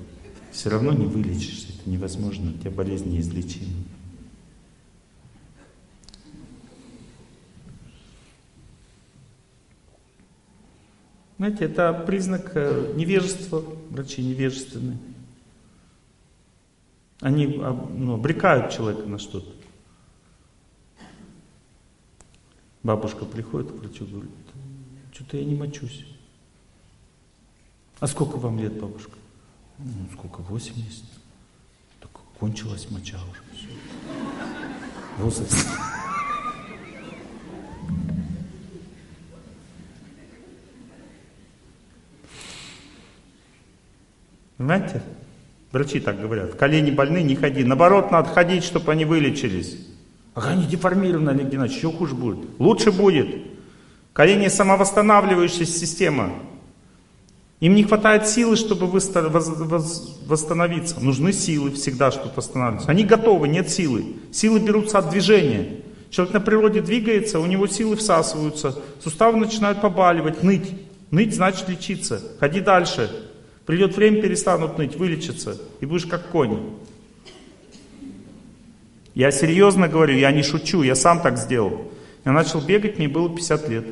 [0.50, 3.84] Все равно не вылечишься, это невозможно, у тебя болезнь неизлечима.
[11.36, 14.96] Знаете, это признак э, невежества, врачи невежественные.
[17.20, 19.50] Они ну, обрекают человека на что-то.
[22.82, 24.30] Бабушка приходит к врачу, говорит,
[25.12, 26.06] что-то я не мочусь.
[27.98, 29.12] А сколько вам лет, бабушка?
[29.78, 31.04] Ну, сколько, 80?
[32.00, 33.40] Так кончилась моча уже.
[33.54, 33.68] Все.
[35.18, 35.66] Возраст.
[44.58, 45.02] Понимаете?
[45.72, 46.54] Врачи так говорят.
[46.54, 47.64] Колени больны, не ходи.
[47.64, 49.86] Наоборот, надо ходить, чтобы они вылечились.
[50.34, 52.46] А они деформированы, Олег Геннадьевич, еще хуже будет.
[52.58, 53.28] Лучше будет.
[54.12, 56.32] Колени самовосстанавливающаяся система.
[57.60, 61.00] Им не хватает силы, чтобы восстановиться.
[61.00, 62.90] Нужны силы всегда, чтобы восстанавливаться.
[62.90, 64.16] Они готовы, нет силы.
[64.30, 65.80] Силы берутся от движения.
[66.10, 70.70] Человек на природе двигается, у него силы всасываются, суставы начинают побаливать, ныть.
[71.10, 72.22] Ныть значит лечиться.
[72.40, 73.10] Ходи дальше.
[73.64, 76.74] Придет время, перестанут ныть, вылечатся, и будешь как конь.
[79.14, 81.90] Я серьезно говорю, я не шучу, я сам так сделал.
[82.24, 83.84] Я начал бегать, мне было 50 лет.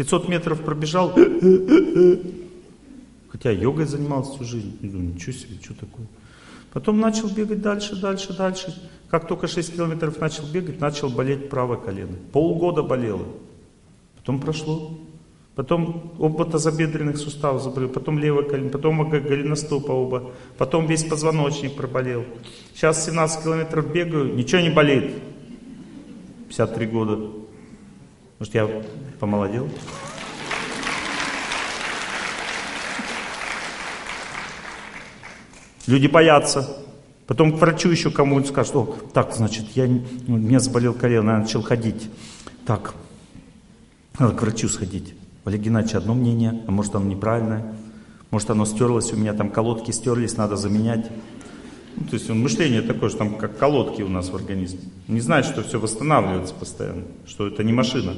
[0.00, 1.14] 500 метров пробежал,
[3.28, 4.78] хотя йогой занимался всю жизнь.
[4.80, 6.06] Думаю, ничего себе, что такое.
[6.72, 8.74] Потом начал бегать дальше, дальше, дальше.
[9.10, 12.16] Как только 6 километров начал бегать, начал болеть правое колено.
[12.32, 13.26] Полгода болело.
[14.16, 14.98] Потом прошло
[15.54, 22.24] потом оба тазобедренных суставов заболел, потом левое колено, потом голеностопа оба, потом весь позвоночник проболел.
[22.72, 25.12] Сейчас 17 километров бегаю, ничего не болит.
[26.48, 27.39] 53 года.
[28.40, 28.82] Может, я
[29.18, 29.68] помолодел?
[35.86, 36.66] Люди боятся.
[37.26, 41.38] Потом к врачу еще кому-нибудь скажут, о, так, значит, я, у меня заболел колено, я
[41.40, 42.08] начал ходить.
[42.64, 42.94] Так,
[44.18, 45.14] надо к врачу сходить.
[45.44, 47.74] Олег Геннадьевич, одно мнение, а может оно неправильное,
[48.30, 51.10] может оно стерлось, у меня там колодки стерлись, надо заменять.
[52.00, 54.80] Ну, то есть мышление такое, что там как колодки у нас в организме.
[55.06, 58.16] Не знает, что все восстанавливается постоянно, что это не машина.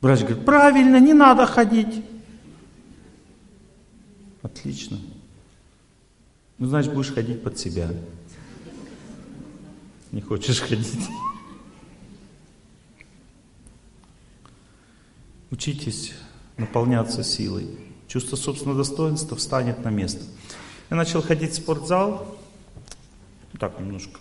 [0.00, 2.02] Врач говорит, правильно, не надо ходить.
[4.40, 4.98] Отлично.
[6.58, 7.90] Ну, значит, будешь ходить под себя.
[10.12, 11.08] Не хочешь ходить.
[15.50, 16.14] Учитесь
[16.56, 17.85] наполняться силой.
[18.16, 20.24] Чувство собственного достоинства встанет на место.
[20.88, 22.38] Я начал ходить в спортзал,
[23.60, 24.20] так немножко,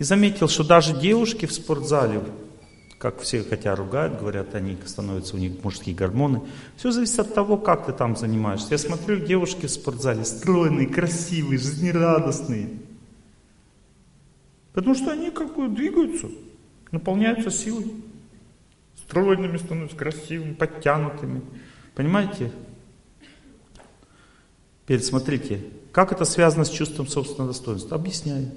[0.00, 2.24] и заметил, что даже девушки в спортзале,
[2.98, 6.42] как все хотя ругают, говорят, они становятся, у них мужские гормоны.
[6.76, 8.66] Все зависит от того, как ты там занимаешься.
[8.72, 12.68] Я смотрю, девушки в спортзале стройные, красивые, жизнерадостные.
[14.72, 16.30] Потому что они как бы двигаются,
[16.90, 17.92] наполняются силой
[18.96, 21.42] стройными становятся, красивыми, подтянутыми.
[21.94, 22.50] Понимаете?
[24.84, 27.96] Теперь смотрите, как это связано с чувством собственного достоинства?
[27.96, 28.50] Объясняю.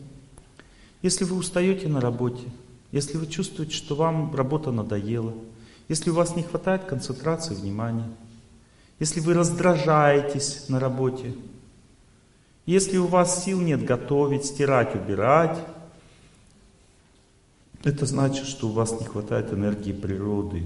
[1.01, 2.43] Если вы устаете на работе,
[2.91, 5.33] если вы чувствуете, что вам работа надоела,
[5.87, 8.09] если у вас не хватает концентрации внимания,
[8.99, 11.33] если вы раздражаетесь на работе,
[12.65, 15.57] если у вас сил нет готовить, стирать, убирать,
[17.83, 20.63] это значит, что у вас не хватает энергии природы.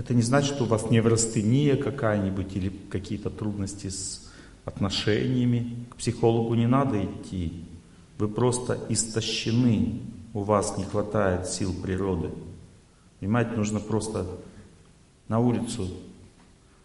[0.00, 4.30] Это не значит, что у вас неврастения какая-нибудь или какие-то трудности с
[4.64, 5.84] отношениями.
[5.90, 7.64] К психологу не надо идти.
[8.16, 10.00] Вы просто истощены.
[10.32, 12.30] У вас не хватает сил природы.
[13.18, 14.24] Понимаете, нужно просто
[15.28, 15.86] на улицу.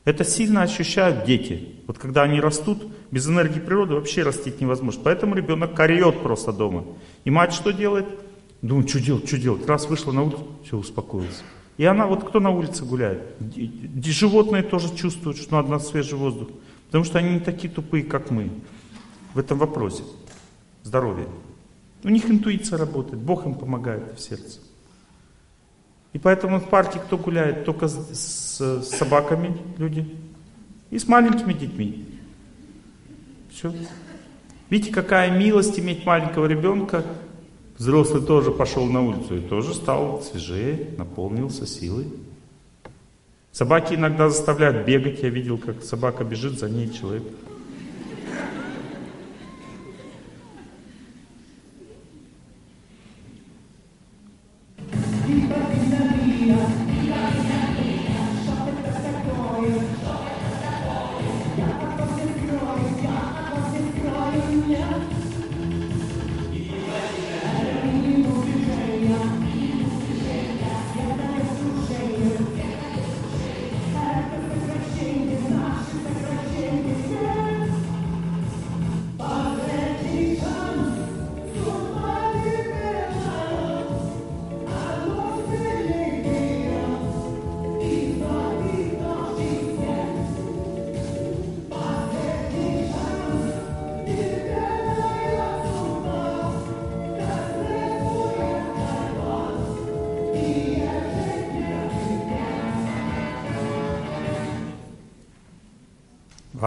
[0.04, 1.70] Это сильно ощущают дети.
[1.88, 5.02] Вот когда они растут, без энергии природы вообще растить невозможно.
[5.06, 6.84] Поэтому ребенок корет просто дома.
[7.24, 8.08] И мать что делает?
[8.62, 9.66] Думаю, что делать, что делать.
[9.66, 11.44] Раз вышла на улицу, все, успокоился.
[11.78, 13.22] И она, вот кто на улице гуляет,
[14.04, 16.50] животные тоже чувствуют, что надо на свежий воздух.
[16.88, 18.50] Потому что они не такие тупые, как мы
[19.34, 20.04] в этом вопросе.
[20.84, 21.28] Здоровье.
[22.04, 24.60] У них интуиция работает, Бог им помогает в сердце.
[26.14, 27.66] И поэтому в парке кто гуляет?
[27.66, 30.08] Только с, с, с собаками люди
[30.90, 32.06] и с маленькими детьми.
[33.52, 33.74] Все.
[34.70, 37.04] Видите, какая милость иметь маленького ребенка,
[37.78, 42.08] Взрослый тоже пошел на улицу и тоже стал свежее, наполнился силой.
[43.52, 45.24] Собаки иногда заставляют бегать.
[45.24, 47.24] Я видел, как собака бежит, за ней человек.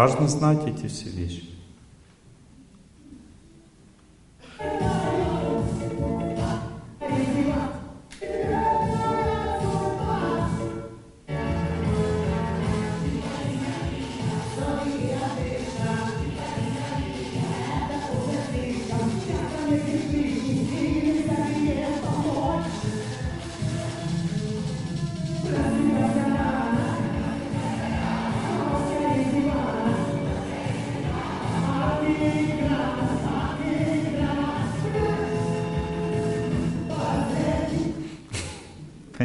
[0.08, 1.47] Важно знать эти все вещи.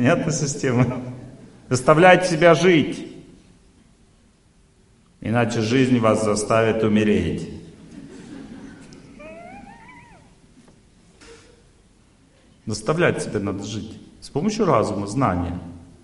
[0.03, 1.01] Понятна система?
[1.69, 3.07] Заставляйте себя жить.
[5.21, 7.49] Иначе жизнь вас заставит умереть.
[12.65, 13.97] Заставлять себя надо жить.
[14.19, 15.57] С помощью разума, знания.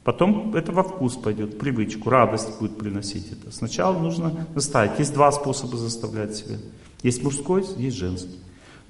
[0.05, 3.51] Потом это во вкус пойдет, привычку, радость будет приносить это.
[3.51, 4.97] Сначала нужно заставить.
[4.97, 6.55] Есть два способа заставлять себя.
[7.03, 8.39] Есть мужской, есть женский.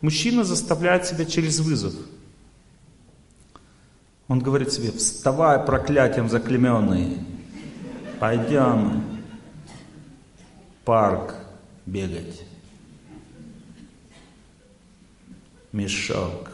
[0.01, 1.95] Мужчина заставляет себя через вызов.
[4.29, 7.17] Он говорит себе, вставай, проклятием заклеменный,
[8.19, 9.01] пойдем
[10.81, 11.35] в парк
[11.87, 12.43] бегать.
[15.71, 16.51] Мешок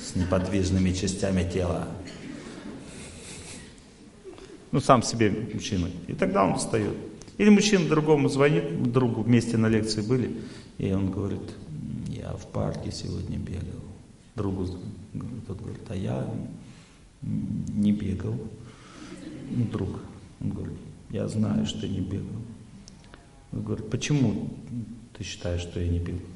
[0.00, 1.88] с неподвижными частями тела.
[4.70, 5.88] Ну, сам себе мужчина.
[6.06, 6.96] И тогда он встает.
[7.36, 10.36] Или мужчина другому звонит, другу вместе на лекции были,
[10.78, 11.52] и он говорит,
[12.08, 13.82] я в парке сегодня бегал.
[14.36, 14.68] Другу
[15.46, 16.26] тот говорит, а я
[17.26, 18.34] не бегал.
[19.50, 20.00] Ну, друг,
[20.40, 20.78] он говорит,
[21.10, 22.40] я знаю, что не бегал.
[23.52, 24.50] Он говорит, почему
[25.16, 26.26] ты считаешь, что я не бегал?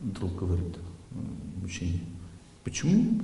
[0.00, 0.78] Друг говорит,
[1.60, 2.00] мужчине,
[2.64, 3.20] почему?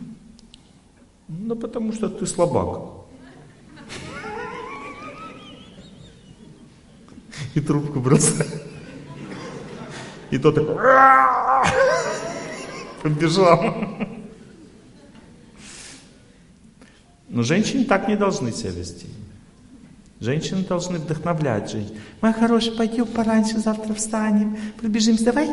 [1.28, 3.04] Ну, потому что ты слабак.
[7.54, 8.62] И трубку бросает.
[10.30, 10.76] И тот такой
[13.02, 13.74] побежал.
[17.34, 19.08] Но женщины так не должны себя вести.
[20.20, 21.96] Женщины должны вдохновлять женщин.
[22.20, 25.50] Моя хорошая, пойдем пораньше, завтра встанем, пробежимся, давай.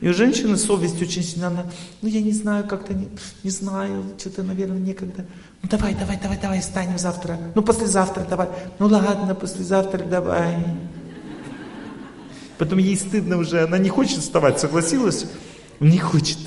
[0.00, 1.66] И у женщины совесть очень сильно, она,
[2.00, 3.08] ну я не знаю, как-то не,
[3.42, 5.26] не знаю, что-то, наверное, некогда.
[5.62, 7.36] Ну давай, давай, давай, давай, встанем завтра.
[7.56, 8.48] Ну послезавтра давай.
[8.78, 10.64] Ну ладно, послезавтра давай.
[12.56, 15.26] Потом ей стыдно уже, она не хочет вставать, согласилась?
[15.80, 16.38] Не хочет.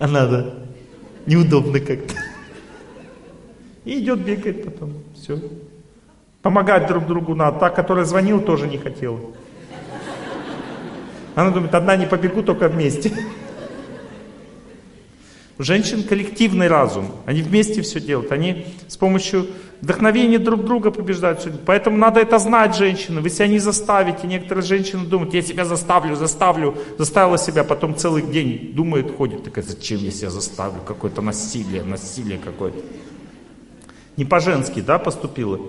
[0.00, 0.59] А надо
[1.30, 2.14] неудобно как-то.
[3.84, 5.40] И идет, бегает потом, все.
[6.42, 7.58] Помогать друг другу надо.
[7.60, 9.20] Та, которая звонила, тоже не хотела.
[11.34, 13.12] Она думает, одна не побегу, только вместе.
[15.60, 17.04] У женщин коллективный разум.
[17.26, 18.32] Они вместе все делают.
[18.32, 19.46] Они с помощью
[19.82, 21.46] вдохновения друг друга побеждают.
[21.66, 23.20] Поэтому надо это знать, женщины.
[23.20, 24.26] Вы себя не заставите.
[24.26, 26.78] Некоторые женщины думают, я себя заставлю, заставлю.
[26.96, 29.44] Заставила себя, потом целый день думает, ходит.
[29.44, 30.80] Такая, зачем я себя заставлю?
[30.86, 32.78] Какое-то насилие, насилие какое-то.
[34.16, 35.60] Не по-женски, да, поступила?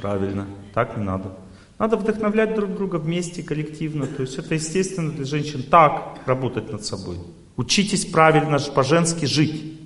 [0.00, 1.32] Правильно, так не надо.
[1.76, 4.06] Надо вдохновлять друг друга вместе, коллективно.
[4.06, 7.16] То есть это естественно для женщин так работать над собой.
[7.56, 9.78] Учитесь правильно по-женски жить.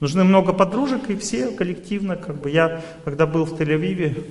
[0.00, 2.50] Нужны много подружек, и все коллективно, как бы.
[2.50, 4.24] Я, когда был в Тель-Авиве,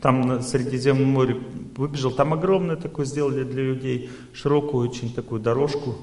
[0.00, 1.38] там на Средиземном море
[1.76, 5.96] выбежал, там огромное такое сделали для людей, широкую очень такую дорожку.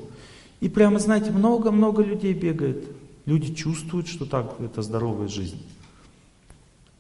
[0.62, 2.86] И прямо, знаете, много-много людей бегает.
[3.26, 5.62] Люди чувствуют, что так, это здоровая жизнь.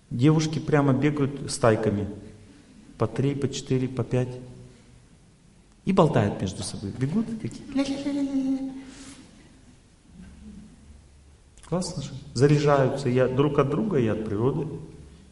[0.09, 2.07] Девушки прямо бегают стайками.
[2.97, 4.35] По три, по четыре, по пять.
[5.89, 6.93] И болтают между собой.
[6.99, 7.63] Бегут такие.
[11.67, 12.11] Классно же.
[12.35, 14.67] Заряжаются и друг от друга и от природы.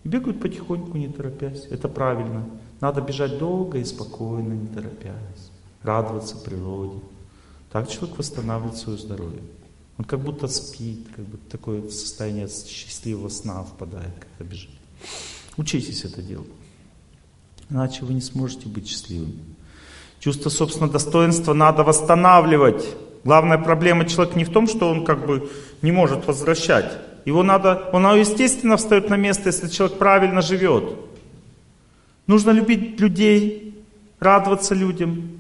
[0.03, 1.65] И бегают потихоньку, не торопясь.
[1.65, 2.43] Это правильно.
[2.81, 5.51] Надо бежать долго и спокойно, не торопясь.
[5.83, 7.01] Радоваться природе.
[7.71, 9.43] Так человек восстанавливает свое здоровье.
[9.99, 14.71] Он как будто спит, как будто такое состояние счастливого сна впадает, когда бежит.
[15.55, 16.49] Учитесь это делать.
[17.69, 19.35] Иначе вы не сможете быть счастливым.
[20.19, 22.85] Чувство собственного достоинства надо восстанавливать.
[23.23, 25.49] Главная проблема человека не в том, что он как бы
[25.81, 26.97] не может возвращать.
[27.25, 30.95] Его надо, он естественно встает на место, если человек правильно живет.
[32.25, 33.83] Нужно любить людей,
[34.19, 35.39] радоваться людям,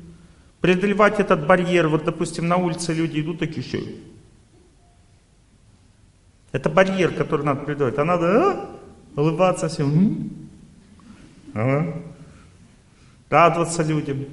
[0.61, 1.87] преодолевать этот барьер.
[1.87, 3.83] Вот, допустим, на улице люди идут такие все.
[6.51, 7.97] Это барьер, который надо преодолевать.
[7.97, 8.69] А надо а,
[9.15, 10.29] улыбаться всем.
[11.53, 12.01] Ага.
[13.29, 14.25] Радоваться людям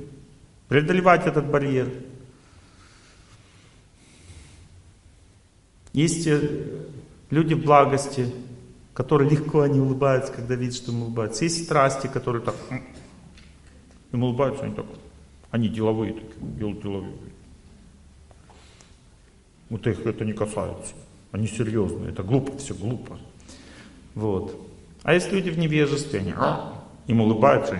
[0.68, 1.88] преодолевать этот барьер.
[5.92, 6.28] Есть
[7.30, 8.32] люди в благости,
[8.92, 11.44] который легко они улыбаются, когда видят, что им улыбаются.
[11.44, 12.56] Есть страсти, которые так
[14.12, 14.86] им улыбаются, они так,
[15.50, 17.14] они деловые такие, деловые.
[19.70, 20.94] Вот их это не касается.
[21.32, 23.18] Они серьезные, это глупо, все глупо.
[24.14, 24.56] Вот.
[25.02, 27.74] А есть люди в невежестве, они а, им улыбаются,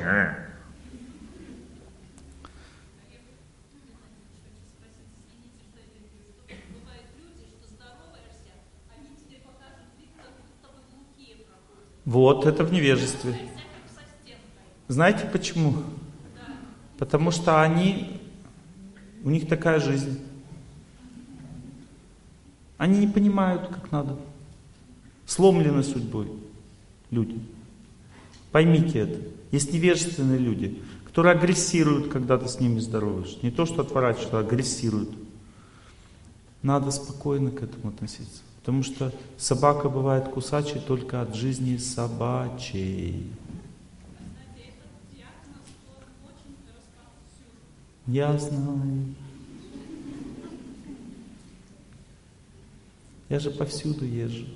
[12.05, 13.39] Вот, это в невежестве.
[14.89, 15.83] Знаете почему?
[16.99, 18.21] Потому что они,
[19.23, 20.21] у них такая жизнь.
[22.77, 24.17] Они не понимают, как надо.
[25.27, 26.29] Сломлены судьбой
[27.11, 27.41] люди.
[28.53, 29.21] Поймите это.
[29.51, 33.39] Есть невежественные люди, которые агрессируют, когда ты с ними здороваешься.
[33.43, 35.11] Не то, что отворачивают, а агрессируют.
[36.63, 38.43] Надо спокойно к этому относиться.
[38.65, 43.31] Потому что собака бывает кусачей только от жизни собачей.
[48.07, 49.15] Я знаю.
[53.28, 54.47] Я же повсюду езжу.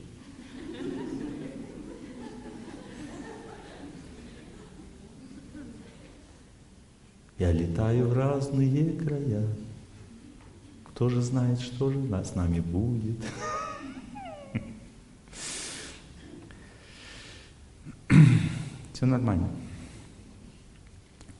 [7.38, 9.46] Я летаю в разные края.
[10.84, 13.18] Кто же знает, что же с нами будет?
[18.98, 19.48] Все нормально.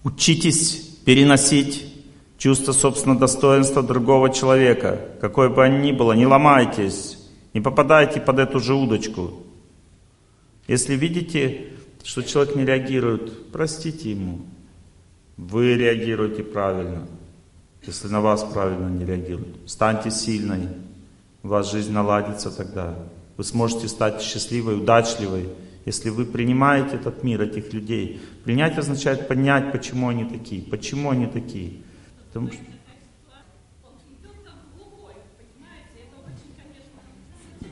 [0.05, 1.93] Учитесь переносить
[2.39, 7.19] чувство собственного достоинства другого человека, какой бы он ни было, не ломайтесь,
[7.55, 9.43] не попадайте под эту же удочку.
[10.69, 11.71] Если видите,
[12.05, 14.39] что человек не реагирует, простите ему.
[15.37, 17.09] Вы реагируете правильно,
[17.85, 19.57] если на вас правильно не реагируют.
[19.67, 20.69] Станьте сильной,
[21.43, 22.95] у вас жизнь наладится тогда.
[23.37, 25.49] Вы сможете стать счастливой, удачливой,
[25.89, 28.21] если вы принимаете этот мир, этих людей.
[28.45, 30.63] Принять означает понять, почему они такие.
[30.63, 31.73] Почему они такие.
[32.27, 32.63] Потому что...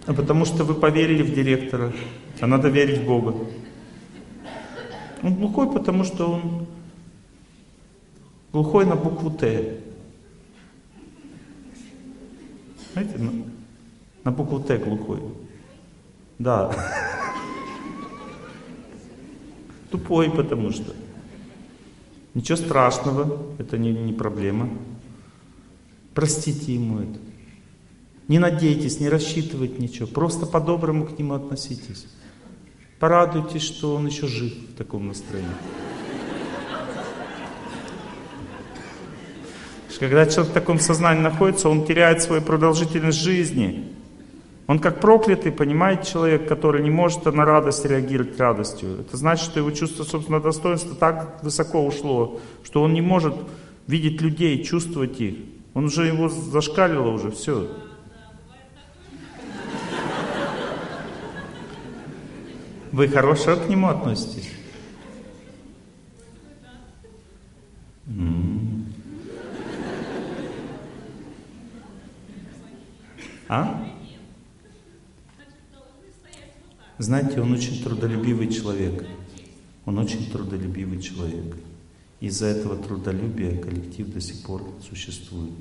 [0.07, 1.93] А потому что вы поверили в директора,
[2.41, 3.35] а надо верить в Бога.
[5.23, 6.67] Он глухой, потому что он
[8.53, 9.81] глухой на букву Т.
[12.93, 13.33] Знаете, на,
[14.25, 15.21] на букву Т глухой.
[16.39, 16.71] Да.
[19.91, 20.95] Тупой, потому что.
[22.35, 24.69] Ничего страшного, это не, не проблема.
[26.15, 27.19] Простите ему это.
[28.29, 30.07] Не надейтесь, не рассчитывайте ничего.
[30.07, 32.07] Просто по-доброму к нему относитесь.
[32.99, 35.49] Порадуйтесь, что он еще жив в таком настроении.
[39.99, 43.96] Когда человек в таком сознании находится, он теряет свою продолжительность жизни.
[44.67, 49.01] Он как проклятый, понимаете, человек, который не может на радость реагировать радостью.
[49.01, 53.35] Это значит, что его чувство собственного достоинства так высоко ушло, что он не может
[53.87, 55.37] видеть людей, чувствовать их.
[55.75, 57.69] Он уже его зашкалило уже, все.
[62.91, 64.51] Вы хорошо к нему относитесь?
[73.49, 73.96] А?
[76.99, 79.07] Знаете, он очень трудолюбивый человек.
[79.85, 81.57] Он очень трудолюбивый человек.
[82.21, 85.53] Из-за этого трудолюбия коллектив до сих пор существует.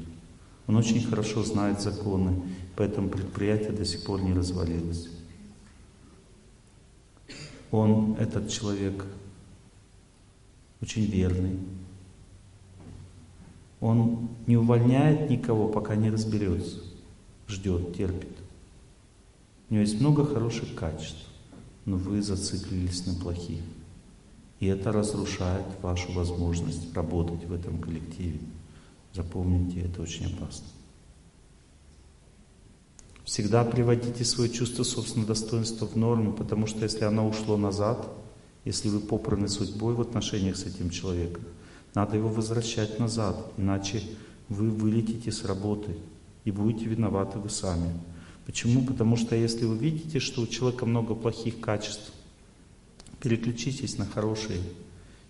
[0.68, 2.42] Он очень хорошо знает законы,
[2.76, 5.10] поэтому предприятие до сих пор не развалилось.
[7.70, 9.06] Он, этот человек,
[10.82, 11.60] очень верный.
[13.82, 16.82] Он не увольняет никого, пока не разберется.
[17.48, 18.45] Ждет, терпит.
[19.76, 21.26] Него есть много хороших качеств
[21.86, 23.62] но вы зациклились на плохих.
[24.60, 28.40] И это разрушает вашу возможность работать в этом коллективе.
[29.14, 30.66] Запомните, это очень опасно.
[33.24, 38.08] Всегда приводите свое чувство собственного достоинства в норму, потому что если оно ушло назад,
[38.64, 41.44] если вы попраны судьбой в отношениях с этим человеком,
[41.94, 44.02] надо его возвращать назад, иначе
[44.48, 45.98] вы вылетите с работы
[46.46, 47.94] и будете виноваты вы сами.
[48.46, 48.84] Почему?
[48.84, 52.12] Потому что если вы видите, что у человека много плохих качеств,
[53.20, 54.60] переключитесь на хорошие,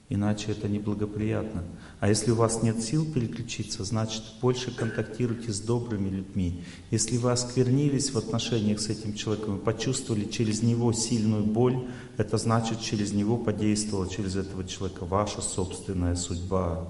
[0.10, 1.64] иначе это неблагоприятно.
[2.00, 6.64] А если у вас нет сил переключиться, значит больше контактируйте с добрыми людьми.
[6.92, 11.88] Если вы осквернились в отношениях с этим человеком и почувствовали через него сильную боль,
[12.18, 16.88] это значит через него подействовала через этого человека ваша собственная судьба.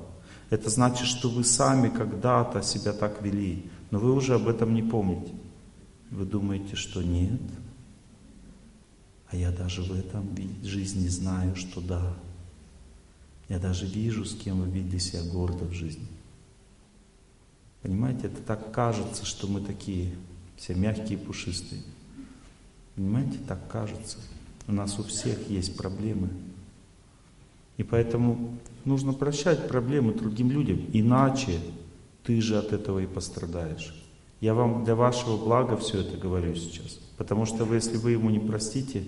[0.49, 4.83] Это значит, что вы сами когда-то себя так вели, но вы уже об этом не
[4.83, 5.31] помните.
[6.11, 7.41] Вы думаете, что нет?
[9.27, 10.29] А я даже в этом
[10.63, 12.15] жизни знаю, что да.
[13.49, 16.07] Я даже вижу, с кем вы видели себя гордо в жизни.
[17.81, 20.15] Понимаете, это так кажется, что мы такие
[20.57, 21.81] все мягкие пушистые.
[22.95, 24.17] Понимаете, так кажется.
[24.67, 26.29] У нас у всех есть проблемы.
[27.77, 30.79] И поэтому нужно прощать проблемы другим людям.
[30.93, 31.59] Иначе
[32.23, 33.93] ты же от этого и пострадаешь.
[34.45, 36.99] Я вам для вашего блага все это говорю сейчас.
[37.17, 39.03] Потому что вы, если вы ему не простите,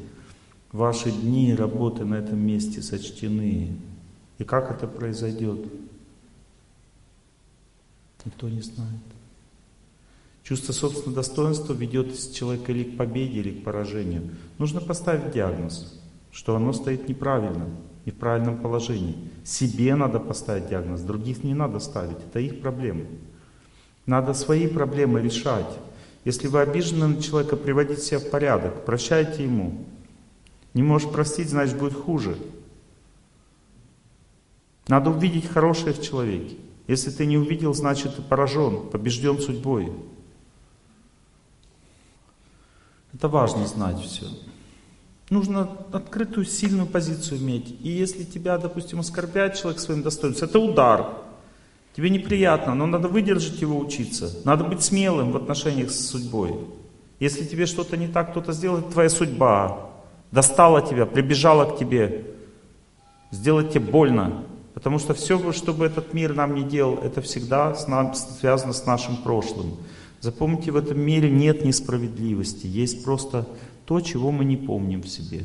[0.71, 3.77] ваши дни работы на этом месте сочтены.
[4.39, 5.59] И как это произойдет?
[8.25, 9.03] Никто не знает.
[10.41, 14.31] Чувство собственного достоинства ведет человека или к победе, или к поражению.
[14.57, 16.01] Нужно поставить диагноз,
[16.31, 17.69] что оно стоит неправильно,
[18.07, 19.29] не в правильном положении.
[19.43, 23.05] Себе надо поставить диагноз, других не надо ставить, это их проблемы.
[24.07, 25.67] Надо свои проблемы решать.
[26.25, 29.85] Если вы обижены на человека, приводите себя в порядок, прощайте ему.
[30.73, 32.37] Не можешь простить, значит будет хуже.
[34.87, 36.55] Надо увидеть хорошее в человеке.
[36.87, 39.91] Если ты не увидел, значит ты поражен, побежден судьбой.
[43.13, 44.25] Это важно знать все.
[45.29, 47.75] Нужно открытую, сильную позицию иметь.
[47.81, 51.26] И если тебя, допустим, оскорбляет человек своим достоинством, это удар.
[51.97, 54.31] Тебе неприятно, но надо выдержать его учиться.
[54.45, 56.53] Надо быть смелым в отношениях с судьбой.
[57.19, 59.89] Если тебе что-то не так кто-то сделал, это твоя судьба.
[60.31, 62.35] Достала тебя, прибежала к тебе.
[63.31, 64.43] Сделать тебе больно.
[64.75, 68.73] Потому что все, что бы этот мир нам не делал, это всегда с нам, связано
[68.73, 69.77] с нашим прошлым.
[70.19, 73.47] Запомните, в этом мире нет несправедливости, есть просто
[73.87, 75.41] то, чего мы не помним в себе.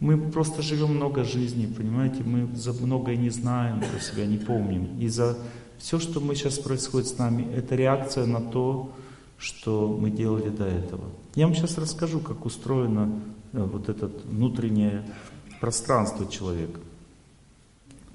[0.00, 4.98] Мы просто живем много жизней, понимаете, мы за многое не знаем про себя, не помним.
[4.98, 5.38] И за
[5.78, 8.92] все, что мы сейчас происходит с нами, это реакция на то,
[9.38, 11.04] что мы делали до этого.
[11.34, 13.22] Я вам сейчас расскажу, как устроено
[13.52, 15.04] э, вот это внутреннее
[15.60, 16.80] пространство человека.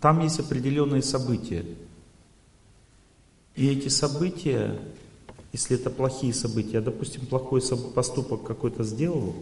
[0.01, 1.65] Там есть определенные события.
[3.55, 4.79] И эти события
[5.55, 7.61] если это плохие события, допустим, плохой
[7.95, 9.33] поступок какой-то сделал,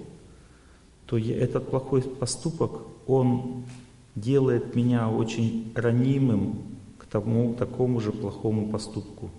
[1.06, 3.66] то этот плохой поступок, он
[4.16, 6.58] делает меня очень ранимым
[6.98, 9.30] к тому, такому же плохому поступку.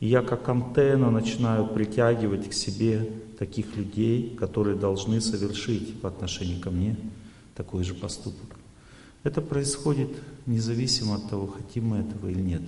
[0.00, 3.08] И я как антенна начинаю притягивать к себе
[3.38, 6.96] таких людей, которые должны совершить в отношении ко мне
[7.54, 8.56] такой же поступок.
[9.22, 10.10] Это происходит
[10.46, 12.62] независимо от того, хотим мы этого или нет.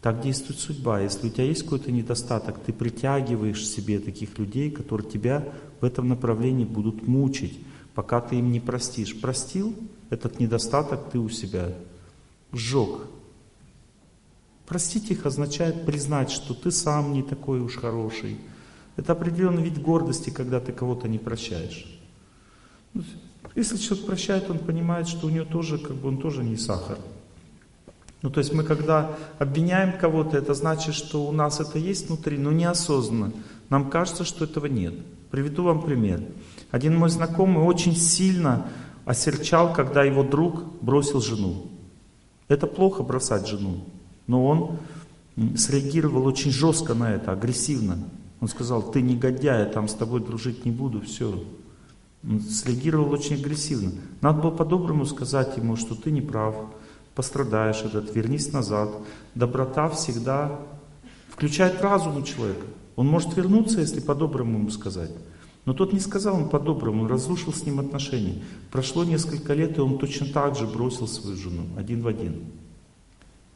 [0.00, 1.00] Так действует судьба.
[1.00, 5.52] Если у тебя есть какой-то недостаток, ты притягиваешь себе таких людей, которые тебя
[5.82, 7.58] в этом направлении будут мучить,
[7.94, 9.20] пока ты им не простишь.
[9.20, 9.74] Простил
[10.10, 11.72] этот недостаток ты у себя,
[12.52, 13.00] сжег.
[14.64, 18.38] Простить их означает признать, что ты сам не такой уж хороший.
[18.96, 21.84] Это определенный вид гордости, когда ты кого-то не прощаешь.
[22.94, 23.02] Ну,
[23.56, 26.98] если человек прощает, он понимает, что у него тоже, как бы он тоже не сахар.
[28.22, 32.38] Ну, то есть мы когда обвиняем кого-то, это значит, что у нас это есть внутри,
[32.38, 33.32] но неосознанно.
[33.68, 34.94] Нам кажется, что этого нет.
[35.32, 36.22] Приведу вам пример.
[36.70, 38.68] Один мой знакомый очень сильно
[39.06, 41.68] осерчал, когда его друг бросил жену.
[42.48, 43.82] Это плохо бросать жену,
[44.26, 44.78] но он
[45.56, 47.96] среагировал очень жестко на это, агрессивно.
[48.42, 51.42] Он сказал, ты негодяй, я там с тобой дружить не буду, все.
[52.28, 53.92] Он среагировал очень агрессивно.
[54.20, 56.54] Надо было по-доброму сказать ему, что ты не прав,
[57.14, 58.90] пострадаешь этот, вернись назад.
[59.34, 60.60] Доброта всегда
[61.30, 62.66] включает разум у человека.
[63.02, 65.10] Он может вернуться, если по-доброму ему сказать.
[65.64, 68.44] Но тот не сказал ему по-доброму, он разрушил с ним отношения.
[68.70, 72.44] Прошло несколько лет, и он точно так же бросил свою жену, один в один.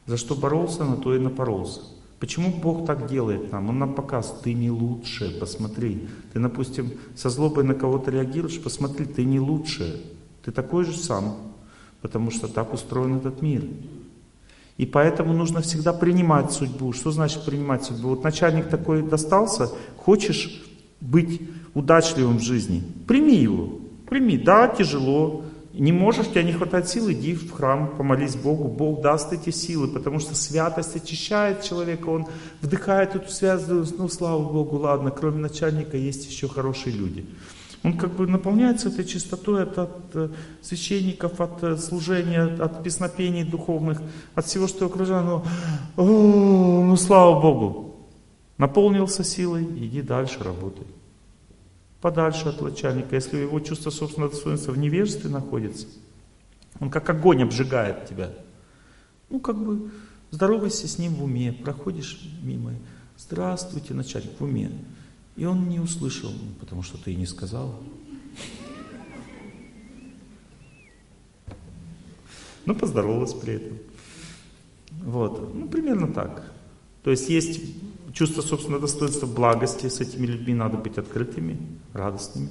[0.05, 1.79] За что боролся, на то и напоролся.
[2.19, 3.69] Почему Бог так делает нам?
[3.69, 6.09] Он нам показывает, ты не лучше, посмотри.
[6.33, 10.03] Ты, допустим, со злобой на кого-то реагируешь, посмотри, ты не лучше.
[10.43, 11.37] Ты такой же сам
[12.01, 13.65] потому что так устроен этот мир.
[14.77, 16.93] И поэтому нужно всегда принимать судьбу.
[16.93, 18.09] Что значит принимать судьбу?
[18.09, 20.63] Вот начальник такой достался, хочешь
[21.01, 21.41] быть
[21.73, 23.79] удачливым в жизни, прими его.
[24.07, 25.43] Прими, да, тяжело,
[25.73, 29.87] не можешь, тебя не хватает сил, иди в храм, помолись Богу, Бог даст эти силы,
[29.87, 32.25] потому что святость очищает человека, он
[32.61, 37.25] вдыхает эту святость, ну слава Богу, ладно, кроме начальника есть еще хорошие люди.
[37.83, 40.29] Он как бы наполняется этой чистотой от, от э,
[40.61, 44.01] священников, от э, служения, от песнопений духовных,
[44.35, 45.25] от всего, что окружает.
[45.25, 45.43] Ну,
[45.95, 47.95] о, ну слава Богу.
[48.57, 50.87] Наполнился силой, иди дальше работай.
[52.01, 53.15] Подальше от начальника.
[53.15, 55.87] Если его чувство собственного достоинства в невежестве находится,
[56.79, 58.31] он как огонь обжигает тебя.
[59.29, 59.91] Ну, как бы,
[60.31, 62.73] здоровайся с ним в уме, проходишь мимо.
[63.17, 64.71] Здравствуйте, начальник, в уме.
[65.37, 67.79] И он не услышал, потому что ты не сказал.
[72.65, 73.77] Но поздоровалась при этом.
[75.03, 76.51] Вот, ну примерно так.
[77.03, 77.61] То есть есть
[78.13, 81.57] чувство собственного достоинства благости, с этими людьми надо быть открытыми,
[81.93, 82.49] радостными.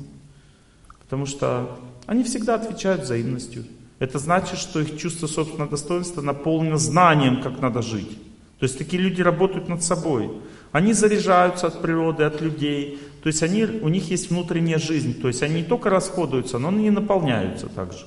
[1.01, 3.65] Потому что они всегда отвечают взаимностью.
[3.99, 8.17] Это значит, что их чувство собственного достоинства наполнено знанием, как надо жить.
[8.59, 10.31] То есть такие люди работают над собой.
[10.77, 12.99] Они заряжаются от природы, от людей.
[13.23, 15.19] То есть они, у них есть внутренняя жизнь.
[15.19, 18.05] То есть они не только расходуются, но они наполняются также.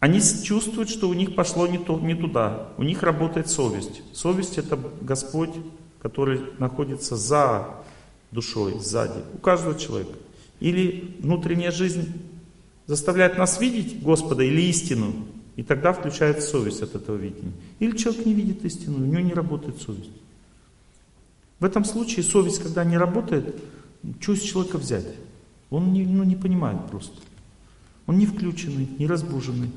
[0.00, 2.68] Они чувствуют, что у них пошло не, то, не туда.
[2.78, 4.00] У них работает совесть.
[4.14, 5.50] Совесть это Господь,
[6.00, 7.68] который находится за
[8.30, 9.20] душой, сзади.
[9.34, 10.16] У каждого человека.
[10.60, 12.14] Или внутренняя жизнь
[12.86, 15.12] заставляет нас видеть Господа или истину,
[15.56, 17.52] и тогда включается совесть от этого видения.
[17.78, 20.08] Или человек не видит истину, у него не работает совесть.
[21.58, 23.56] В этом случае совесть, когда не работает,
[24.20, 25.06] что из человека взять?
[25.70, 27.16] Он не, ну, не понимает просто.
[28.06, 29.72] Он не включенный, не разбуженный.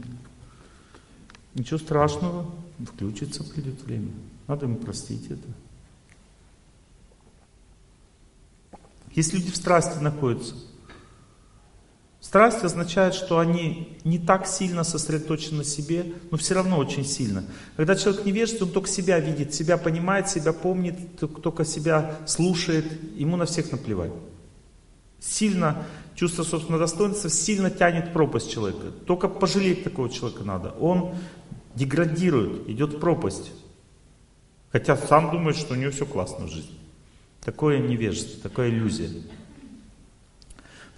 [1.56, 2.53] Ничего страшного,
[2.85, 4.11] включится, придет время.
[4.47, 5.47] Надо ему простить это.
[9.15, 10.56] Есть люди в страсти находятся.
[12.22, 17.46] Страсть означает, что они не так сильно сосредоточены на себе, но все равно очень сильно.
[17.78, 22.86] Когда человек невежественный, он только себя видит, себя понимает, себя помнит, только себя слушает,
[23.16, 24.12] ему на всех наплевать.
[25.22, 25.86] Сильно
[26.16, 28.91] чувство собственного достоинства сильно тянет пропасть человека.
[29.06, 30.72] Только пожалеть такого человека надо.
[30.72, 31.16] Он
[31.76, 33.52] деградирует, идет в пропасть.
[34.72, 36.78] Хотя сам думает, что у него все классно в жизни.
[37.41, 39.10] Такое невежество, такая иллюзия.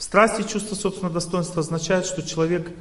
[0.01, 2.71] В страсти чувство собственного достоинства означает, что человек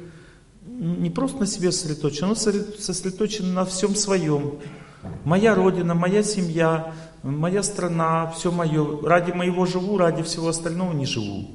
[0.65, 4.55] не просто на себе сосредоточен, он сосредоточен на всем своем.
[5.23, 9.03] Моя родина, моя семья, моя страна, все мое.
[9.03, 11.47] Ради моего живу, ради всего остального не живу.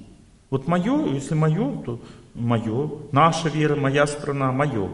[0.50, 2.00] Вот мое, если мое, то
[2.34, 2.88] мое.
[3.10, 4.88] Наша вера, моя страна, мое.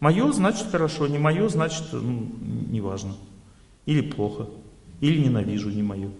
[0.00, 2.32] Мое значит хорошо, не мое значит ну,
[2.68, 3.14] неважно.
[3.86, 4.48] Или плохо,
[5.00, 6.10] или ненавижу не мое.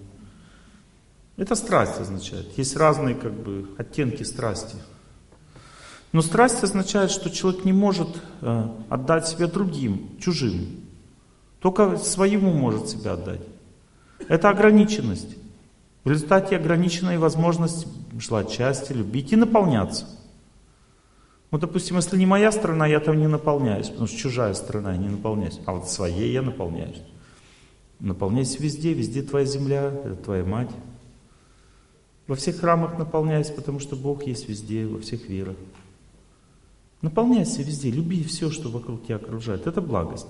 [1.42, 2.56] Это страсть означает.
[2.56, 4.76] Есть разные как бы оттенки страсти.
[6.12, 8.06] Но страсть означает, что человек не может
[8.42, 10.84] э, отдать себя другим, чужим.
[11.58, 13.40] Только своему может себя отдать.
[14.28, 15.36] Это ограниченность.
[16.04, 20.06] В результате ограниченной возможность желать счастья, любить и наполняться.
[21.50, 24.98] Вот, допустим, если не моя страна, я там не наполняюсь, потому что чужая страна, я
[24.98, 25.58] не наполняюсь.
[25.66, 27.02] А вот своей я наполняюсь.
[27.98, 30.70] Наполняйся везде, везде твоя земля, это твоя мать.
[32.26, 35.56] Во всех храмах наполняйся, потому что Бог есть везде, во всех верах.
[37.00, 39.66] Наполняйся везде, люби все, что вокруг тебя окружает.
[39.66, 40.28] Это благость.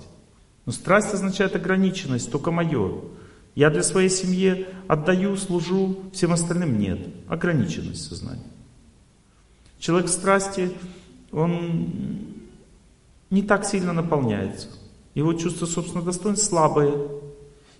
[0.65, 3.01] Но страсть означает ограниченность, только мое.
[3.53, 6.99] Я для своей семьи отдаю, служу, всем остальным нет.
[7.27, 8.47] Ограниченность сознания.
[9.77, 10.71] Человек страсти,
[11.31, 12.33] он
[13.29, 14.69] не так сильно наполняется.
[15.13, 16.93] Его чувство собственного достоинства слабое.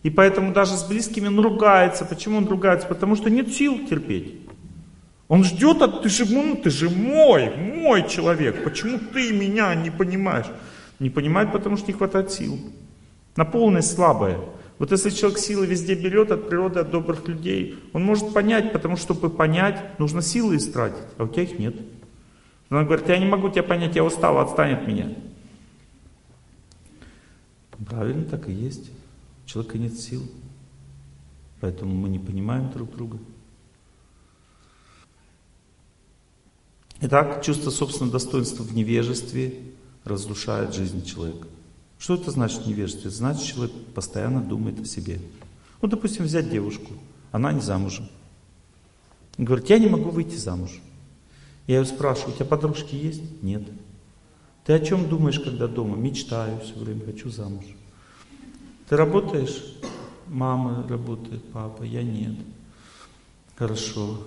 [0.03, 2.05] И поэтому даже с близкими он ругается.
[2.05, 2.87] Почему он ругается?
[2.87, 4.35] Потому что нет сил терпеть.
[5.29, 8.63] Он ждет, а ты же, ну, ты же мой, мой человек.
[8.63, 10.45] Почему ты меня не понимаешь?
[10.99, 12.59] Не понимает, потому что не хватает сил.
[13.37, 14.39] Наполненность слабая.
[14.77, 18.97] Вот если человек силы везде берет от природы, от добрых людей, он может понять, потому
[18.97, 21.75] что, чтобы понять, нужно силы истратить, а у тебя их нет.
[22.69, 25.13] Он говорит, я не могу тебя понять, я устал, отстань от меня.
[27.87, 28.91] Правильно, так и есть.
[29.45, 30.23] У человека нет сил.
[31.59, 33.19] Поэтому мы не понимаем друг друга.
[37.01, 39.59] Итак, чувство собственного достоинства в невежестве
[40.03, 41.47] разрушает жизнь человека.
[41.99, 43.07] Что это значит невежество?
[43.07, 45.19] Это значит, человек постоянно думает о себе.
[45.81, 46.93] Ну, допустим, взять девушку,
[47.31, 48.07] она не замужем.
[49.37, 50.81] Говорит, я не могу выйти замуж.
[51.67, 53.41] Я ее спрашиваю, у тебя подружки есть?
[53.41, 53.63] Нет.
[54.65, 55.95] Ты о чем думаешь, когда дома?
[55.97, 57.65] Мечтаю все время, хочу замуж.
[58.87, 59.63] Ты работаешь?
[60.27, 62.35] Мама работает, папа, я нет.
[63.55, 64.23] Хорошо.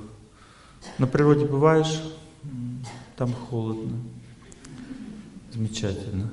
[0.99, 2.03] На природе бываешь?
[3.17, 3.99] Там холодно.
[5.53, 6.31] Замечательно.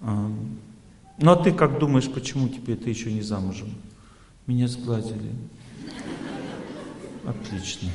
[0.00, 3.74] Ну а ты как думаешь, почему тебе ты еще не замужем?
[4.46, 5.30] Меня сгладили.
[7.24, 7.90] Отлично.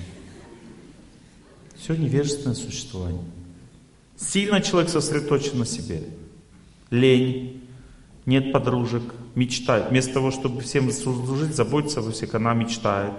[1.76, 3.24] Все невежественное существование.
[4.16, 6.04] Сильно человек сосредоточен на себе.
[6.90, 7.62] Лень,
[8.28, 9.04] нет подружек,
[9.36, 9.90] мечтает.
[9.90, 13.14] Вместо того, чтобы всем служить, заботиться обо всех, она мечтает.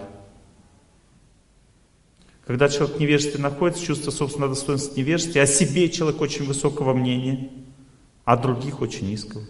[2.47, 7.48] Когда человек в невежестве находится, чувство собственного достоинства невежества, о себе человек очень высокого мнения,
[8.24, 9.43] а других очень низкого.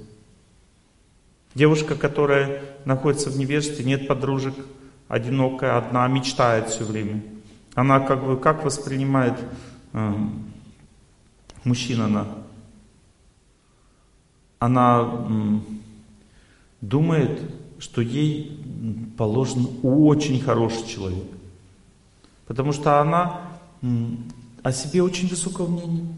[1.54, 4.54] Девушка, которая находится в невежестве, нет подружек,
[5.08, 7.20] одинокая, одна, мечтает все время.
[7.74, 9.34] Она как бы как воспринимает
[9.92, 10.14] э,
[11.64, 12.28] мужчина она,
[14.58, 15.60] она
[16.80, 17.40] думает,
[17.78, 18.60] что ей
[19.16, 21.24] положен очень хороший человек.
[22.46, 23.58] Потому что она
[24.62, 26.08] о себе очень высокого мнения.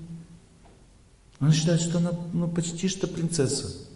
[1.39, 3.89] Она считает, что она ну, почти что принцесса.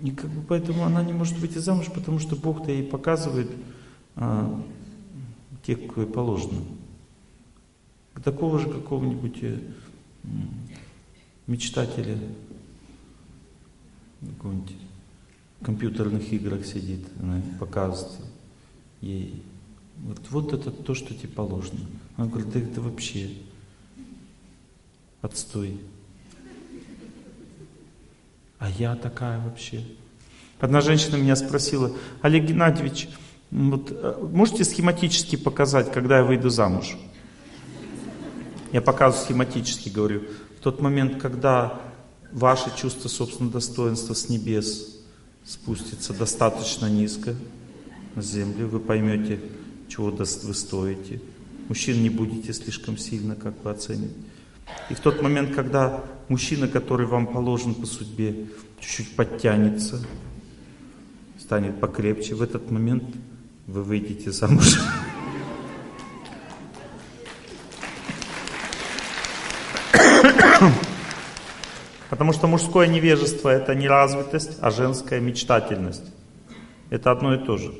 [0.00, 3.50] И как бы поэтому она не может выйти замуж, потому что Бог-то ей показывает
[4.16, 4.62] а,
[5.64, 6.62] тех, кто ей положено.
[8.24, 9.42] Такого же какого-нибудь
[11.48, 12.18] э, мечтателя,
[14.20, 14.76] какого-нибудь
[15.62, 18.20] компьютерных играх сидит, она показывает
[19.00, 19.42] ей.
[19.98, 21.80] Вот, вот это то, что тебе положено.
[22.16, 23.30] Она говорит, да это вообще
[25.22, 25.80] отстой.
[28.58, 29.84] А я такая вообще.
[30.60, 31.92] Одна женщина меня спросила,
[32.22, 33.08] Олег Геннадьевич,
[33.50, 36.96] вот, э, можете схематически показать, когда я выйду замуж?
[38.72, 41.80] Я показываю схематически, говорю, в тот момент, когда
[42.30, 44.98] ваше чувство собственного достоинства с небес
[45.42, 47.34] спустится достаточно низко
[48.14, 49.40] на землю, вы поймете,
[49.88, 51.22] чего вы стоите.
[51.70, 54.12] Мужчин не будете слишком сильно как бы оценивать.
[54.90, 60.04] И в тот момент, когда мужчина, который вам положен по судьбе, чуть-чуть подтянется,
[61.38, 63.04] станет покрепче, в этот момент
[63.66, 64.78] вы выйдете замуж.
[72.10, 76.04] Потому что мужское невежество это не развитость, а женская мечтательность.
[76.90, 77.72] Это одно и то же.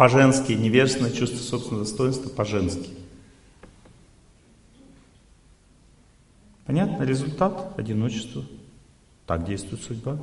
[0.00, 2.88] По-женски, невежественное чувство собственного достоинства по-женски.
[6.64, 7.04] Понятно?
[7.04, 8.42] Результат– одиночество.
[9.26, 10.18] Так действует судьба.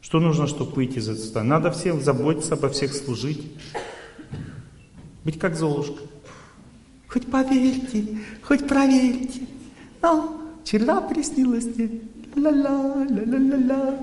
[0.00, 1.50] Что нужно, чтобы выйти из этого состояния?
[1.50, 3.40] Надо всем заботиться, обо всех служить.
[5.22, 6.02] Быть как Золушка.
[7.06, 9.46] Хоть поверьте, хоть проверьте.
[10.00, 12.00] Но вчера приснилось мне.
[12.34, 14.00] Ла-ла, ла-ла-ла-ла.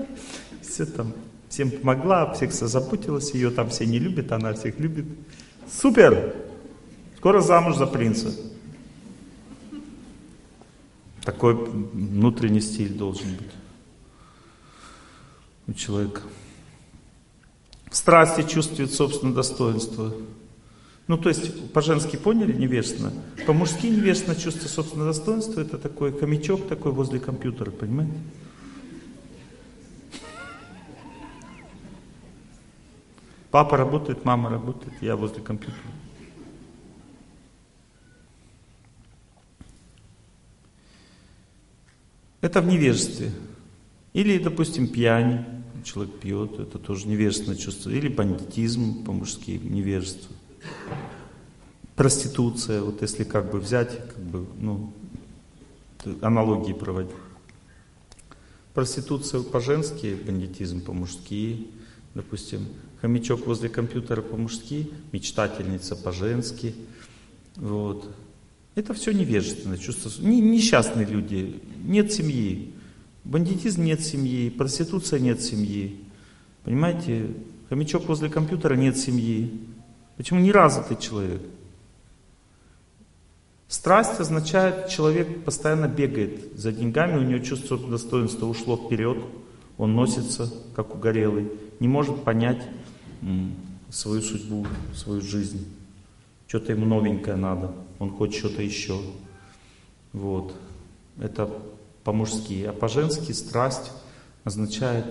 [0.61, 1.11] Все там
[1.49, 5.05] всем помогла, всех заботилась, ее там все не любят, она всех любит.
[5.69, 6.35] Супер!
[7.17, 8.33] Скоро замуж за принца.
[11.23, 13.51] Такой внутренний стиль должен быть
[15.67, 16.21] у человека.
[17.91, 20.13] В страсти чувствует собственное достоинство.
[21.07, 23.11] Ну, то есть, по-женски поняли невестно?
[23.47, 28.13] По-мужски невестно чувство собственного достоинства это такой хомячок такой возле компьютера, понимаете?
[33.51, 35.81] Папа работает, мама работает, я возле компьютера.
[42.41, 43.31] Это в невежестве.
[44.13, 45.45] Или, допустим, пьянь,
[45.83, 47.89] человек пьет, это тоже невежественное чувство.
[47.89, 50.35] Или бандитизм по-мужски, невежество.
[51.95, 54.93] Проституция, вот если как бы взять, как бы, ну,
[56.21, 57.11] аналогии проводить.
[58.73, 61.67] Проституция по-женски, бандитизм по-мужски,
[62.13, 62.67] допустим,
[63.01, 66.75] хомячок возле компьютера по-мужски, мечтательница по-женски.
[67.55, 68.09] Вот.
[68.75, 70.09] Это все невежественное чувство.
[70.21, 72.73] Не, несчастные люди, нет семьи.
[73.23, 75.99] Бандитизм нет семьи, проституция нет семьи.
[76.63, 77.27] Понимаете,
[77.69, 79.59] хомячок возле компьютера нет семьи.
[80.17, 81.41] Почему неразвитый человек?
[83.67, 89.19] Страсть означает, человек постоянно бегает за деньгами, у него чувство достоинства ушло вперед,
[89.77, 92.67] он носится, как угорелый, не может понять,
[93.89, 95.67] свою судьбу, свою жизнь.
[96.47, 98.99] Что-то ему новенькое надо, он хочет что-то еще.
[100.13, 100.53] Вот.
[101.19, 101.49] Это
[102.03, 102.63] по-мужски.
[102.63, 103.91] А по-женски страсть
[104.43, 105.05] означает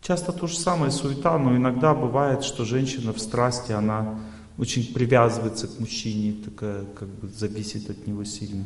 [0.00, 4.18] часто то же самое суета, но иногда бывает, что женщина в страсти, она
[4.56, 8.64] очень привязывается к мужчине, такая как бы зависит от него сильно.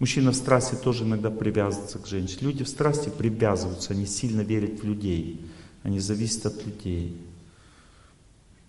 [0.00, 2.38] Мужчина в страсти тоже иногда привязывается к женщине.
[2.40, 5.46] Люди в страсти привязываются, они сильно верят в людей,
[5.82, 7.20] они зависят от людей.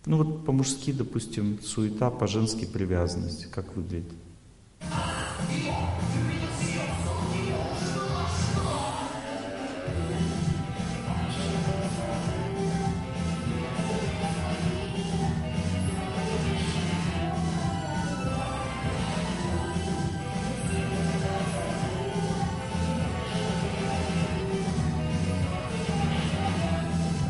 [0.05, 3.45] Ну вот по-мужски, допустим, суета, по-женски привязанность.
[3.45, 4.11] Как выглядит?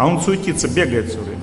[0.01, 1.39] А он суетится, бегает все время.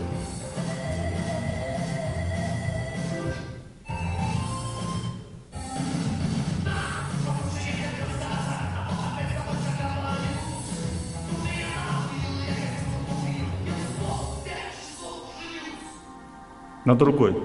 [16.84, 17.40] На другой.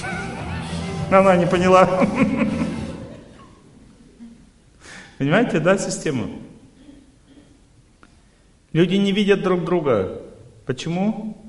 [1.10, 1.86] Она не поняла.
[5.18, 6.43] Понимаете, да, систему?
[8.74, 10.20] Люди не видят друг друга.
[10.66, 11.40] Почему?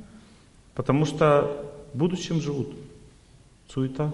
[0.76, 2.76] Потому что в будущем живут.
[3.68, 4.14] Суета.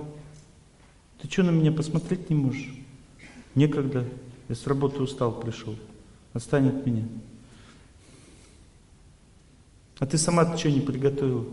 [1.22, 2.74] Ты что на меня посмотреть не можешь?
[3.54, 4.06] Некогда.
[4.48, 5.76] Я с работы устал, пришел.
[6.32, 7.04] Отстань от меня.
[10.00, 11.46] А ты сама что не приготовила?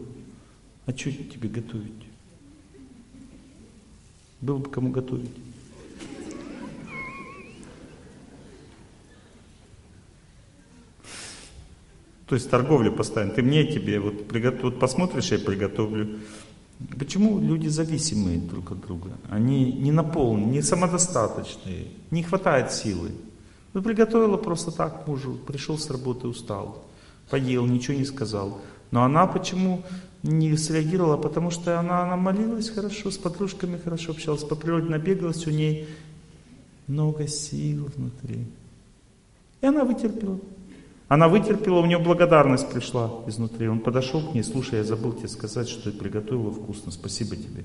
[0.87, 2.07] А что тебе готовить?
[4.41, 5.31] Было бы кому готовить.
[12.29, 13.33] То есть торговля постоянно.
[13.33, 14.63] Ты мне, тебе, вот, приготов...
[14.65, 16.19] вот посмотришь, я приготовлю.
[16.99, 19.11] Почему люди зависимые друг от друга?
[19.31, 23.11] Они не наполнены, не самодостаточные, не хватает силы.
[23.73, 26.85] Ну, приготовила просто так мужу, пришел с работы, устал,
[27.31, 28.61] поел, ничего не сказал.
[28.91, 29.83] Но она почему
[30.23, 31.17] не среагировала?
[31.17, 35.89] Потому что она, она молилась хорошо, с подружками хорошо общалась, по природе набегалась, у ней
[36.87, 38.47] много сил внутри.
[39.61, 40.39] И она вытерпела.
[41.09, 43.67] Она вытерпела, у нее благодарность пришла изнутри.
[43.67, 47.65] Он подошел к ней, слушай, я забыл тебе сказать, что ты приготовила вкусно, спасибо тебе.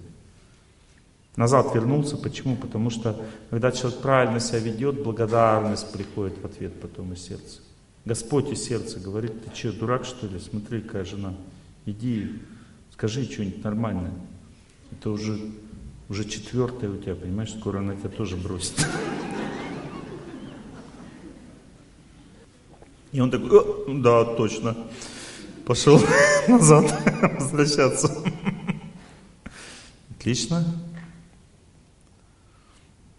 [1.35, 2.55] Назад вернулся, почему?
[2.55, 7.59] Потому что, когда человек правильно себя ведет, благодарность приходит в ответ потом из сердца.
[8.05, 10.39] Господь из сердца говорит, ты что, дурак что ли?
[10.39, 11.33] Смотри, какая жена.
[11.85, 12.39] Иди,
[12.93, 14.13] скажи что-нибудь нормальное.
[14.91, 15.37] Это уже,
[16.07, 18.87] уже четвертое у тебя, понимаешь, скоро она тебя тоже бросит.
[23.13, 24.75] И он такой, да, точно.
[25.65, 26.01] Пошел
[26.47, 26.93] назад
[27.39, 28.11] возвращаться.
[30.17, 30.65] Отлично.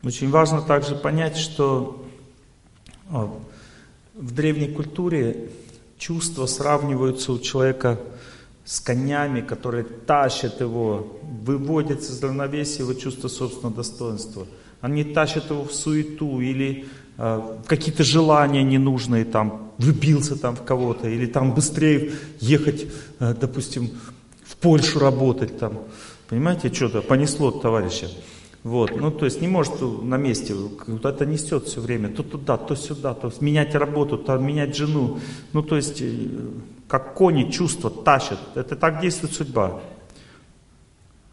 [0.02, 2.04] Очень важно также понять, что
[3.08, 3.32] а,
[4.14, 5.48] в древней культуре
[5.96, 8.00] чувства сравниваются у человека
[8.64, 14.46] с конями, которые тащат его, выводят из равновесия его чувство собственного достоинства.
[14.80, 21.08] Они тащат его в суету или э, какие-то желания ненужные, там, влюбился там в кого-то,
[21.08, 22.86] или там быстрее ехать,
[23.20, 23.90] э, допустим,
[24.44, 25.78] в Польшу работать там.
[26.28, 28.08] Понимаете, что-то понесло товарища.
[28.62, 30.54] Вот, ну то есть не может на месте,
[31.02, 35.18] это несет все время, то туда, то сюда, то менять работу, то менять жену.
[35.52, 36.28] Ну то есть, э,
[36.88, 39.80] как кони чувства тащат, это так действует судьба.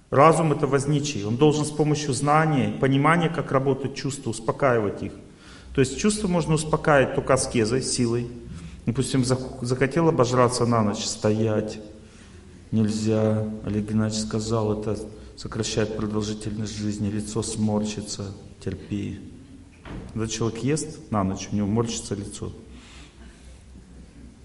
[0.10, 5.14] Разум это возничий, он должен с помощью знания, понимания, как работают чувства, успокаивать их.
[5.74, 8.30] То есть чувство можно успокаивать только аскезой, силой.
[8.86, 11.80] Допустим, захотел обожраться на ночь, стоять
[12.72, 13.48] нельзя.
[13.66, 14.98] Олег Геннадьевич сказал, это
[15.38, 18.34] сокращает продолжительность жизни, лицо сморщится,
[18.64, 19.20] терпи.
[20.14, 22.52] Когда человек ест на ночь, у него морщится лицо.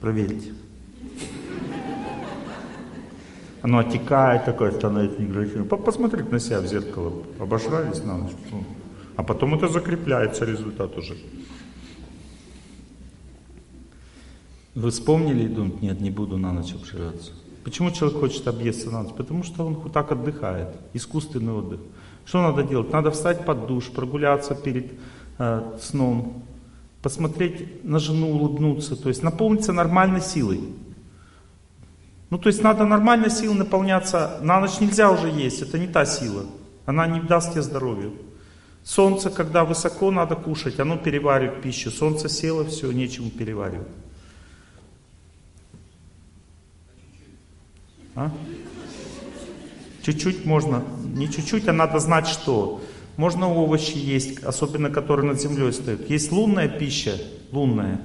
[0.00, 0.52] Проверьте.
[3.62, 5.66] Оно отекает такое, становится некрасивым.
[5.66, 7.24] Посмотрите на себя в зеркало.
[7.40, 8.32] Обожрались на ночь.
[9.16, 11.16] А потом это закрепляется результат уже.
[14.74, 17.32] Вы вспомнили и думаете, нет, не буду на ночь обжираться.
[17.64, 19.14] Почему человек хочет объесться на ночь?
[19.16, 21.80] Потому что он так отдыхает, искусственный отдых.
[22.26, 22.92] Что надо делать?
[22.92, 24.92] Надо встать под душ, прогуляться перед
[25.38, 26.42] э, сном,
[27.00, 30.60] посмотреть на жену, улыбнуться, то есть наполниться нормальной силой.
[32.28, 34.38] Ну, то есть надо нормальной силой наполняться.
[34.42, 36.44] На ночь нельзя уже есть, это не та сила.
[36.84, 38.10] Она не даст тебе здоровья.
[38.86, 41.90] Солнце, когда высоко надо кушать, оно переваривает пищу.
[41.90, 43.88] Солнце село, все, нечему переваривать.
[48.14, 48.30] А?
[50.02, 52.80] Чуть-чуть можно, не чуть-чуть, а надо знать что.
[53.16, 56.08] Можно овощи есть, особенно которые над землей стоят.
[56.08, 58.00] Есть лунная пища, лунная.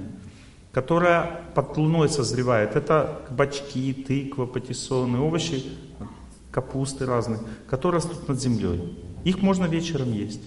[0.71, 2.75] которая под луной созревает.
[2.75, 5.63] Это кабачки, тыква, патиссоны, овощи,
[6.49, 8.97] капусты разные, которые растут над землей.
[9.25, 10.41] Их можно вечером есть.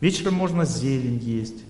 [0.00, 1.64] Вечером можно зелень есть.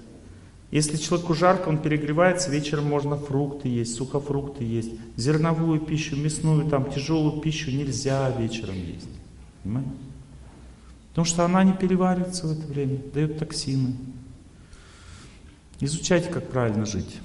[0.71, 4.91] Если человеку жарко, он перегревается, вечером можно фрукты есть, сухофрукты есть.
[5.17, 9.09] Зерновую пищу, мясную, там тяжелую пищу нельзя вечером есть.
[9.63, 9.91] Понимаете?
[11.11, 13.95] Потому что она не переваривается в это время, дает токсины.
[15.81, 17.19] Изучайте, как правильно жить.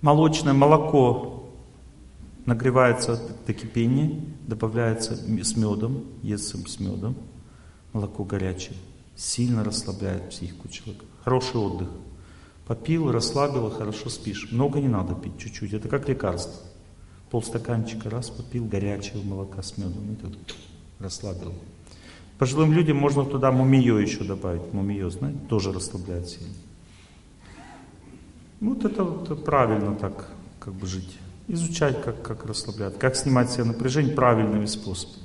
[0.00, 1.50] Молочное молоко
[2.46, 7.16] нагревается до кипения, добавляется с медом, естся с медом,
[7.92, 8.76] молоко горячее,
[9.16, 11.04] сильно расслабляет психику человека.
[11.24, 11.88] Хороший отдых.
[12.66, 14.48] Попил, расслабило, хорошо спишь.
[14.50, 15.72] Много не надо пить, чуть-чуть.
[15.72, 16.54] Это как лекарство.
[17.30, 20.56] Полстаканчика раз попил горячего молока с медом и тут
[20.98, 21.54] расслабил.
[22.38, 24.72] Пожилым людям можно туда мумиё еще добавить.
[24.72, 26.54] Мумиё, знаете, тоже расслабляет сильно.
[28.60, 30.28] Вот это вот правильно так
[30.60, 31.18] как бы жить.
[31.48, 35.24] Изучать, как, как расслаблять, как снимать себе напряжение правильными способами.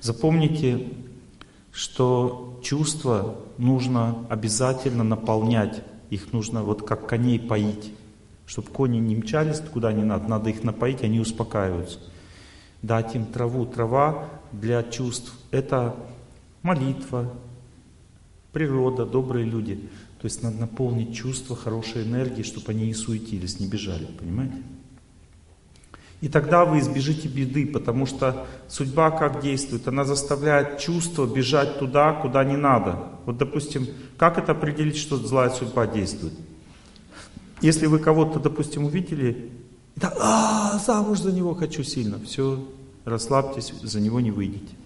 [0.00, 0.88] Запомните,
[1.72, 5.82] что чувства нужно обязательно наполнять.
[6.10, 7.92] Их нужно вот как коней поить.
[8.46, 11.98] Чтобы кони не мчались куда не надо, надо их напоить, они успокаиваются.
[12.82, 13.64] Дать им траву.
[13.66, 15.96] Трава для чувств— это
[16.62, 17.32] молитва,
[18.52, 19.88] природа, добрые люди—
[20.22, 24.54] то есть надо наполнить чувства хорошей энергией, чтобы они не суетились, не бежали, понимаете?
[26.22, 29.88] И тогда вы избежите беды, потому что судьба как действует?
[29.88, 32.96] Она заставляет чувство бежать туда, куда не надо.
[33.26, 36.34] Вот, допустим, как это определить, что злая судьба действует?
[37.60, 39.50] Если вы кого-то, допустим, увидели,
[39.96, 42.64] да, а, замуж за него хочу сильно, все,
[43.04, 44.76] расслабьтесь, за него не выйдете.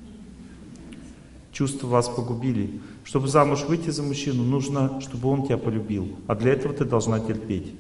[1.52, 2.81] Чувства вас погубили.
[3.05, 6.16] Чтобы замуж выйти за мужчину, нужно, чтобы он тебя полюбил.
[6.28, 7.74] А для этого ты должна терпеть.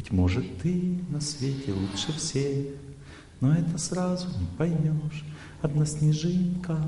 [0.00, 2.68] Быть может, ты на свете лучше всех,
[3.42, 5.26] но это сразу не поймешь.
[5.60, 6.78] Одна снежинка,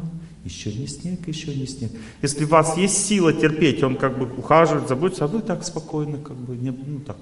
[0.47, 1.93] еще не снег, еще не снег.
[2.23, 6.17] Если у вас есть сила терпеть, он как бы ухаживает, заботится, а вы так спокойно,
[6.17, 7.19] как бы, не, ну так,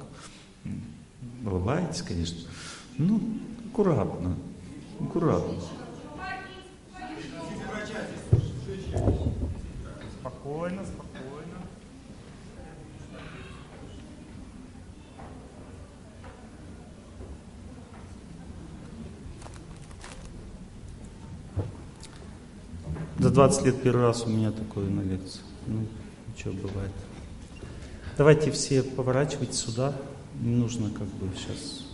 [1.44, 2.39] улыбаетесь, конечно.
[2.97, 3.20] Ну,
[3.73, 4.36] аккуратно,
[5.01, 5.55] аккуратно.
[10.20, 11.00] Спокойно, спокойно.
[23.20, 25.40] За 20 лет первый раз у меня такое на лекции.
[25.66, 25.86] Ну,
[26.28, 26.92] ничего бывает.
[28.16, 29.94] Давайте все поворачивать сюда.
[30.40, 31.86] Не нужно как бы сейчас.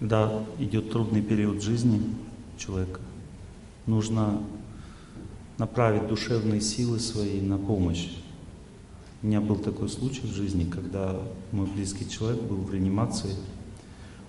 [0.00, 2.00] Да, идет трудный период жизни
[2.58, 3.00] человека
[3.86, 4.42] нужно
[5.58, 8.10] направить душевные силы свои на помощь.
[9.22, 11.16] У меня был такой случай в жизни, когда
[11.52, 13.34] мой близкий человек был в реанимации,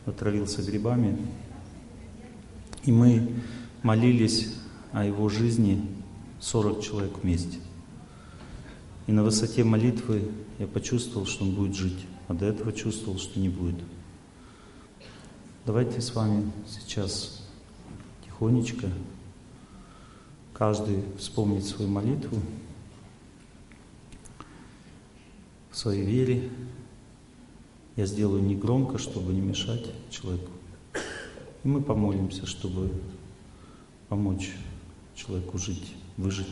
[0.06, 1.18] отравился грибами,
[2.88, 3.30] и мы
[3.84, 4.54] молились
[4.94, 5.86] о его жизни
[6.40, 7.60] 40 человек вместе.
[9.08, 13.42] И на высоте молитвы я почувствовал, что он будет жить, а до этого чувствовал, что
[13.42, 13.76] не будет.
[15.66, 17.46] Давайте с вами сейчас
[18.26, 18.90] тихонечко
[20.54, 22.40] каждый вспомнит свою молитву
[25.72, 26.50] в своей вере.
[27.98, 30.57] Я сделаю не громко, чтобы не мешать человеку.
[31.68, 32.90] И мы помолимся, чтобы
[34.08, 34.54] помочь
[35.16, 36.48] человеку жить, выжить.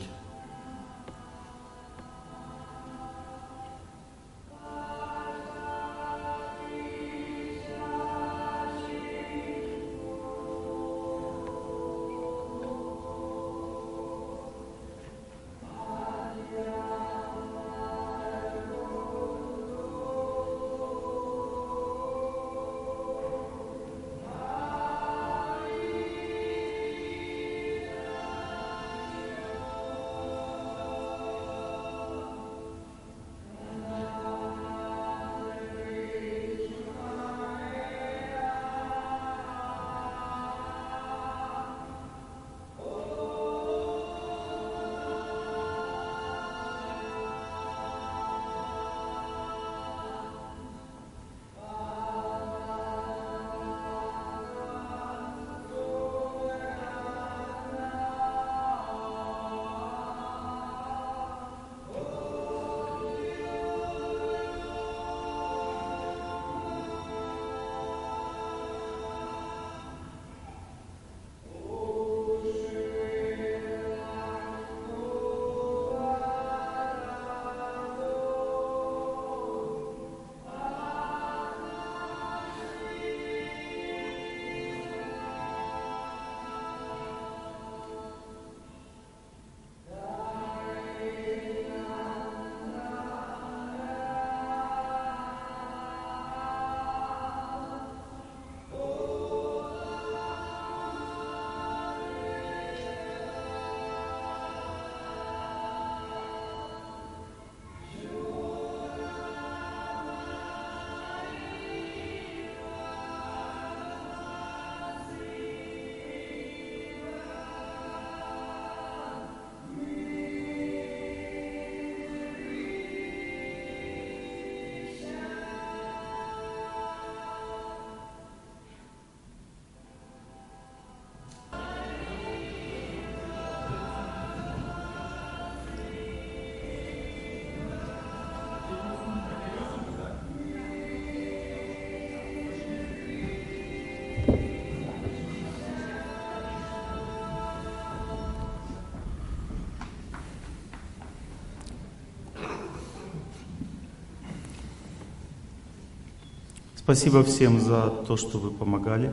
[156.86, 159.12] Спасибо всем за то, что вы помогали.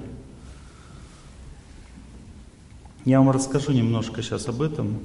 [3.07, 4.99] Я вам расскажу немножко сейчас об этом,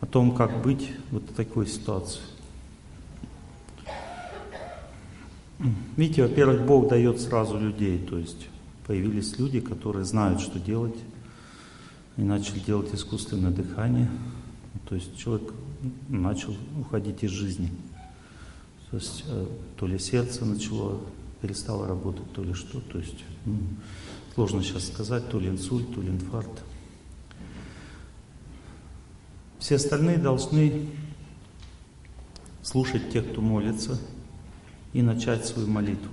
[0.00, 2.22] о том, как быть вот такой ситуации.
[5.98, 8.48] Видите, во-первых, Бог дает сразу людей, то есть
[8.86, 10.96] появились люди, которые знают, что делать,
[12.16, 14.08] и начали делать искусственное дыхание.
[14.88, 15.52] То есть человек
[16.08, 17.70] начал уходить из жизни.
[18.90, 21.00] То есть э, то ли сердце начало,
[21.40, 22.80] перестало работать, то ли что.
[22.80, 23.58] То есть ну,
[24.34, 26.62] сложно сейчас сказать, то ли инсульт, то ли инфаркт.
[29.58, 30.88] Все остальные должны
[32.62, 33.98] слушать тех, кто молится,
[34.92, 36.10] и начать свою молитву.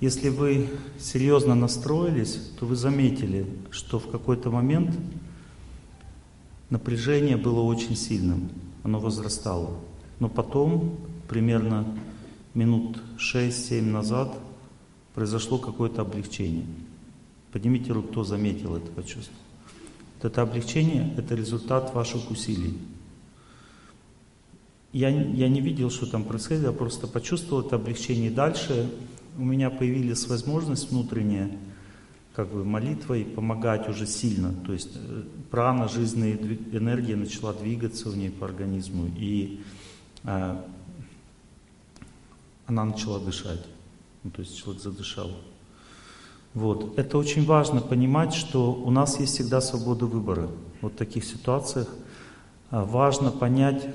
[0.00, 4.96] Если вы серьезно настроились, то вы заметили, что в какой-то момент
[6.70, 8.50] напряжение было очень сильным,
[8.82, 9.76] оно возрастало.
[10.18, 10.98] Но потом,
[11.28, 11.86] примерно
[12.54, 14.38] минут 6-7 назад,
[15.14, 16.66] произошло какое-то облегчение.
[17.52, 19.38] Поднимите руку, кто заметил это, почувствовал.
[20.16, 22.78] Вот это облегчение– это результат ваших усилий.
[24.92, 28.30] Я, я не видел, что там происходило, я просто почувствовал это облегчение.
[28.30, 28.90] И дальше
[29.38, 31.50] у меня появилась возможность внутренняя,
[32.34, 34.52] как бы молитвой помогать уже сильно.
[34.66, 36.38] То есть э, прана, жизненная
[36.72, 39.60] энергия начала двигаться в ней по организму, и
[40.24, 40.56] э,
[42.72, 43.64] она начала дышать.
[44.24, 45.30] Ну, то есть человек задышал.
[46.54, 46.98] Вот.
[46.98, 50.48] Это очень важно понимать, что у нас есть всегда свобода выбора.
[50.80, 51.88] Вот в таких ситуациях
[52.70, 53.86] э, важно понять,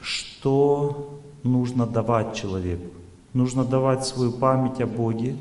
[0.00, 2.90] что нужно давать человеку.
[3.32, 5.36] Нужно давать свою память о Боге,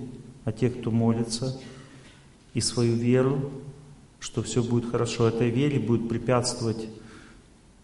[0.46, 1.60] о тех, кто молится,
[2.54, 3.52] и свою веру,
[4.20, 5.28] что все будет хорошо.
[5.28, 6.88] Этой вере будет препятствовать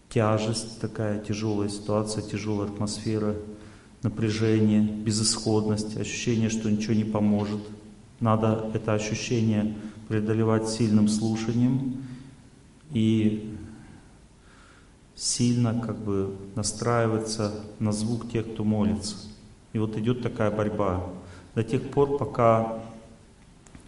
[0.08, 3.34] тяжесть, такая тяжелая ситуация, тяжелая атмосфера,
[4.04, 7.60] напряжение, безысходность, ощущение, что ничего не поможет.
[8.20, 9.74] Надо это ощущение
[10.08, 12.04] преодолевать сильным слушанием
[12.92, 13.56] и
[15.16, 19.16] сильно как бы настраиваться на звук тех, кто молится.
[19.72, 21.08] И вот идет такая борьба
[21.54, 22.82] до тех пор, пока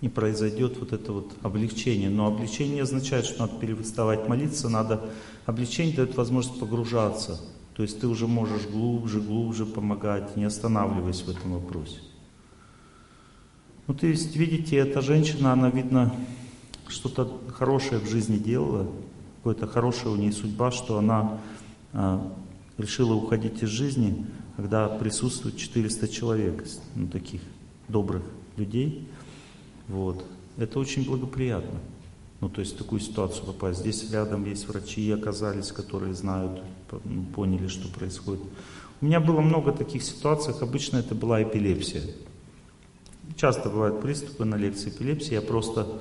[0.01, 2.09] не произойдет вот это вот облегчение.
[2.09, 5.11] Но облегчение не означает, что надо переставать молиться, надо...
[5.45, 7.39] Облегчение дает возможность погружаться.
[7.77, 11.99] То есть ты уже можешь глубже, глубже помогать, не останавливаясь в этом вопросе.
[13.87, 16.15] Ну, то есть, видите, эта женщина, она, видно,
[16.89, 18.91] что-то хорошее в жизни делала,
[19.45, 21.39] какая-то хорошая у нее судьба, что она
[21.93, 22.33] а,
[22.79, 24.25] решила уходить из жизни,
[24.57, 27.43] когда присутствует 400 человек, ну, таких
[27.89, 28.23] добрых
[28.57, 29.07] людей.
[29.89, 30.25] Вот.
[30.57, 31.79] Это очень благоприятно.
[32.41, 33.81] Ну, то есть в такую ситуацию попасть.
[33.81, 36.63] Здесь рядом есть врачи, оказались, которые знают,
[37.35, 38.43] поняли, что происходит.
[39.01, 42.03] У меня было много таких ситуаций, обычно это была эпилепсия.
[43.37, 46.01] Часто бывают приступы на лекции эпилепсии, я просто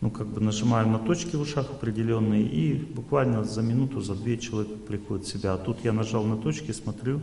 [0.00, 4.36] ну, как бы нажимаю на точки в ушах определенные, и буквально за минуту, за две
[4.36, 5.54] человек приходит в себя.
[5.54, 7.20] А тут я нажал на точки, смотрю,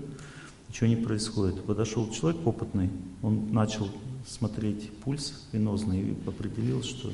[0.70, 1.62] ничего не происходит.
[1.64, 2.90] Подошел человек опытный,
[3.22, 3.90] он начал
[4.26, 7.12] смотреть пульс венозный и определил, что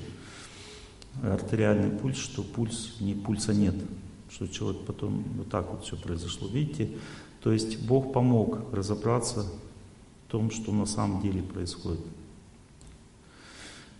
[1.23, 3.75] артериальный пульс, что пульс, не, пульса нет,
[4.35, 6.49] что человек потом вот так вот все произошло.
[6.49, 6.89] Видите?
[7.41, 9.45] То есть Бог помог разобраться
[10.27, 12.01] в том, что на самом деле происходит.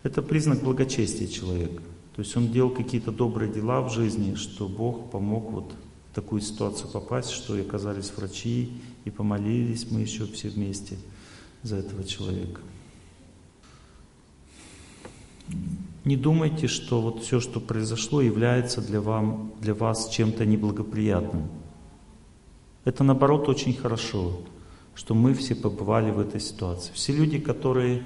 [0.04, 1.82] Это признак благочестия человека.
[2.16, 5.74] То есть он делал какие-то добрые дела в жизни, что Бог помог вот
[6.12, 8.72] в такую ситуацию попасть, что и оказались врачи,
[9.06, 10.98] и помолились мы еще все вместе
[11.64, 12.60] за этого человека.
[16.06, 21.50] Не думайте, что вот все, что произошло, является для, вам, для вас чем-то неблагоприятным.
[22.86, 24.42] Это наоборот очень хорошо,
[24.94, 26.92] что мы все побывали в этой ситуации.
[26.94, 28.06] Все люди, которые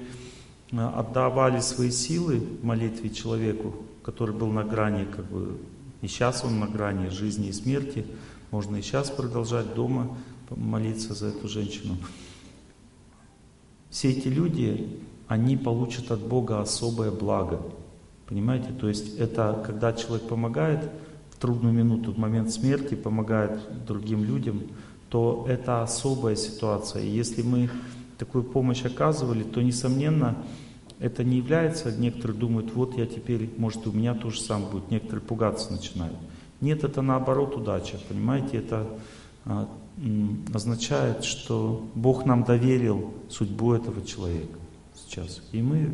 [0.72, 5.58] Э, отдавали свои силы молитве человеку, который был на грани, как бы,
[6.00, 8.06] и сейчас он на грани жизни и смерти,
[8.50, 10.16] можно и сейчас продолжать дома
[10.50, 11.96] молиться за эту женщину.
[13.90, 17.60] Все эти люди, они получат от Бога особое благо.
[18.30, 18.68] Понимаете?
[18.80, 20.88] То есть это когда человек помогает
[21.30, 24.62] в трудную минуту, в момент смерти, помогает другим людям,
[25.10, 27.02] то это особая ситуация.
[27.02, 27.68] И если мы
[28.16, 30.36] такую помощь оказывали, то, несомненно,
[31.00, 34.90] это не является, некоторые думают, вот я теперь, может, у меня то же самое будет,
[34.90, 36.16] некоторые пугаться начинают.
[36.60, 38.86] Нет, это наоборот удача, понимаете, это
[39.46, 39.68] а,
[40.52, 44.58] означает, что Бог нам доверил судьбу этого человека
[44.94, 45.42] сейчас.
[45.52, 45.90] И мы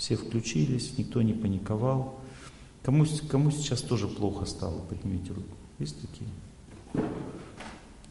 [0.00, 2.18] все включились, никто не паниковал.
[2.82, 5.54] Кому, кому сейчас тоже плохо стало, поднимите руку.
[5.78, 6.30] Есть такие?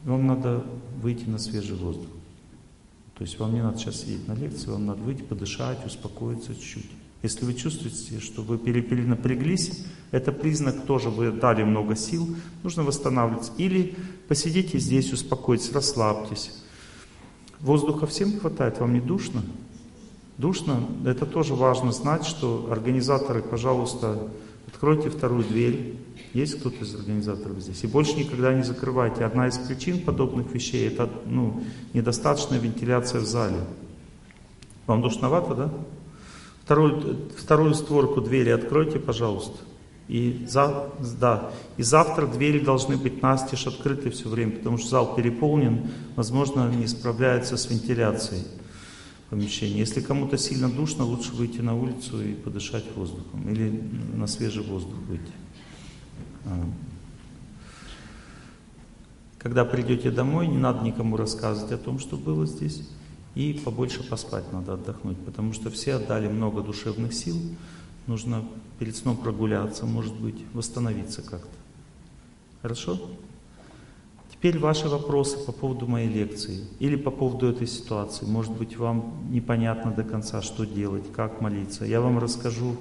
[0.04, 0.64] Вам надо
[1.02, 2.06] выйти на свежий воздух.
[3.18, 6.90] То есть вам не надо сейчас сидеть на лекции, вам надо выйти, подышать, успокоиться чуть-чуть.
[7.24, 13.52] Если вы чувствуете, что вы перенапряглись, это признак тоже, вы дали много сил, нужно восстанавливаться.
[13.58, 13.96] Или
[14.28, 16.52] посидите здесь, успокойтесь, расслабьтесь.
[17.58, 19.42] Воздуха всем хватает, вам не душно?
[20.40, 24.30] Душно, это тоже важно знать, что организаторы, пожалуйста,
[24.66, 25.96] откройте вторую дверь.
[26.32, 27.84] Есть кто-то из организаторов здесь?
[27.84, 29.26] И больше никогда не закрывайте.
[29.26, 31.62] Одна из причин подобных вещей это ну,
[31.92, 33.58] недостаточная вентиляция в зале.
[34.86, 35.70] Вам душновато, да?
[36.64, 39.58] Вторую, вторую створку двери откройте, пожалуйста.
[40.08, 45.14] И, за, да, и завтра двери должны быть настежь открыты все время, потому что зал
[45.14, 48.46] переполнен, возможно, не справляется с вентиляцией
[49.30, 49.78] помещения.
[49.78, 53.48] Если кому-то сильно душно, лучше выйти на улицу и подышать воздухом.
[53.48, 53.70] Или
[54.14, 55.32] на свежий воздух выйти.
[56.44, 56.66] А.
[59.38, 62.86] Когда придете домой, не надо никому рассказывать о том, что было здесь.
[63.36, 67.36] И побольше поспать надо отдохнуть, потому что все отдали много душевных сил.
[68.08, 68.44] Нужно
[68.80, 71.56] перед сном прогуляться, может быть, восстановиться как-то.
[72.60, 73.00] Хорошо?
[74.40, 78.24] Теперь ваши вопросы по поводу моей лекции или по поводу этой ситуации.
[78.24, 81.84] Может быть, вам непонятно до конца, что делать, как молиться.
[81.84, 82.78] Я вам расскажу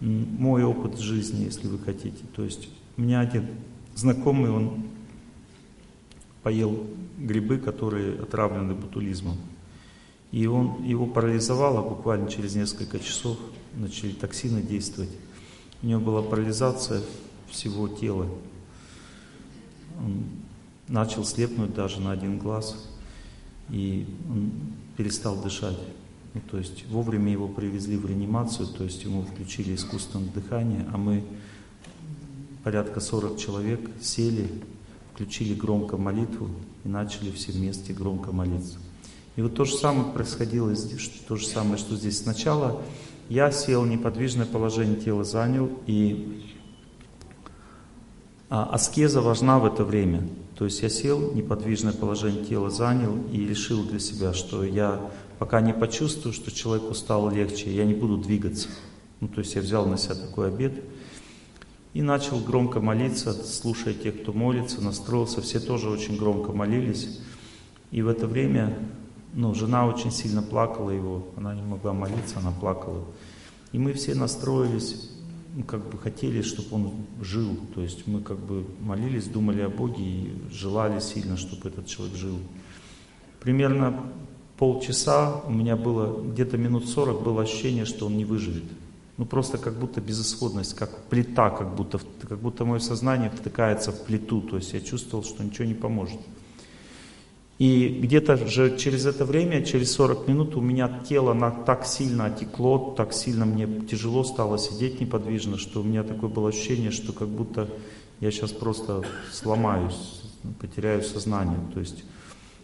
[0.00, 2.22] мой опыт жизни, если вы хотите.
[2.36, 3.46] То есть у меня один
[3.94, 4.82] знакомый, он
[6.42, 9.38] поел грибы, которые отравлены ботулизмом.
[10.32, 13.38] И он, его парализовало буквально через несколько часов,
[13.74, 15.10] начали токсины действовать.
[15.82, 17.00] У него была парализация
[17.48, 18.26] всего тела.
[19.98, 20.24] Он
[20.90, 22.76] начал слепнуть даже на один глаз,
[23.70, 24.50] и он
[24.96, 25.78] перестал дышать.
[26.34, 30.96] Ну, то есть вовремя его привезли в реанимацию, то есть ему включили искусственное дыхание, а
[30.96, 31.24] мы
[32.62, 34.48] порядка 40 человек сели,
[35.14, 36.50] включили громко молитву
[36.84, 38.78] и начали все вместе громко молиться.
[39.36, 42.18] И вот то же самое происходило здесь, то же самое, что здесь.
[42.18, 42.82] Сначала
[43.28, 46.44] я сел, неподвижное положение тела занял, и
[48.48, 50.28] а, аскеза важна в это время.
[50.60, 55.62] То есть я сел, неподвижное положение тела занял и решил для себя, что я пока
[55.62, 58.68] не почувствую, что человеку стало легче, я не буду двигаться.
[59.20, 60.74] Ну, то есть я взял на себя такой обед
[61.94, 65.40] и начал громко молиться, слушая тех, кто молится, настроился.
[65.40, 67.20] Все тоже очень громко молились.
[67.90, 68.76] И в это время
[69.32, 73.06] ну, жена очень сильно плакала его, она не могла молиться, она плакала.
[73.72, 75.08] И мы все настроились,
[75.62, 77.56] как бы хотели, чтобы он жил.
[77.74, 82.16] То есть мы как бы молились, думали о Боге и желали сильно, чтобы этот человек
[82.16, 82.38] жил.
[83.40, 84.02] Примерно
[84.58, 88.64] полчаса у меня было, где-то минут сорок было ощущение, что он не выживет.
[89.16, 94.04] Ну просто как будто безысходность, как плита, как будто, как будто мое сознание втыкается в
[94.04, 94.40] плиту.
[94.40, 96.20] То есть я чувствовал, что ничего не поможет.
[97.60, 102.24] И где-то же через это время, через 40 минут у меня тело на, так сильно
[102.24, 107.12] отекло, так сильно мне тяжело стало сидеть неподвижно, что у меня такое было ощущение, что
[107.12, 107.68] как будто
[108.20, 110.22] я сейчас просто сломаюсь,
[110.58, 111.58] потеряю сознание.
[111.74, 112.02] То есть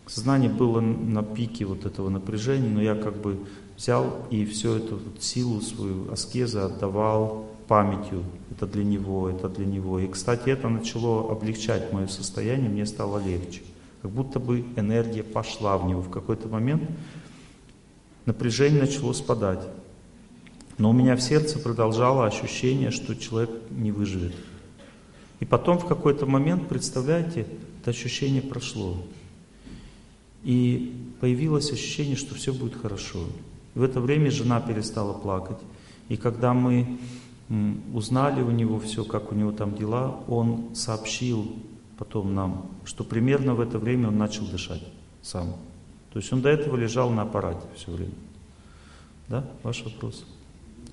[0.06, 3.40] сознание было на пике вот этого напряжения, но я как бы
[3.76, 8.24] взял и всю эту вот силу свою аскезы отдавал памятью.
[8.50, 9.98] Это для него, это для него.
[9.98, 13.60] И, кстати, это начало облегчать мое состояние, мне стало легче
[14.06, 16.00] как будто бы энергия пошла в него.
[16.00, 16.88] В какой-то момент
[18.24, 19.66] напряжение начало спадать.
[20.78, 24.36] Но у меня в сердце продолжало ощущение, что человек не выживет.
[25.40, 27.48] И потом в какой-то момент, представляете,
[27.80, 28.96] это ощущение прошло.
[30.44, 33.24] И появилось ощущение, что все будет хорошо.
[33.74, 35.58] И в это время жена перестала плакать.
[36.08, 37.00] И когда мы
[37.92, 41.56] узнали у него все, как у него там дела, он сообщил
[41.98, 44.82] потом нам, что примерно в это время он начал дышать
[45.22, 45.56] сам.
[46.12, 48.14] То есть он до этого лежал на аппарате все время.
[49.28, 50.24] Да, ваш вопрос?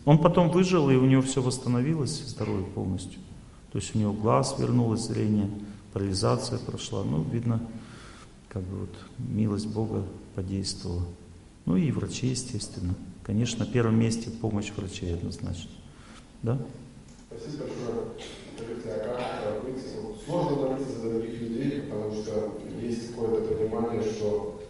[0.05, 3.19] Он потом выжил, и у него все восстановилось, здоровье полностью.
[3.71, 5.49] То есть у него глаз вернулось, зрение,
[5.93, 7.03] парализация прошла.
[7.03, 7.61] Ну, видно,
[8.49, 10.03] как бы вот милость Бога
[10.35, 11.05] подействовала.
[11.65, 12.95] Ну и врачи, естественно.
[13.23, 15.71] Конечно, на первом месте помощь врачей однозначно.
[16.41, 16.59] Да?
[17.29, 18.05] Спасибо большое.
[20.25, 24.61] Сложно добиться до таких людей, потому что есть какое-то понимание, что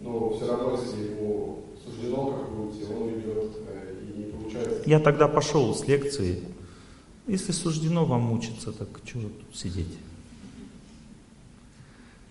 [0.00, 4.82] ну, все равно, если ему суждено как быть, он идет э, и не получается.
[4.86, 6.42] Я тогда пошел с лекции.
[7.28, 9.96] Если суждено вам мучиться, так чего тут сидеть?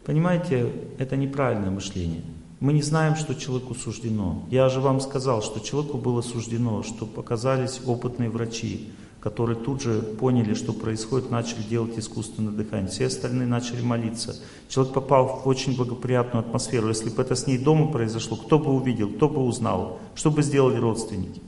[0.03, 2.23] Понимаете, это неправильное мышление.
[2.59, 4.43] Мы не знаем, что человеку суждено.
[4.51, 8.89] Я же вам сказал, что человеку было суждено, что показались опытные врачи.
[9.21, 12.89] Которые тут же поняли, что происходит, начали делать искусственное дыхание.
[12.89, 14.35] Все остальные начали молиться.
[14.67, 16.87] Человек попал в очень благоприятную атмосферу.
[16.87, 20.41] Если бы это с ней дома произошло, кто бы увидел, кто бы узнал, что бы
[20.41, 21.39] сделали родственники?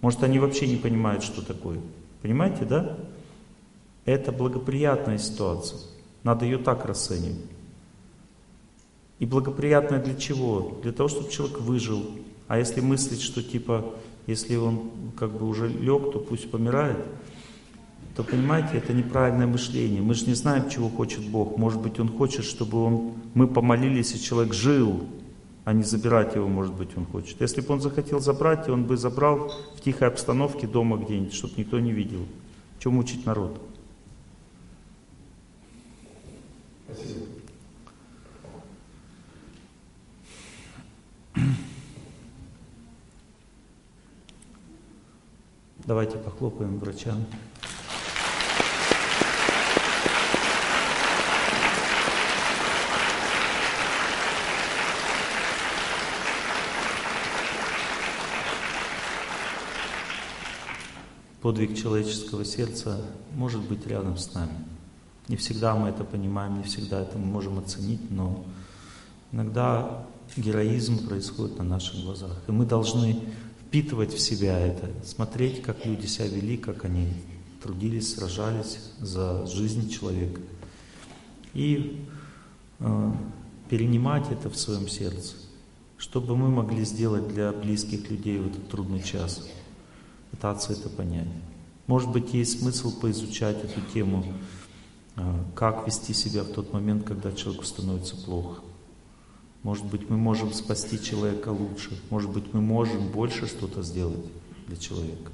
[0.00, 1.78] Может, они вообще не понимают, что такое.
[2.22, 2.98] Понимаете, да?
[4.04, 5.78] Это благоприятная ситуация.
[6.24, 7.38] Надо ее так расценивать.
[9.20, 10.80] И благоприятная для чего?
[10.82, 12.02] Для того, чтобы человек выжил.
[12.48, 13.94] А если мыслить, что типа
[14.26, 16.98] если он как бы уже лег, то пусть помирает.
[18.16, 20.02] То понимаете, это неправильное мышление.
[20.02, 21.56] Мы же не знаем, чего хочет Бог.
[21.56, 25.04] Может быть, Он хочет, чтобы он, мы помолились, и человек жил,
[25.64, 27.40] а не забирать его, может быть, Он хочет.
[27.40, 31.78] Если бы Он захотел забрать, он бы забрал в тихой обстановке дома где-нибудь, чтобы никто
[31.78, 32.26] не видел.
[32.78, 33.60] Чем мучить народ?
[36.86, 37.20] Спасибо.
[45.90, 47.26] Давайте похлопаем врачам.
[61.42, 63.04] Подвиг человеческого сердца
[63.34, 64.52] может быть рядом с нами.
[65.26, 68.44] Не всегда мы это понимаем, не всегда это мы можем оценить, но
[69.32, 72.36] иногда героизм происходит на наших глазах.
[72.46, 73.20] И мы должны
[73.70, 77.06] впитывать в себя это, смотреть, как люди себя вели, как они
[77.62, 80.40] трудились, сражались за жизнь человека.
[81.54, 82.04] И
[82.80, 83.12] э,
[83.68, 85.36] перенимать это в своем сердце,
[85.98, 89.48] чтобы мы могли сделать для близких людей в этот трудный час.
[90.32, 91.28] Пытаться это понять.
[91.86, 94.24] Может быть, есть смысл поизучать эту тему,
[95.14, 98.62] э, как вести себя в тот момент, когда человеку становится плохо.
[99.62, 102.00] Может быть, мы можем спасти человека лучше.
[102.08, 104.24] Может быть, мы можем больше что-то сделать
[104.66, 105.32] для человека.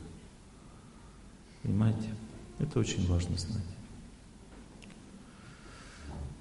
[1.62, 2.14] Понимаете?
[2.58, 3.64] Это очень важно знать.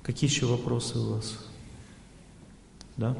[0.01, 1.37] Какие еще вопросы у вас?
[2.97, 3.15] Да?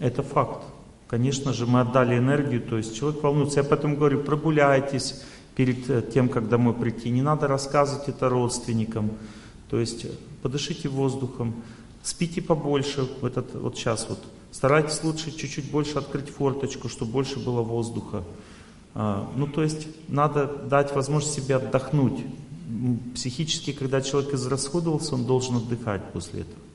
[0.00, 0.64] Это факт.
[1.10, 3.58] Конечно же, мы отдали энергию, то есть человек волнуется.
[3.58, 5.20] Я поэтому говорю, прогуляйтесь
[5.56, 7.10] перед э, тем, как домой прийти.
[7.10, 9.10] Не надо рассказывать это родственникам.
[9.70, 10.06] То есть
[10.40, 11.64] подышите воздухом,
[12.04, 14.06] спите побольше в этот вот час.
[14.08, 14.20] Вот.
[14.52, 18.22] Старайтесь лучше чуть-чуть больше открыть форточку, чтобы больше было воздуха.
[18.94, 22.24] А, ну, то есть надо дать возможность себе отдохнуть.
[23.16, 26.69] Психически, когда человек израсходовался, он должен отдыхать после этого.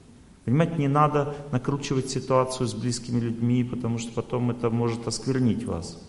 [0.45, 5.99] Понимаете, не надо накручивать ситуацию с близкими людьми, потому что потом это может осквернить вас.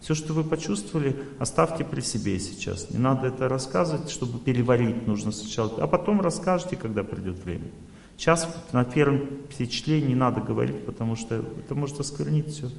[0.00, 2.90] Все, что вы почувствовали, оставьте при себе сейчас.
[2.90, 7.70] Не надо это рассказывать, чтобы переварить нужно сначала, а потом расскажете, когда придет время.
[8.16, 12.70] Сейчас на первом впечатлении не надо говорить, потому что это может осквернить все.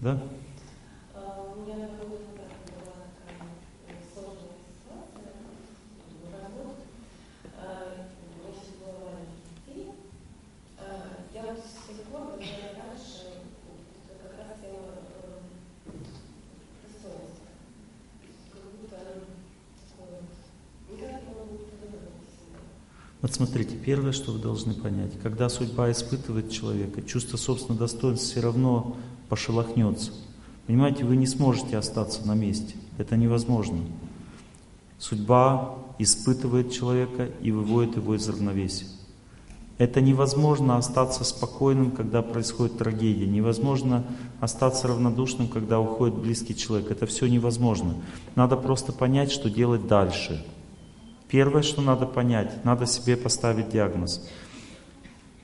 [0.00, 0.22] Да?
[23.26, 28.40] Вот смотрите, первое, что вы должны понять, когда судьба испытывает человека, чувство собственного достоинства все
[28.40, 28.96] равно
[29.28, 30.12] пошелохнется.
[30.68, 32.76] Понимаете, вы не сможете остаться на месте.
[32.98, 33.80] Это невозможно.
[35.00, 38.86] Судьба испытывает человека и выводит его из равновесия.
[39.76, 43.26] Это невозможно остаться спокойным, когда происходит трагедия.
[43.26, 44.04] Невозможно
[44.38, 46.92] остаться равнодушным, когда уходит близкий человек.
[46.92, 47.96] Это все невозможно.
[48.36, 50.46] Надо просто понять, что делать дальше.
[51.28, 54.26] Первое, что надо понять, надо себе поставить диагноз.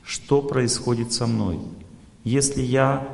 [0.05, 1.59] Что происходит со мной?
[2.25, 3.09] Если я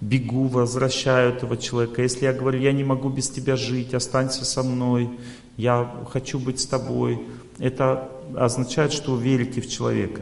[0.00, 4.62] бегу, возвращаю этого человека, если я говорю, я не могу без тебя жить, останься со
[4.62, 5.10] мной,
[5.56, 7.20] я хочу быть с тобой,
[7.58, 10.20] это означает, что вы верите в человека.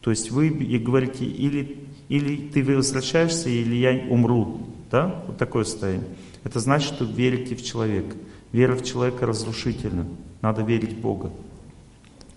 [0.00, 4.60] То есть вы и говорите, или, или ты возвращаешься, или я умру.
[4.90, 5.24] Да?
[5.26, 6.06] Вот такое состояние.
[6.44, 8.16] Это значит, что верите в человека.
[8.52, 10.06] Вера в человека разрушительна.
[10.42, 11.30] Надо верить в Бога.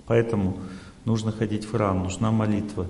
[0.07, 0.57] Поэтому
[1.05, 2.87] нужно ходить в храм, нужна молитва.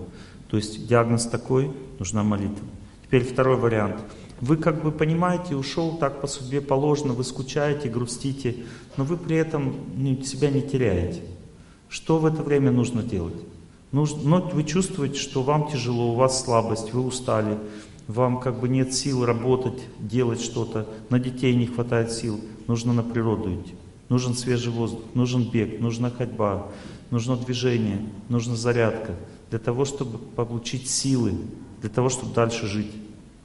[0.50, 2.66] То есть диагноз такой, нужна молитва.
[3.06, 3.98] Теперь второй вариант.
[4.42, 8.56] Вы как бы понимаете, ушел так по судьбе положено, вы скучаете, грустите,
[8.96, 9.76] но вы при этом
[10.24, 11.22] себя не теряете.
[11.90, 13.36] Что в это время нужно делать?
[13.92, 17.58] Нужно, но вы чувствуете, что вам тяжело, у вас слабость, вы устали,
[18.10, 23.04] вам как бы нет сил работать, делать что-то, на детей не хватает сил, нужно на
[23.04, 23.76] природу идти.
[24.10, 26.72] нужен свежий воздух, нужен бег, нужна ходьба,
[27.12, 29.14] нужно движение, нужна зарядка
[29.52, 31.34] для того, чтобы получить силы,
[31.82, 32.92] для того, чтобы дальше жить.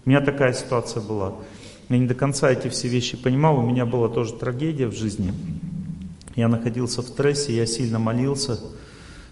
[0.07, 1.34] У меня такая ситуация была.
[1.91, 5.34] Я не до конца эти все вещи понимал, у меня была тоже трагедия в жизни.
[6.36, 8.59] Я находился в стрессе, я сильно молился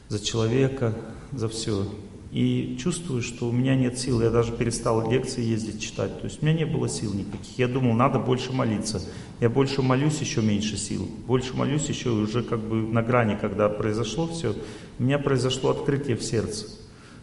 [0.08, 0.94] за человека,
[1.32, 1.86] за все.
[2.32, 4.22] И чувствую, что у меня нет сил.
[4.22, 6.18] Я даже перестал лекции ездить читать.
[6.18, 7.58] То есть у меня не было сил никаких.
[7.58, 9.02] Я думал, надо больше молиться.
[9.38, 11.06] Я больше молюсь, еще меньше сил.
[11.26, 14.54] Больше молюсь, еще уже как бы на грани, когда произошло все,
[14.98, 16.68] у меня произошло открытие в сердце,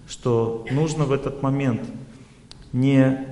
[0.07, 1.81] что нужно в этот момент
[2.71, 3.25] не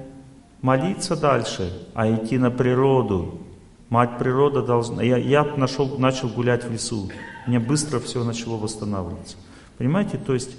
[0.63, 3.39] молиться дальше, а идти на природу.
[3.89, 5.03] Мать природа должна...
[5.03, 7.09] Я, я нашел, начал гулять в лесу.
[7.45, 9.37] Мне быстро все начало восстанавливаться.
[9.77, 10.57] Понимаете, то есть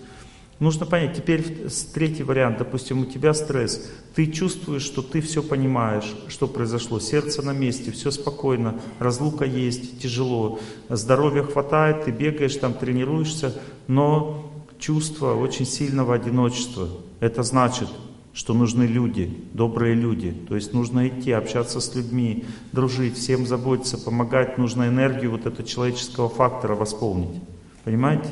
[0.61, 6.17] Нужно понять, теперь третий вариант, допустим, у тебя стресс, ты чувствуешь, что ты все понимаешь,
[6.27, 12.75] что произошло, сердце на месте, все спокойно, разлука есть, тяжело, здоровья хватает, ты бегаешь, там
[12.75, 13.55] тренируешься,
[13.87, 16.89] но чувство очень сильного одиночества.
[17.21, 17.89] Это значит,
[18.33, 20.33] что нужны люди, добрые люди.
[20.49, 24.59] То есть нужно идти, общаться с людьми, дружить, всем заботиться, помогать.
[24.59, 27.43] Нужно энергию вот этого человеческого фактора восполнить.
[27.85, 28.29] Понимаете?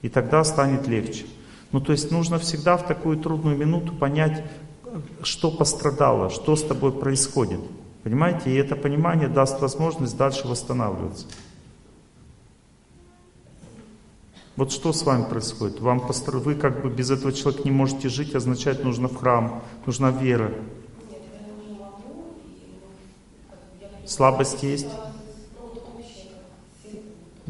[0.00, 1.26] И тогда станет легче.
[1.74, 4.44] Ну, то есть нужно всегда в такую трудную минуту понять,
[5.24, 7.58] что пострадало, что с тобой происходит.
[8.04, 8.52] Понимаете?
[8.52, 11.26] И это понимание даст возможность дальше восстанавливаться.
[14.54, 15.80] Вот что с вами происходит?
[15.80, 16.38] Вам постро...
[16.38, 20.54] Вы как бы без этого человека не можете жить, означает нужно в храм, нужна вера.
[24.06, 24.86] Слабость есть?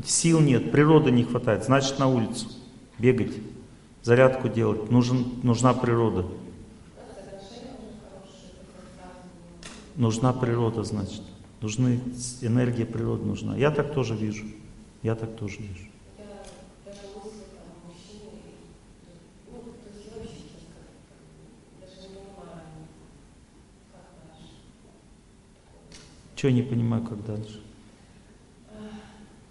[0.02, 2.46] Сил нет, природы не хватает, значит на улицу
[2.98, 3.34] бегать
[4.04, 6.26] зарядку делать, нужен, нужна природа.
[9.96, 11.22] Нужна природа, значит.
[11.60, 12.00] Нужны,
[12.42, 13.56] энергия природы нужна.
[13.56, 14.44] Я так тоже вижу.
[15.02, 15.88] Я так тоже вижу.
[26.42, 27.62] Я не понимаю, как дальше?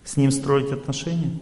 [0.03, 1.39] С ним строить отношения?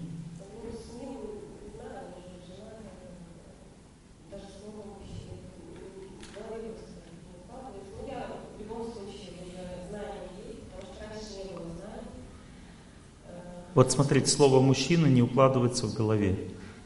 [13.74, 16.38] Вот смотрите, слово «мужчина» не укладывается в голове.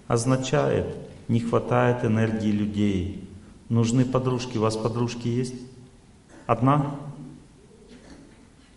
[0.07, 0.95] Означает,
[1.27, 3.27] не хватает энергии людей.
[3.69, 4.57] Нужны подружки.
[4.57, 5.55] У вас подружки есть?
[6.45, 6.95] Одна?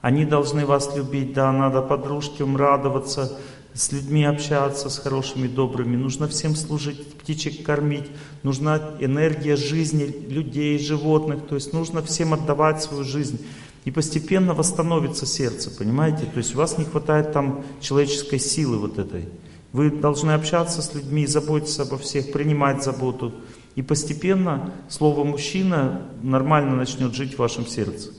[0.01, 3.37] Они должны вас любить, да, надо подружкам радоваться,
[3.75, 5.97] с людьми общаться, с хорошими, добрыми.
[5.97, 8.07] Нужно всем служить, птичек кормить.
[8.43, 11.47] Нужна энергия жизни людей, животных.
[11.47, 13.45] То есть нужно всем отдавать свою жизнь.
[13.89, 16.27] И постепенно восстановится сердце, понимаете?
[16.27, 19.31] То есть у вас не хватает там человеческой силы вот этой.
[19.73, 23.33] Вы должны общаться с людьми, заботиться обо всех, принимать заботу.
[23.77, 28.11] И постепенно слово «мужчина» нормально начнет жить в вашем сердце.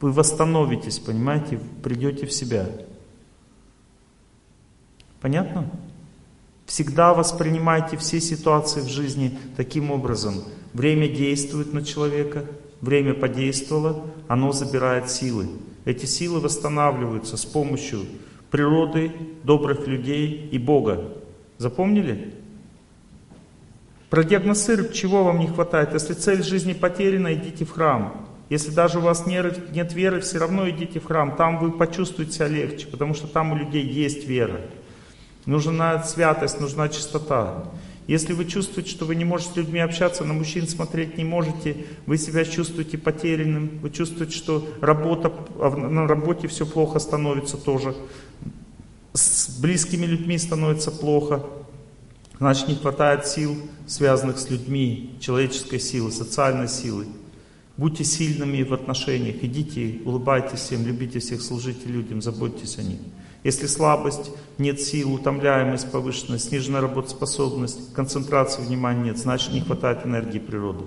[0.00, 2.68] Вы восстановитесь, понимаете, придете в себя.
[5.20, 5.70] Понятно?
[6.66, 10.42] Всегда воспринимайте все ситуации в жизни таким образом.
[10.72, 12.46] Время действует на человека–
[12.82, 15.48] время подействовало, оно забирает силы.
[15.86, 18.00] Эти силы восстанавливаются с помощью
[18.50, 19.12] природы,
[19.44, 21.14] добрых людей и Бога.
[21.56, 22.34] Запомнили?
[24.10, 25.94] Продиагностируйте, чего вам не хватает.
[25.94, 28.26] Если цель жизни потеряна, идите в храм.
[28.50, 31.34] Если даже у вас нет веры, все равно идите в храм.
[31.36, 34.60] Там вы почувствуете себя легче, потому что там у людей есть вера.
[35.46, 37.64] Нужна святость, нужна чистота.
[38.08, 41.86] Если вы чувствуете, что вы не можете с людьми общаться, на мужчин смотреть не можете,
[42.06, 47.94] вы себя чувствуете потерянным, вы чувствуете, что работа, а на работе все плохо становится тоже,
[49.12, 51.44] с близкими людьми становится плохо,
[52.38, 53.56] значит не хватает сил,
[53.86, 57.06] связанных с людьми, человеческой силы, социальной силы.
[57.76, 62.98] Будьте сильными в отношениях, идите, улыбайтесь всем, любите всех, служите людям, заботьтесь о них.
[63.44, 70.38] Если слабость, нет сил, утомляемость повышенная, сниженная работоспособность, концентрации внимания нет, значит не хватает энергии
[70.38, 70.84] природы.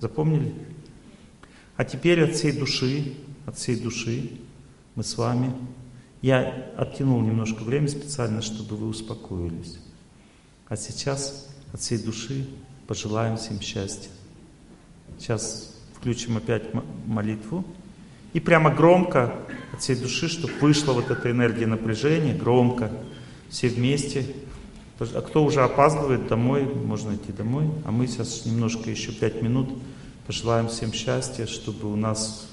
[0.00, 0.54] Запомнили?
[1.76, 3.14] А теперь от всей души,
[3.46, 4.30] от всей души
[4.94, 5.52] мы с вами.
[6.20, 9.78] Я оттянул немножко время специально, чтобы вы успокоились.
[10.68, 12.46] А сейчас от всей души
[12.86, 14.10] пожелаем всем счастья.
[15.18, 16.64] Сейчас включим опять
[17.06, 17.64] молитву.
[18.34, 19.34] И прямо громко
[19.72, 22.90] от всей души, чтобы вышла вот эта энергия напряжения, громко,
[23.48, 24.26] все вместе.
[24.98, 27.68] А кто уже опаздывает домой, можно идти домой.
[27.84, 29.68] А мы сейчас немножко, еще пять минут,
[30.26, 32.48] пожелаем всем счастья, чтобы у нас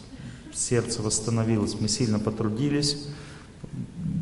[0.53, 1.79] сердце восстановилось.
[1.79, 3.07] Мы сильно потрудились,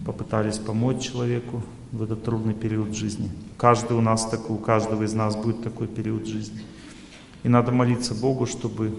[0.06, 3.32] попытались помочь человеку в этот трудный период жизни.
[3.58, 6.61] Каждый у нас такой, у каждого из нас будет такой период жизни.
[7.43, 8.93] И надо молиться Богу, чтобы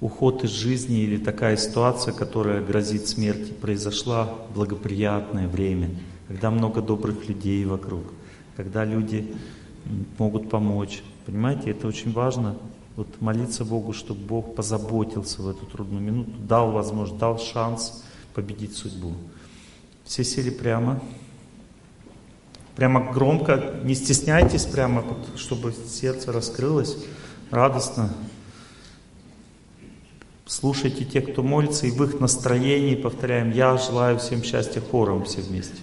[0.00, 5.90] уход из жизни или такая ситуация, которая грозит смерти, произошла в благоприятное время,
[6.28, 8.04] когда много добрых людей вокруг,
[8.56, 9.34] когда люди
[10.18, 11.02] могут помочь.
[11.26, 12.56] Понимаете, это очень важно.
[12.96, 18.04] Вот молиться Богу, чтобы Бог позаботился в эту трудную минуту, дал возможность, дал шанс
[18.34, 19.14] победить судьбу.
[20.04, 21.00] Все сели прямо.
[22.76, 25.04] Прямо громко, не стесняйтесь прямо,
[25.36, 26.96] чтобы сердце раскрылось,
[27.50, 28.12] радостно.
[30.48, 35.42] Слушайте тех, кто молится, и в их настроении повторяем, я желаю всем счастья хором все
[35.42, 35.76] вместе.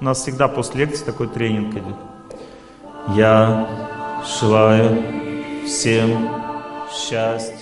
[0.00, 1.96] У нас всегда после лекции такой тренинг идет.
[3.14, 5.04] Я желаю
[5.68, 6.28] всем
[6.92, 7.53] счастья